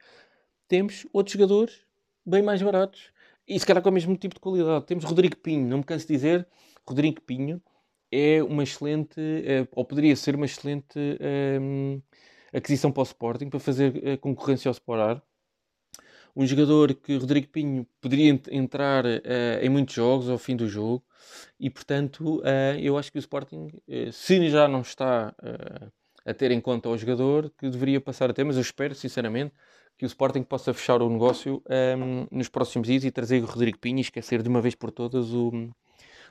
temos 0.73 1.07
outros 1.13 1.35
jogadores 1.35 1.83
bem 2.25 2.41
mais 2.41 2.63
baratos 2.63 3.11
e 3.47 3.61
se 3.61 3.67
calhar 3.67 3.83
com 3.83 3.91
o 3.91 3.93
mesmo 3.93 4.17
tipo 4.17 4.37
de 4.37 4.41
qualidade. 4.41 4.87
Temos 4.87 5.05
Rodrigo 5.05 5.37
Pinho, 5.37 5.69
não 5.69 5.77
me 5.77 5.85
canso 5.85 6.07
de 6.07 6.15
dizer, 6.15 6.49
Rodrigo 6.89 7.21
Pinho 7.21 7.63
é 8.11 8.43
uma 8.43 8.63
excelente, 8.63 9.21
uh, 9.21 9.69
ou 9.73 9.85
poderia 9.85 10.17
ser 10.17 10.35
uma 10.35 10.47
excelente 10.47 10.99
um, 11.61 12.01
aquisição 12.55 12.91
para 12.91 13.03
o 13.03 13.05
Sporting, 13.05 13.51
para 13.51 13.61
fazer 13.61 14.17
concorrência 14.21 14.71
ao 14.71 14.73
Sporar. 14.73 15.23
Um 16.35 16.47
jogador 16.47 16.95
que 16.95 17.19
Rodrigo 17.19 17.49
Pinho 17.49 17.87
poderia 18.01 18.41
entrar 18.51 19.05
em 19.61 19.69
muitos 19.69 19.95
jogos 19.95 20.31
ao 20.31 20.39
fim 20.39 20.57
do 20.57 20.67
jogo, 20.67 21.05
e 21.61 21.69
portanto 21.69 22.43
eu 22.81 22.97
acho 22.97 23.13
que 23.13 23.19
o 23.19 23.21
Sporting, 23.21 23.69
se 24.11 24.49
já 24.49 24.67
não 24.67 24.81
está 24.81 25.35
a 26.25 26.33
ter 26.33 26.51
em 26.51 26.63
conta 26.63 26.89
o 26.89 26.97
jogador, 26.97 27.53
que 27.59 27.69
deveria 27.69 28.01
passar 28.01 28.31
a 28.31 28.33
ter, 28.33 28.43
mas 28.43 28.57
eu 28.57 28.63
espero 28.63 28.95
sinceramente 28.95 29.53
que 30.03 30.07
o 30.07 30.09
Sporting 30.09 30.43
possa 30.43 30.75
fechar 30.75 31.01
o 31.01 31.09
negócio 31.09 31.63
um, 31.97 32.27
nos 32.29 32.49
próximos 32.49 32.89
dias 32.89 33.05
e 33.05 33.11
trazer 33.13 33.41
o 33.41 33.47
Rodrigo 33.47 33.79
Pinho 33.79 33.99
e 33.99 34.01
esquecer 34.01 34.43
de 34.43 34.49
uma 34.49 34.61
vez 34.61 34.75
por 34.75 34.91
todas 34.91 35.33
o, 35.33 35.71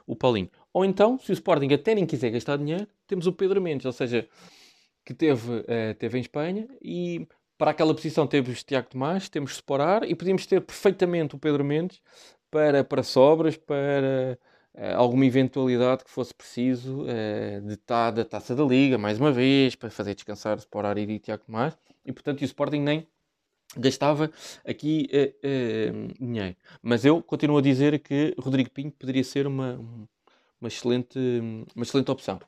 o 0.06 0.14
Paulinho. 0.14 0.50
Ou 0.74 0.84
então, 0.84 1.18
se 1.18 1.32
o 1.32 1.34
Sporting 1.34 1.74
até 1.74 1.96
nem 1.96 2.06
quiser 2.06 2.32
gastar 2.32 2.58
dinheiro, 2.58 2.86
temos 3.08 3.28
o 3.28 3.32
Pedro 3.32 3.62
Mendes, 3.62 3.86
ou 3.86 3.94
seja, 3.94 4.28
que 5.06 5.14
teve, 5.14 5.50
uh, 5.50 5.96
teve 5.98 6.18
em 6.18 6.22
Espanha 6.22 6.68
e 6.82 7.26
para 7.58 7.72
aquela 7.72 7.96
posição 7.96 8.28
temos 8.28 8.62
Tiago 8.62 8.90
Tomás, 8.90 9.30
temos 9.30 9.54
Sporar 9.54 10.04
e 10.04 10.14
podíamos 10.16 10.46
ter 10.46 10.60
perfeitamente 10.60 11.36
o 11.36 11.40
Pedro 11.40 11.64
Mendes 11.64 12.02
para, 12.52 12.84
para 12.84 13.04
sobras, 13.04 13.56
para 13.56 14.38
uh, 14.76 14.98
alguma 14.98 15.26
eventualidade 15.26 16.04
que 16.04 16.12
fosse 16.12 16.34
preciso 16.34 17.04
uh, 17.04 17.62
de 17.66 17.78
tá, 17.78 18.12
da 18.12 18.26
taça 18.26 18.54
da 18.54 18.66
Liga, 18.66 18.98
mais 18.98 19.18
uma 19.18 19.32
vez, 19.32 19.76
para 19.76 19.90
fazer 19.90 20.14
descansar 20.14 20.58
Sporar 20.58 20.98
e 20.98 21.20
Tiago 21.20 21.46
Tomás. 21.46 21.78
E 22.06 22.12
portanto, 22.12 22.42
o 22.42 22.44
Sporting 22.44 22.82
nem 22.82 23.08
gastava 23.78 24.32
aqui 24.66 25.10
uh, 25.14 25.48
uh, 25.48 26.26
dinheiro. 26.26 26.56
Mas 26.82 27.06
eu 27.06 27.22
continuo 27.22 27.58
a 27.58 27.62
dizer 27.62 28.00
que 28.00 28.36
Rodrigo 28.38 28.70
Pinho 28.70 28.92
poderia 28.92 29.24
ser 29.24 29.48
uma, 29.48 29.80
uma, 30.60 30.68
excelente, 30.68 31.18
uma 31.76 31.84
excelente 31.84 32.12
opção. 32.12 32.40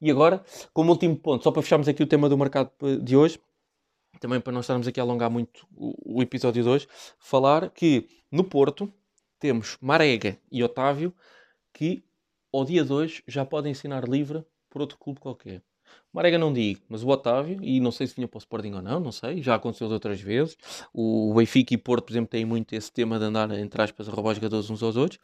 E 0.00 0.10
agora, 0.10 0.44
como 0.72 0.90
último 0.90 1.16
ponto, 1.16 1.44
só 1.44 1.50
para 1.50 1.62
fecharmos 1.62 1.88
aqui 1.88 2.02
o 2.02 2.06
tema 2.06 2.28
do 2.28 2.36
mercado 2.36 2.70
de 3.02 3.16
hoje, 3.16 3.38
também 4.18 4.40
para 4.40 4.52
não 4.52 4.60
estarmos 4.60 4.86
aqui 4.86 4.98
a 4.98 5.02
alongar 5.02 5.30
muito 5.30 5.66
o, 5.76 6.18
o 6.18 6.22
episódio 6.22 6.62
de 6.62 6.68
hoje, 6.68 6.88
falar 7.18 7.70
que 7.70 8.08
no 8.30 8.44
Porto 8.44 8.92
temos 9.38 9.76
Marega 9.80 10.38
e 10.50 10.62
Otávio 10.62 11.14
que 11.72 12.04
ao 12.52 12.64
dia 12.64 12.84
de 12.84 12.92
hoje 12.92 13.22
já 13.26 13.44
podem 13.44 13.72
ensinar 13.72 14.08
livre 14.08 14.44
por 14.68 14.80
outro 14.80 14.98
clube 14.98 15.20
qualquer. 15.20 15.62
Marega 16.12 16.38
não 16.38 16.52
digo, 16.52 16.82
mas 16.88 17.02
o 17.02 17.08
Otávio, 17.08 17.58
e 17.62 17.80
não 17.80 17.90
sei 17.90 18.06
se 18.06 18.14
vinha 18.14 18.28
para 18.28 18.36
o 18.36 18.38
Sporting 18.38 18.72
ou 18.74 18.82
não, 18.82 19.00
não 19.00 19.10
sei, 19.10 19.42
já 19.42 19.54
aconteceu 19.54 19.88
de 19.88 19.94
outras 19.94 20.20
vezes. 20.20 20.58
O 20.92 21.32
Benfica 21.34 21.72
e 21.72 21.78
Porto, 21.78 22.04
por 22.04 22.12
exemplo, 22.12 22.28
têm 22.28 22.44
muito 22.44 22.74
esse 22.74 22.92
tema 22.92 23.18
de 23.18 23.24
andar, 23.24 23.50
entre 23.52 23.80
aspas, 23.80 24.08
a 24.08 24.12
roubar 24.12 24.34
jogadores 24.34 24.68
uns 24.68 24.82
aos 24.82 24.96
outros. 24.96 25.18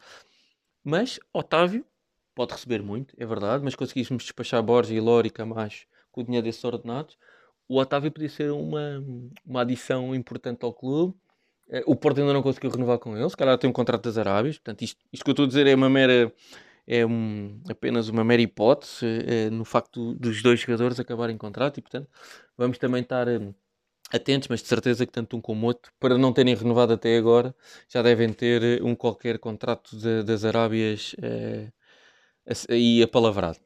Mas 0.83 1.19
Otávio 1.31 1.85
pode 2.33 2.53
receber 2.53 2.81
muito, 2.81 3.13
é 3.19 3.25
verdade, 3.25 3.63
mas 3.63 3.75
conseguíssemos 3.75 4.23
despachar 4.23 4.63
Borges 4.63 4.97
e 4.97 4.99
Lori 4.99 5.29
Camacho 5.29 5.85
com 6.11 6.21
o 6.21 6.23
dinheiro 6.23 6.45
desses 6.45 6.63
ordenados. 6.63 7.17
O 7.67 7.77
Otávio 7.77 8.11
podia 8.11 8.29
ser 8.29 8.51
uma, 8.51 9.03
uma 9.45 9.61
adição 9.61 10.15
importante 10.15 10.65
ao 10.65 10.73
clube. 10.73 11.13
Eh, 11.69 11.83
o 11.85 11.95
Porto 11.95 12.19
ainda 12.19 12.33
não 12.33 12.41
conseguiu 12.41 12.71
renovar 12.71 12.97
com 12.97 13.15
ele, 13.15 13.29
se 13.29 13.37
calhar 13.37 13.57
tem 13.59 13.69
um 13.69 13.73
contrato 13.73 14.03
das 14.03 14.17
Arábias. 14.17 14.57
Portanto, 14.57 14.81
isto, 14.81 14.99
isto 15.13 15.23
que 15.23 15.29
eu 15.29 15.33
estou 15.33 15.45
a 15.45 15.47
dizer 15.47 15.67
é 15.67 15.75
uma 15.75 15.89
mera 15.89 16.33
é 16.89 17.05
um, 17.05 17.61
apenas 17.69 18.09
uma 18.09 18.23
mera 18.23 18.41
hipótese 18.41 19.05
é, 19.05 19.49
no 19.51 19.63
facto 19.63 20.15
dos 20.15 20.41
dois 20.41 20.59
jogadores 20.59 20.99
acabarem 20.99 21.37
contrato 21.37 21.77
e, 21.77 21.81
portanto, 21.81 22.09
vamos 22.57 22.79
também 22.79 23.03
estar 23.03 23.29
um, 23.29 23.53
atentos, 24.11 24.47
mas 24.47 24.61
de 24.63 24.67
certeza 24.67 25.05
que 25.05 25.11
tanto 25.11 25.37
um 25.37 25.41
como 25.41 25.67
outro, 25.67 25.91
para 25.99 26.17
não 26.17 26.33
terem 26.33 26.55
renovado 26.55 26.93
até 26.93 27.15
agora, 27.15 27.55
já 27.87 28.01
devem 28.01 28.33
ter 28.33 28.63
eh, 28.63 28.83
um 28.83 28.95
qualquer 28.95 29.37
contrato 29.37 29.95
de, 29.95 30.23
das 30.23 30.43
Arábias 30.43 31.15
é, 31.21 31.71
aí 32.69 33.03
apalavrado. 33.03 33.59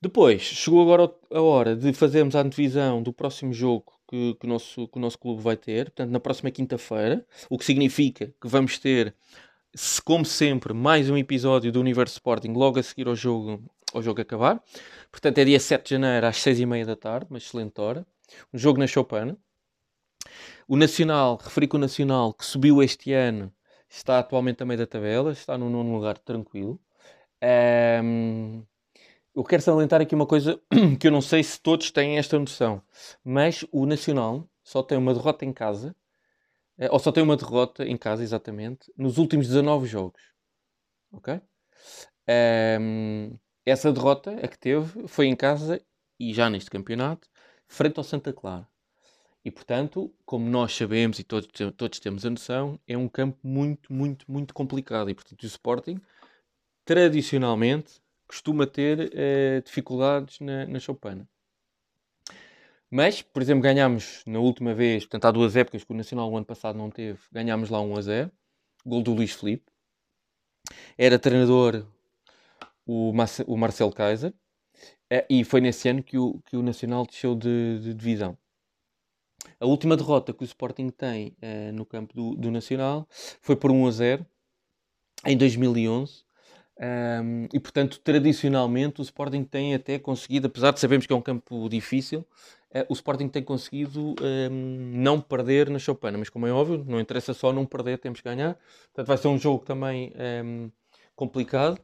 Depois, 0.00 0.42
chegou 0.42 0.82
agora 0.82 1.12
a 1.32 1.40
hora 1.40 1.74
de 1.74 1.92
fazermos 1.92 2.36
a 2.36 2.42
antevisão 2.42 3.02
do 3.02 3.12
próximo 3.12 3.52
jogo 3.52 3.92
que, 4.08 4.34
que, 4.34 4.46
o 4.46 4.48
nosso, 4.48 4.86
que 4.86 4.98
o 4.98 5.00
nosso 5.00 5.18
clube 5.18 5.42
vai 5.42 5.56
ter, 5.56 5.86
portanto, 5.86 6.10
na 6.10 6.20
próxima 6.20 6.50
quinta-feira, 6.50 7.26
o 7.50 7.58
que 7.58 7.64
significa 7.64 8.32
que 8.40 8.46
vamos 8.46 8.78
ter 8.78 9.14
como 10.04 10.24
sempre, 10.24 10.72
mais 10.72 11.10
um 11.10 11.16
episódio 11.16 11.72
do 11.72 11.80
Universo 11.80 12.14
Sporting 12.14 12.52
logo 12.52 12.78
a 12.78 12.82
seguir 12.82 13.08
ao 13.08 13.16
jogo, 13.16 13.60
ao 13.92 14.00
jogo 14.00 14.20
acabar. 14.20 14.62
Portanto, 15.10 15.38
é 15.38 15.44
dia 15.44 15.58
7 15.58 15.84
de 15.84 15.90
janeiro 15.90 16.26
às 16.26 16.36
6h30 16.36 16.84
da 16.84 16.96
tarde, 16.96 17.26
uma 17.28 17.38
excelente 17.38 17.80
hora. 17.80 18.06
Um 18.52 18.58
jogo 18.58 18.78
na 18.78 18.86
Chopin. 18.86 19.36
O 20.68 20.76
Nacional, 20.76 21.38
referi 21.42 21.66
que 21.66 21.76
o 21.76 21.78
Nacional, 21.78 22.32
que 22.32 22.44
subiu 22.44 22.82
este 22.82 23.12
ano, 23.12 23.52
está 23.88 24.20
atualmente 24.20 24.62
a 24.62 24.66
meio 24.66 24.78
da 24.78 24.86
tabela, 24.86 25.32
está 25.32 25.58
no 25.58 25.68
nono 25.68 25.92
lugar 25.92 26.18
tranquilo. 26.18 26.80
Um, 28.02 28.62
eu 29.34 29.42
quero 29.42 29.60
salientar 29.62 30.00
aqui 30.00 30.14
uma 30.14 30.26
coisa 30.26 30.60
que 30.98 31.06
eu 31.08 31.10
não 31.10 31.20
sei 31.20 31.42
se 31.42 31.60
todos 31.60 31.90
têm 31.90 32.16
esta 32.16 32.38
noção, 32.38 32.80
mas 33.24 33.64
o 33.72 33.86
Nacional 33.86 34.48
só 34.62 34.82
tem 34.82 34.96
uma 34.96 35.12
derrota 35.12 35.44
em 35.44 35.52
casa 35.52 35.94
ou 36.90 36.98
só 36.98 37.12
tem 37.12 37.22
uma 37.22 37.36
derrota 37.36 37.84
em 37.84 37.96
casa, 37.96 38.22
exatamente, 38.22 38.92
nos 38.96 39.18
últimos 39.18 39.46
19 39.46 39.86
jogos. 39.86 40.20
Ok? 41.12 41.34
Um, 41.34 41.40
ehm, 42.26 43.38
essa 43.64 43.92
derrota, 43.92 44.32
a 44.32 44.48
que 44.48 44.58
teve, 44.58 45.06
foi 45.08 45.26
em 45.26 45.36
casa 45.36 45.80
e 46.18 46.34
já 46.34 46.50
neste 46.50 46.70
campeonato, 46.70 47.28
frente 47.66 47.98
ao 47.98 48.04
Santa 48.04 48.32
Clara. 48.32 48.68
E 49.44 49.50
portanto, 49.50 50.12
como 50.24 50.48
nós 50.48 50.74
sabemos 50.74 51.18
e 51.18 51.24
todos, 51.24 51.48
todos 51.76 52.00
temos 52.00 52.24
a 52.24 52.30
noção, 52.30 52.80
é 52.86 52.96
um 52.96 53.08
campo 53.08 53.38
muito, 53.42 53.92
muito, 53.92 54.30
muito 54.30 54.54
complicado. 54.54 55.10
E 55.10 55.14
portanto, 55.14 55.42
o 55.42 55.46
Sporting, 55.46 56.00
tradicionalmente, 56.84 58.00
costuma 58.26 58.66
ter 58.66 59.12
uh, 59.12 59.62
dificuldades 59.62 60.40
na, 60.40 60.66
na 60.66 60.80
Choupana. 60.80 61.28
Mas, 62.96 63.20
por 63.20 63.42
exemplo, 63.42 63.60
ganhámos 63.60 64.22
na 64.24 64.38
última 64.38 64.72
vez, 64.72 65.02
portanto 65.02 65.24
há 65.24 65.32
duas 65.32 65.56
épocas 65.56 65.82
que 65.82 65.92
o 65.92 65.96
Nacional 65.96 66.30
o 66.30 66.36
ano 66.36 66.46
passado 66.46 66.78
não 66.78 66.88
teve, 66.88 67.18
ganhámos 67.32 67.68
lá 67.68 67.80
1 67.80 67.96
a 67.96 68.00
0, 68.00 68.32
gol 68.86 69.02
do 69.02 69.12
Luís 69.12 69.32
Felipe. 69.32 69.64
Era 70.96 71.18
treinador 71.18 71.84
o, 72.86 73.12
Marce 73.12 73.42
o 73.48 73.56
Marcelo 73.56 73.92
Kaiser 73.92 74.32
eh, 75.10 75.26
e 75.28 75.42
foi 75.42 75.60
nesse 75.60 75.88
ano 75.88 76.04
que 76.04 76.16
o, 76.16 76.40
que 76.46 76.56
o 76.56 76.62
Nacional 76.62 77.04
desceu 77.04 77.34
de, 77.34 77.80
de 77.80 77.94
divisão. 77.94 78.38
A 79.58 79.66
última 79.66 79.96
derrota 79.96 80.32
que 80.32 80.44
o 80.44 80.46
Sporting 80.46 80.90
tem 80.90 81.36
uh, 81.42 81.72
no 81.72 81.84
campo 81.84 82.14
do, 82.14 82.36
do, 82.36 82.48
Nacional 82.48 83.08
foi 83.40 83.56
por 83.56 83.72
1 83.72 83.88
a 83.88 83.90
0 83.90 84.26
em 85.26 85.36
2011. 85.36 86.22
Um, 86.76 87.46
e 87.52 87.60
portanto, 87.60 88.00
tradicionalmente, 88.00 89.00
o 89.00 89.02
Sporting 89.02 89.44
tem 89.44 89.74
até 89.74 89.98
conseguido, 89.98 90.48
apesar 90.48 90.72
de 90.72 90.80
sabermos 90.80 91.06
que 91.06 91.12
é 91.12 91.16
um 91.16 91.20
campo 91.20 91.68
difícil, 91.68 92.26
uh, 92.74 92.84
o 92.88 92.92
Sporting 92.94 93.28
tem 93.28 93.42
conseguido 93.42 94.14
um, 94.20 94.92
não 94.94 95.20
perder 95.20 95.70
na 95.70 95.78
Chopana, 95.78 96.18
mas 96.18 96.28
como 96.28 96.46
é 96.46 96.52
óbvio, 96.52 96.84
não 96.86 97.00
interessa 97.00 97.32
só 97.32 97.52
não 97.52 97.64
perder, 97.64 97.98
temos 97.98 98.20
que 98.20 98.28
ganhar. 98.28 98.58
Portanto, 98.86 99.06
vai 99.06 99.16
ser 99.16 99.28
um 99.28 99.38
jogo 99.38 99.64
também 99.64 100.12
um, 100.44 100.70
complicado. 101.14 101.78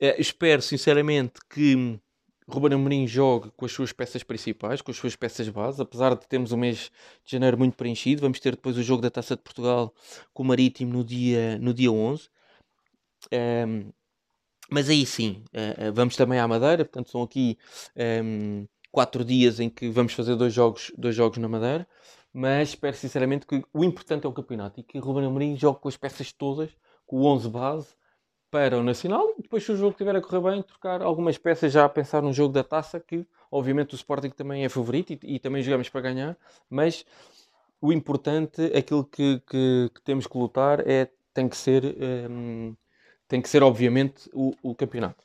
Uh, 0.00 0.18
espero 0.18 0.60
sinceramente 0.60 1.34
que 1.48 2.00
Ruben 2.48 2.74
Amorim 2.74 3.06
jogue 3.06 3.52
com 3.56 3.64
as 3.64 3.72
suas 3.72 3.92
peças 3.92 4.24
principais, 4.24 4.82
com 4.82 4.90
as 4.90 4.96
suas 4.96 5.14
peças 5.14 5.48
base, 5.48 5.80
apesar 5.80 6.16
de 6.16 6.26
termos 6.26 6.50
o 6.50 6.56
mês 6.56 6.90
de 7.24 7.32
janeiro 7.32 7.56
muito 7.56 7.76
preenchido. 7.76 8.22
Vamos 8.22 8.40
ter 8.40 8.56
depois 8.56 8.76
o 8.76 8.82
jogo 8.82 9.00
da 9.00 9.10
Taça 9.10 9.36
de 9.36 9.42
Portugal 9.42 9.94
com 10.34 10.42
o 10.42 10.46
Marítimo 10.46 10.92
no 10.92 11.04
dia, 11.04 11.58
no 11.58 11.72
dia 11.72 11.92
11. 11.92 12.28
Um, 13.32 13.92
mas 14.72 14.88
aí 14.88 15.04
sim, 15.04 15.44
uh, 15.54 15.92
vamos 15.92 16.16
também 16.16 16.38
à 16.38 16.48
Madeira, 16.48 16.84
portanto 16.84 17.10
são 17.10 17.22
aqui 17.22 17.58
um, 18.24 18.66
quatro 18.90 19.24
dias 19.24 19.60
em 19.60 19.68
que 19.68 19.88
vamos 19.90 20.12
fazer 20.14 20.34
dois 20.34 20.52
jogos, 20.52 20.90
dois 20.96 21.14
jogos 21.14 21.38
na 21.38 21.48
Madeira, 21.48 21.86
mas 22.32 22.70
espero 22.70 22.96
sinceramente 22.96 23.46
que 23.46 23.62
o 23.72 23.84
importante 23.84 24.26
é 24.26 24.28
o 24.28 24.32
campeonato 24.32 24.80
e 24.80 24.82
que 24.82 24.98
o 24.98 25.00
Ruben 25.00 25.26
Amorim 25.26 25.56
jogue 25.56 25.80
com 25.80 25.88
as 25.88 25.96
peças 25.96 26.32
todas, 26.32 26.70
com 27.06 27.16
o 27.16 27.26
11 27.26 27.48
base, 27.50 27.88
para 28.50 28.78
o 28.78 28.82
Nacional 28.82 29.34
e 29.38 29.42
depois 29.42 29.64
se 29.64 29.72
o 29.72 29.76
jogo 29.76 29.92
estiver 29.92 30.14
a 30.14 30.20
correr 30.20 30.50
bem, 30.50 30.62
trocar 30.62 31.00
algumas 31.00 31.38
peças 31.38 31.72
já 31.72 31.86
a 31.86 31.88
pensar 31.88 32.20
no 32.20 32.34
jogo 32.34 32.52
da 32.52 32.62
taça, 32.62 33.00
que 33.00 33.26
obviamente 33.50 33.94
o 33.94 33.96
Sporting 33.96 34.28
também 34.28 34.62
é 34.62 34.68
favorito 34.68 35.12
e, 35.12 35.18
e 35.22 35.38
também 35.38 35.62
jogamos 35.62 35.88
para 35.88 36.02
ganhar, 36.02 36.36
mas 36.68 37.04
o 37.80 37.92
importante, 37.92 38.62
aquilo 38.76 39.04
que, 39.04 39.40
que, 39.46 39.90
que, 39.94 40.02
temos 40.02 40.26
que 40.26 40.36
lutar 40.36 40.86
é, 40.86 41.08
tem 41.32 41.48
que 41.48 41.56
ser, 41.56 41.96
um, 42.30 42.76
tem 43.28 43.40
que 43.40 43.48
ser 43.48 43.62
obviamente 43.62 44.28
o, 44.32 44.54
o 44.62 44.74
campeonato. 44.74 45.24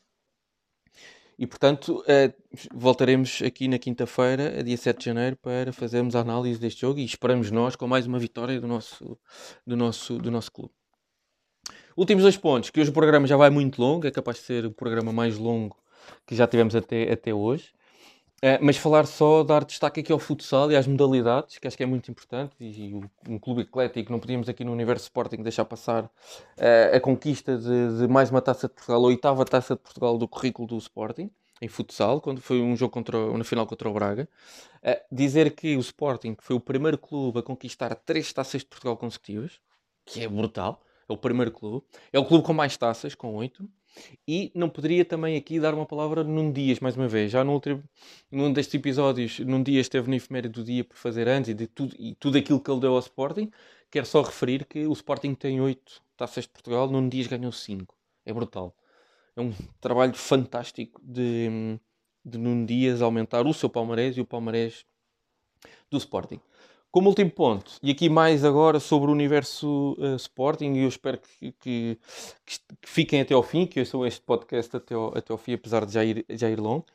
E 1.40 1.46
portanto, 1.46 2.02
uh, 2.02 2.34
voltaremos 2.74 3.44
aqui 3.44 3.68
na 3.68 3.78
quinta-feira, 3.78 4.64
dia 4.64 4.76
7 4.76 4.98
de 4.98 5.06
janeiro, 5.06 5.38
para 5.38 5.72
fazermos 5.72 6.16
a 6.16 6.22
análise 6.22 6.60
deste 6.60 6.82
jogo 6.82 7.00
e 7.00 7.06
esperamos 7.06 7.52
nós 7.52 7.76
com 7.76 7.88
mais 7.88 8.08
uma 8.08 8.18
vitória 8.18 8.60
do 8.60 8.68
nosso, 8.68 9.20
do 9.66 9.78
nosso, 9.78 10.18
do 10.18 10.32
nosso 10.32 10.52
clube. 10.52 10.74
Últimos 11.96 12.24
dois 12.24 12.38
pontos, 12.38 12.72
que 12.72 12.80
hoje 12.80 12.90
o 12.90 12.94
programa 12.94 13.28
já 13.28 13.38
vai 13.38 13.52
muito 13.52 13.80
longo, 13.80 14.08
é 14.08 14.12
capaz 14.12 14.38
de 14.38 14.44
ser 14.44 14.66
o 14.66 14.72
programa 14.72 15.12
mais 15.14 15.38
longo 15.38 15.78
que 16.26 16.36
já 16.36 16.48
tivemos 16.48 16.76
até, 16.76 17.12
até 17.12 17.34
hoje. 17.34 17.72
Uh, 18.38 18.62
mas 18.62 18.78
falar 18.78 19.08
só, 19.08 19.44
dar 19.44 19.66
destaque 19.66 20.00
aqui 20.00 20.12
ao 20.12 20.20
futsal 20.20 20.72
e 20.72 20.76
às 20.76 20.86
modalidades, 20.86 21.58
que 21.58 21.68
acho 21.68 21.76
que 21.76 21.82
é 21.82 21.88
muito 21.88 22.12
importante, 22.12 22.56
e, 22.60 22.90
e 22.90 22.94
um 23.28 23.40
clube 23.40 23.62
eclético, 23.62 24.12
não 24.12 24.20
podíamos 24.20 24.48
aqui 24.48 24.64
no 24.64 24.72
Universo 24.72 25.06
Sporting 25.06 25.42
deixar 25.42 25.66
passar 25.66 26.04
uh, 26.06 26.96
a 26.96 27.00
conquista 27.00 27.58
de, 27.58 27.98
de, 27.98 28.08
mais 28.08 28.30
uma 28.30 28.40
taça 28.40 28.68
de 28.68 28.76
Portugal, 28.76 29.04
a 29.04 29.08
oitava 29.08 29.44
taça 29.44 29.76
de 29.76 29.82
Portugal 29.82 30.20
do 30.20 30.28
currículo 30.28 30.68
do 30.68 30.78
Sporting, 30.78 31.32
em 31.60 31.68
futsal, 31.68 32.22
quando 32.22 32.40
foi 32.40 32.62
um 32.62 32.76
jogo 32.76 32.92
contra, 32.92 33.36
na 33.36 33.44
final 33.44 33.66
contra 33.66 33.90
o 33.90 33.94
Braga. 33.94 34.30
Uh, 34.84 35.02
dizer 35.12 35.56
que 35.56 35.76
o 35.76 35.80
Sporting 35.80 36.38
foi 36.40 36.56
o 36.56 36.60
primeiro 36.60 37.00
clube 37.00 37.40
a 37.40 37.42
conquistar 37.42 37.96
três 37.96 38.32
taças 38.32 38.62
de 38.62 38.68
Portugal 38.68 38.96
consecutivas, 38.98 39.60
que 40.06 40.24
é 40.24 40.28
brutal, 40.28 40.84
é 41.10 41.14
o 41.14 41.18
primeiro 41.18 41.52
clube, 41.52 41.84
é 42.14 42.20
o 42.20 42.26
clube 42.26 42.46
com 42.46 42.54
mais 42.54 42.78
taças, 42.78 43.16
com 43.16 43.34
oito. 43.36 43.68
E 44.28 44.52
não 44.54 44.70
poderia 44.70 45.06
também 45.06 45.38
aqui 45.38 45.60
dar 45.60 45.74
uma 45.74 45.86
palavra 45.86 46.24
num 46.24 46.52
Dias, 46.52 46.80
mais 46.80 46.96
uma 46.96 47.08
vez. 47.08 47.32
Já 47.32 47.44
no 47.44 47.54
último, 47.54 47.84
num 48.32 48.52
destes 48.52 48.76
episódios, 48.76 49.40
num 49.40 49.64
dia 49.64 49.80
esteve 49.80 50.10
no 50.10 50.16
efeméride 50.16 50.54
do 50.54 50.64
dia 50.64 50.84
por 50.84 50.98
fazer 50.98 51.28
antes 51.28 51.50
e, 51.50 51.54
de 51.54 51.68
tudo, 51.68 51.96
e 51.98 52.16
tudo 52.16 52.38
aquilo 52.38 52.60
que 52.60 52.70
ele 52.70 52.82
deu 52.82 52.94
ao 52.94 53.00
Sporting. 53.00 53.52
Quero 53.90 54.06
só 54.06 54.22
referir 54.22 54.66
que 54.66 54.86
o 54.86 54.94
Sporting 54.94 55.34
tem 55.34 55.62
8 55.62 56.02
taças 56.16 56.44
de 56.44 56.50
Portugal, 56.50 56.90
num 56.90 57.08
Dias 57.08 57.28
ganhou 57.28 57.52
5. 57.52 57.96
É 58.26 58.34
brutal. 58.34 58.76
É 59.36 59.42
um 59.42 59.54
trabalho 59.80 60.16
fantástico 60.16 61.00
de, 61.04 61.80
de 62.26 62.38
Nuno 62.38 62.66
Dias 62.66 63.02
aumentar 63.02 63.46
o 63.46 63.54
seu 63.54 63.70
palmarés 63.70 64.18
e 64.18 64.22
o 64.22 64.26
palmarés 64.26 64.86
do 65.90 65.98
Sporting. 65.98 66.42
Como 66.90 67.10
último 67.10 67.30
ponto, 67.30 67.74
e 67.84 67.92
aqui 67.92 68.10
mais 68.10 68.46
agora 68.46 68.80
sobre 68.80 69.10
o 69.10 69.14
universo 69.14 69.96
uh, 70.00 70.16
Sporting, 70.16 70.74
e 70.74 70.84
eu 70.84 70.88
espero 70.88 71.20
que, 71.20 71.52
que, 71.52 72.00
que, 72.46 72.60
fiquem 72.86 73.22
até 73.22 73.34
ao 73.34 73.44
fim, 73.44 73.68
que 73.68 73.82
eu 73.82 73.86
sou 73.86 74.08
este 74.08 74.22
podcast 74.22 74.76
até 74.76 74.96
ao, 74.96 75.16
até 75.16 75.34
ao 75.34 75.38
fim, 75.38 75.54
apesar 75.54 75.86
de 75.86 75.94
já 75.94 76.04
ir, 76.04 76.26
já 76.30 76.50
ir 76.50 76.60
longo. 76.60 76.86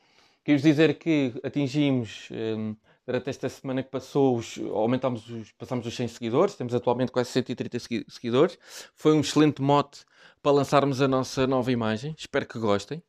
Quero 0.43 0.61
dizer 0.61 0.99
que 0.99 1.35
atingimos, 1.45 2.29
um, 2.31 2.35
ehm, 2.35 2.77
durante 3.07 3.31
esta 3.31 3.49
semana 3.49 3.83
que 3.83 3.91
passou, 3.91 4.37
os, 4.37 4.59
aumentámos 4.73 5.29
os, 5.29 5.53
passamos 5.53 5.87
os 5.87 5.95
100 5.95 6.09
seguidores, 6.09 6.55
temos 6.57 6.75
atualmente 6.75 7.13
quase 7.13 7.31
130 7.31 7.79
seguidores. 8.09 8.59
Foi 8.95 9.13
um 9.13 9.21
excelente 9.21 9.61
mote 9.61 10.05
para 10.43 10.53
lançarmos 10.53 11.03
a 11.03 11.07
nossa 11.07 11.47
nova 11.47 11.71
imagem, 11.71 12.15
espero 12.19 12.47
que 12.47 12.59
gostem 12.59 13.03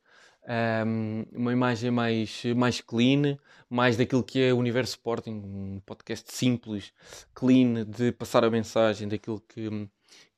um, 0.46 1.24
uma 1.32 1.52
imagem 1.52 1.90
mais, 1.90 2.42
mais 2.56 2.80
clean, 2.80 3.38
mais 3.68 3.96
daquilo 3.96 4.22
que 4.22 4.40
é 4.40 4.52
o 4.52 4.58
Universo 4.58 4.92
Sporting, 4.92 5.32
um 5.32 5.80
podcast 5.84 6.32
simples, 6.32 6.92
clean, 7.34 7.84
de 7.84 8.12
passar 8.12 8.44
a 8.44 8.50
mensagem 8.50 9.08
daquilo 9.08 9.40
que, 9.40 9.88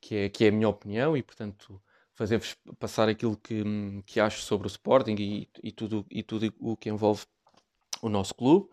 que, 0.00 0.14
é, 0.16 0.28
que 0.28 0.44
é 0.44 0.48
a 0.48 0.52
minha 0.52 0.68
opinião 0.68 1.16
e, 1.16 1.22
portanto, 1.22 1.80
fazer-vos 2.14 2.57
passar 2.78 3.09
aquilo 3.09 3.36
que, 3.36 3.62
que 4.07 4.20
acho 4.20 4.40
sobre 4.42 4.66
o 4.66 4.70
Sporting 4.70 5.16
e, 5.18 5.48
e, 5.62 5.72
tudo, 5.72 6.07
e 6.11 6.22
tudo 6.22 6.52
o 6.59 6.76
que 6.76 6.88
envolve 6.88 7.24
o 8.00 8.09
nosso 8.09 8.34
clube. 8.34 8.68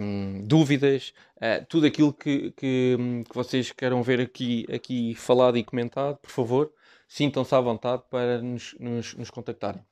um, 0.00 0.44
dúvidas, 0.44 1.14
uh, 1.36 1.64
tudo 1.68 1.86
aquilo 1.86 2.12
que, 2.12 2.50
que, 2.50 2.96
que, 3.28 3.32
vocês 3.32 3.70
queiram 3.70 4.02
ver 4.02 4.20
aqui, 4.20 4.66
aqui 4.74 5.14
falado 5.14 5.56
e 5.56 5.62
comentado, 5.62 6.16
por 6.16 6.32
favor, 6.32 6.72
sintam-se 7.06 7.54
à 7.54 7.60
vontade 7.60 8.02
para 8.10 8.42
nos, 8.42 8.74
nos, 8.80 9.14
nos 9.14 9.30
contactarem. 9.30 9.89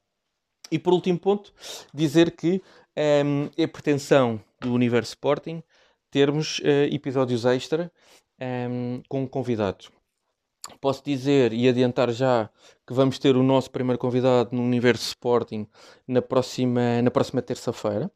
E 0.71 0.79
por 0.79 0.93
último 0.93 1.19
ponto, 1.19 1.53
dizer 1.93 2.33
que 2.33 2.55
um, 2.55 2.61
ehm, 2.97 3.51
é 3.57 3.67
pretensão 3.67 4.41
do 4.61 4.73
Universo 4.73 5.11
Sporting 5.11 5.63
termos 6.11 6.59
uh, 6.61 6.93
episódios 6.93 7.45
extra 7.45 7.93
um, 8.41 8.45
ehm, 8.45 9.03
com 9.09 9.27
convidados 9.29 9.91
posso 10.81 11.03
dizer 11.05 11.53
e 11.53 11.69
adiantar 11.69 12.11
já 12.11 12.51
que 12.87 12.93
vamos 12.93 13.19
ter 13.19 13.37
o 13.37 13.43
nosso 13.43 13.71
primeiro 13.71 13.99
convidado 13.99 14.55
no 14.55 14.63
Universo 14.63 15.07
Sporting 15.09 15.67
na 16.07 16.23
próxima, 16.23 17.03
na 17.03 17.11
próxima 17.11 17.43
terça-feira. 17.43 18.11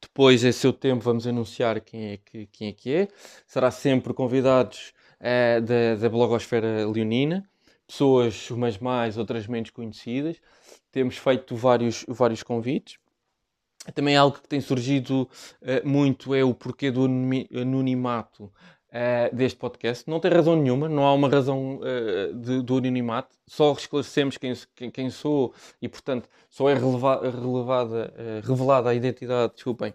Depois, 0.00 0.44
a 0.44 0.52
seu 0.52 0.72
tempo, 0.72 1.02
vamos 1.02 1.26
anunciar 1.26 1.80
quem 1.80 2.12
é 2.12 2.16
que, 2.16 2.46
quem 2.46 2.68
é, 2.68 2.72
que 2.72 2.94
é. 2.94 3.08
Será 3.46 3.70
sempre 3.70 4.14
convidados 4.14 4.92
uh, 5.20 5.60
da, 5.60 5.96
da 5.96 6.08
blogosfera 6.08 6.88
leonina, 6.88 7.48
pessoas 7.90 8.48
umas 8.50 8.78
mais, 8.78 9.18
outras 9.18 9.48
menos 9.48 9.70
conhecidas. 9.70 10.36
Temos 10.92 11.16
feito 11.16 11.56
vários, 11.56 12.04
vários 12.08 12.42
convites. 12.42 12.98
Também 13.94 14.16
algo 14.16 14.38
que 14.38 14.48
tem 14.48 14.60
surgido 14.60 15.28
uh, 15.62 15.88
muito 15.88 16.34
é 16.34 16.44
o 16.44 16.54
porquê 16.54 16.90
do 16.90 17.04
anonimato 17.04 18.44
uh, 18.44 19.34
deste 19.34 19.58
podcast. 19.58 20.08
Não 20.08 20.20
tem 20.20 20.30
razão 20.30 20.54
nenhuma, 20.54 20.88
não 20.88 21.04
há 21.04 21.12
uma 21.12 21.28
razão 21.28 21.80
uh, 21.80 22.34
de, 22.34 22.62
do 22.62 22.76
anonimato, 22.76 23.34
só 23.46 23.72
esclarecemos 23.72 24.36
quem, 24.36 24.52
quem, 24.76 24.90
quem, 24.90 25.10
sou 25.10 25.52
e, 25.82 25.88
portanto, 25.88 26.28
só 26.48 26.68
é 26.68 26.74
releva, 26.74 27.20
relevada, 27.28 28.14
revelada 28.44 28.90
a 28.90 28.94
identidade, 28.94 29.54
desculpem, 29.54 29.92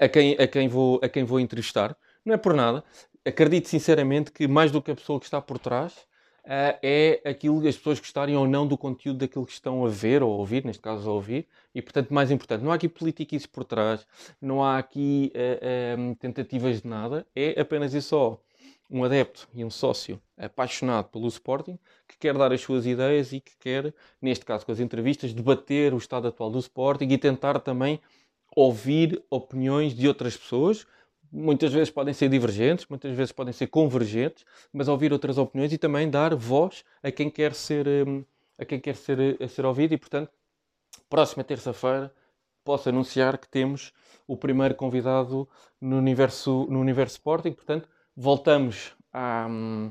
a, 0.00 0.08
quem, 0.08 0.34
a, 0.34 0.46
quem 0.46 0.68
vou, 0.68 1.00
a 1.02 1.08
quem 1.08 1.24
vou 1.24 1.40
entrevistar. 1.40 1.96
Não 2.24 2.34
é 2.34 2.36
por 2.36 2.54
nada. 2.54 2.84
Acredito 3.24 3.68
sinceramente 3.68 4.30
que 4.30 4.46
mais 4.46 4.70
do 4.70 4.80
que 4.80 4.92
a 4.92 4.94
pessoa 4.94 5.18
que 5.18 5.24
está 5.24 5.40
por 5.40 5.58
trás, 5.58 6.06
é 6.46 7.20
aquilo 7.24 7.66
as 7.66 7.76
pessoas 7.76 7.98
gostarem 7.98 8.36
ou 8.36 8.46
não 8.46 8.66
do 8.66 8.78
conteúdo 8.78 9.18
daquilo 9.18 9.44
que 9.44 9.52
estão 9.52 9.84
a 9.84 9.88
ver 9.88 10.22
ou 10.22 10.32
a 10.32 10.36
ouvir, 10.36 10.64
neste 10.64 10.80
caso 10.80 11.10
a 11.10 11.12
ouvir, 11.12 11.46
e 11.74 11.82
portanto, 11.82 12.14
mais 12.14 12.30
importante, 12.30 12.62
não 12.62 12.70
há 12.70 12.76
aqui 12.76 12.88
politiquice 12.88 13.48
por 13.48 13.64
trás, 13.64 14.06
não 14.40 14.62
há 14.62 14.78
aqui 14.78 15.32
uh, 15.34 16.14
tentativas 16.16 16.82
de 16.82 16.88
nada, 16.88 17.26
é 17.34 17.60
apenas 17.60 17.92
e 17.94 18.00
só 18.00 18.40
um 18.88 19.02
adepto 19.02 19.48
e 19.52 19.64
um 19.64 19.70
sócio 19.70 20.20
apaixonado 20.38 21.08
pelo 21.08 21.26
Sporting 21.26 21.78
que 22.06 22.16
quer 22.16 22.38
dar 22.38 22.52
as 22.52 22.60
suas 22.60 22.86
ideias 22.86 23.32
e 23.32 23.40
que 23.40 23.56
quer, 23.58 23.92
neste 24.22 24.44
caso 24.44 24.64
com 24.64 24.70
as 24.70 24.78
entrevistas, 24.78 25.32
debater 25.32 25.92
o 25.92 25.98
estado 25.98 26.28
atual 26.28 26.50
do 26.50 26.58
Sporting 26.60 27.08
e 27.08 27.18
tentar 27.18 27.58
também 27.58 28.00
ouvir 28.54 29.22
opiniões 29.28 29.94
de 29.94 30.06
outras 30.06 30.36
pessoas 30.36 30.86
muitas 31.32 31.72
vezes 31.72 31.90
podem 31.90 32.14
ser 32.14 32.28
divergentes, 32.28 32.86
muitas 32.88 33.14
vezes 33.14 33.32
podem 33.32 33.52
ser 33.52 33.66
convergentes, 33.68 34.44
mas 34.72 34.88
ouvir 34.88 35.12
outras 35.12 35.38
opiniões 35.38 35.72
e 35.72 35.78
também 35.78 36.10
dar 36.10 36.34
voz 36.34 36.84
a 37.02 37.10
quem 37.10 37.30
quer 37.30 37.54
ser, 37.54 37.86
hum, 38.06 38.24
a 38.58 38.64
quem 38.64 38.80
quer 38.80 38.96
ser, 38.96 39.36
a 39.42 39.48
ser 39.48 39.64
ouvido. 39.64 39.94
E, 39.94 39.98
portanto, 39.98 40.30
próxima 41.08 41.44
terça-feira 41.44 42.12
posso 42.64 42.88
anunciar 42.88 43.38
que 43.38 43.48
temos 43.48 43.92
o 44.26 44.36
primeiro 44.36 44.74
convidado 44.74 45.48
no 45.80 45.96
universo, 45.98 46.66
no 46.68 46.80
universo 46.80 47.14
Sporting. 47.14 47.52
Portanto, 47.52 47.88
voltamos 48.16 48.96
à, 49.12 49.46
hum, 49.48 49.90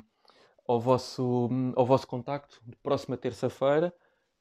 ao, 0.67 0.79
vosso, 0.79 1.47
hum, 1.51 1.73
ao 1.75 1.85
vosso 1.85 2.07
contacto 2.07 2.61
próxima 2.83 3.15
terça-feira 3.15 3.93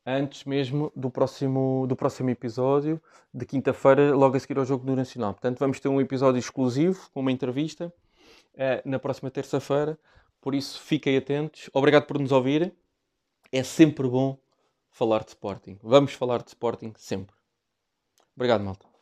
antes 0.06 0.44
mesmo 0.44 0.92
do 0.94 1.10
próximo, 1.10 1.86
do 1.86 1.96
próximo 1.96 2.30
episódio, 2.30 3.00
de 3.32 3.46
quinta-feira, 3.46 4.14
logo 4.14 4.36
a 4.36 4.40
seguir 4.40 4.58
ao 4.58 4.64
Jogo 4.64 4.84
do 4.84 4.94
Nacional. 4.94 5.32
Portanto, 5.32 5.58
vamos 5.58 5.80
ter 5.80 5.88
um 5.88 6.00
episódio 6.00 6.38
exclusivo, 6.38 7.08
com 7.12 7.20
uma 7.20 7.32
entrevista, 7.32 7.92
uh, 8.54 8.88
na 8.88 8.98
próxima 8.98 9.30
terça-feira. 9.30 9.98
Por 10.40 10.54
isso, 10.54 10.80
fiquem 10.80 11.16
atentos. 11.16 11.70
Obrigado 11.72 12.06
por 12.06 12.18
nos 12.18 12.32
ouvirem. 12.32 12.72
É 13.50 13.62
sempre 13.62 14.06
bom 14.08 14.38
falar 14.90 15.24
de 15.24 15.30
Sporting. 15.30 15.78
Vamos 15.82 16.12
falar 16.12 16.42
de 16.42 16.48
Sporting 16.48 16.92
sempre. 16.96 17.34
Obrigado, 18.36 18.62
malta. 18.62 18.93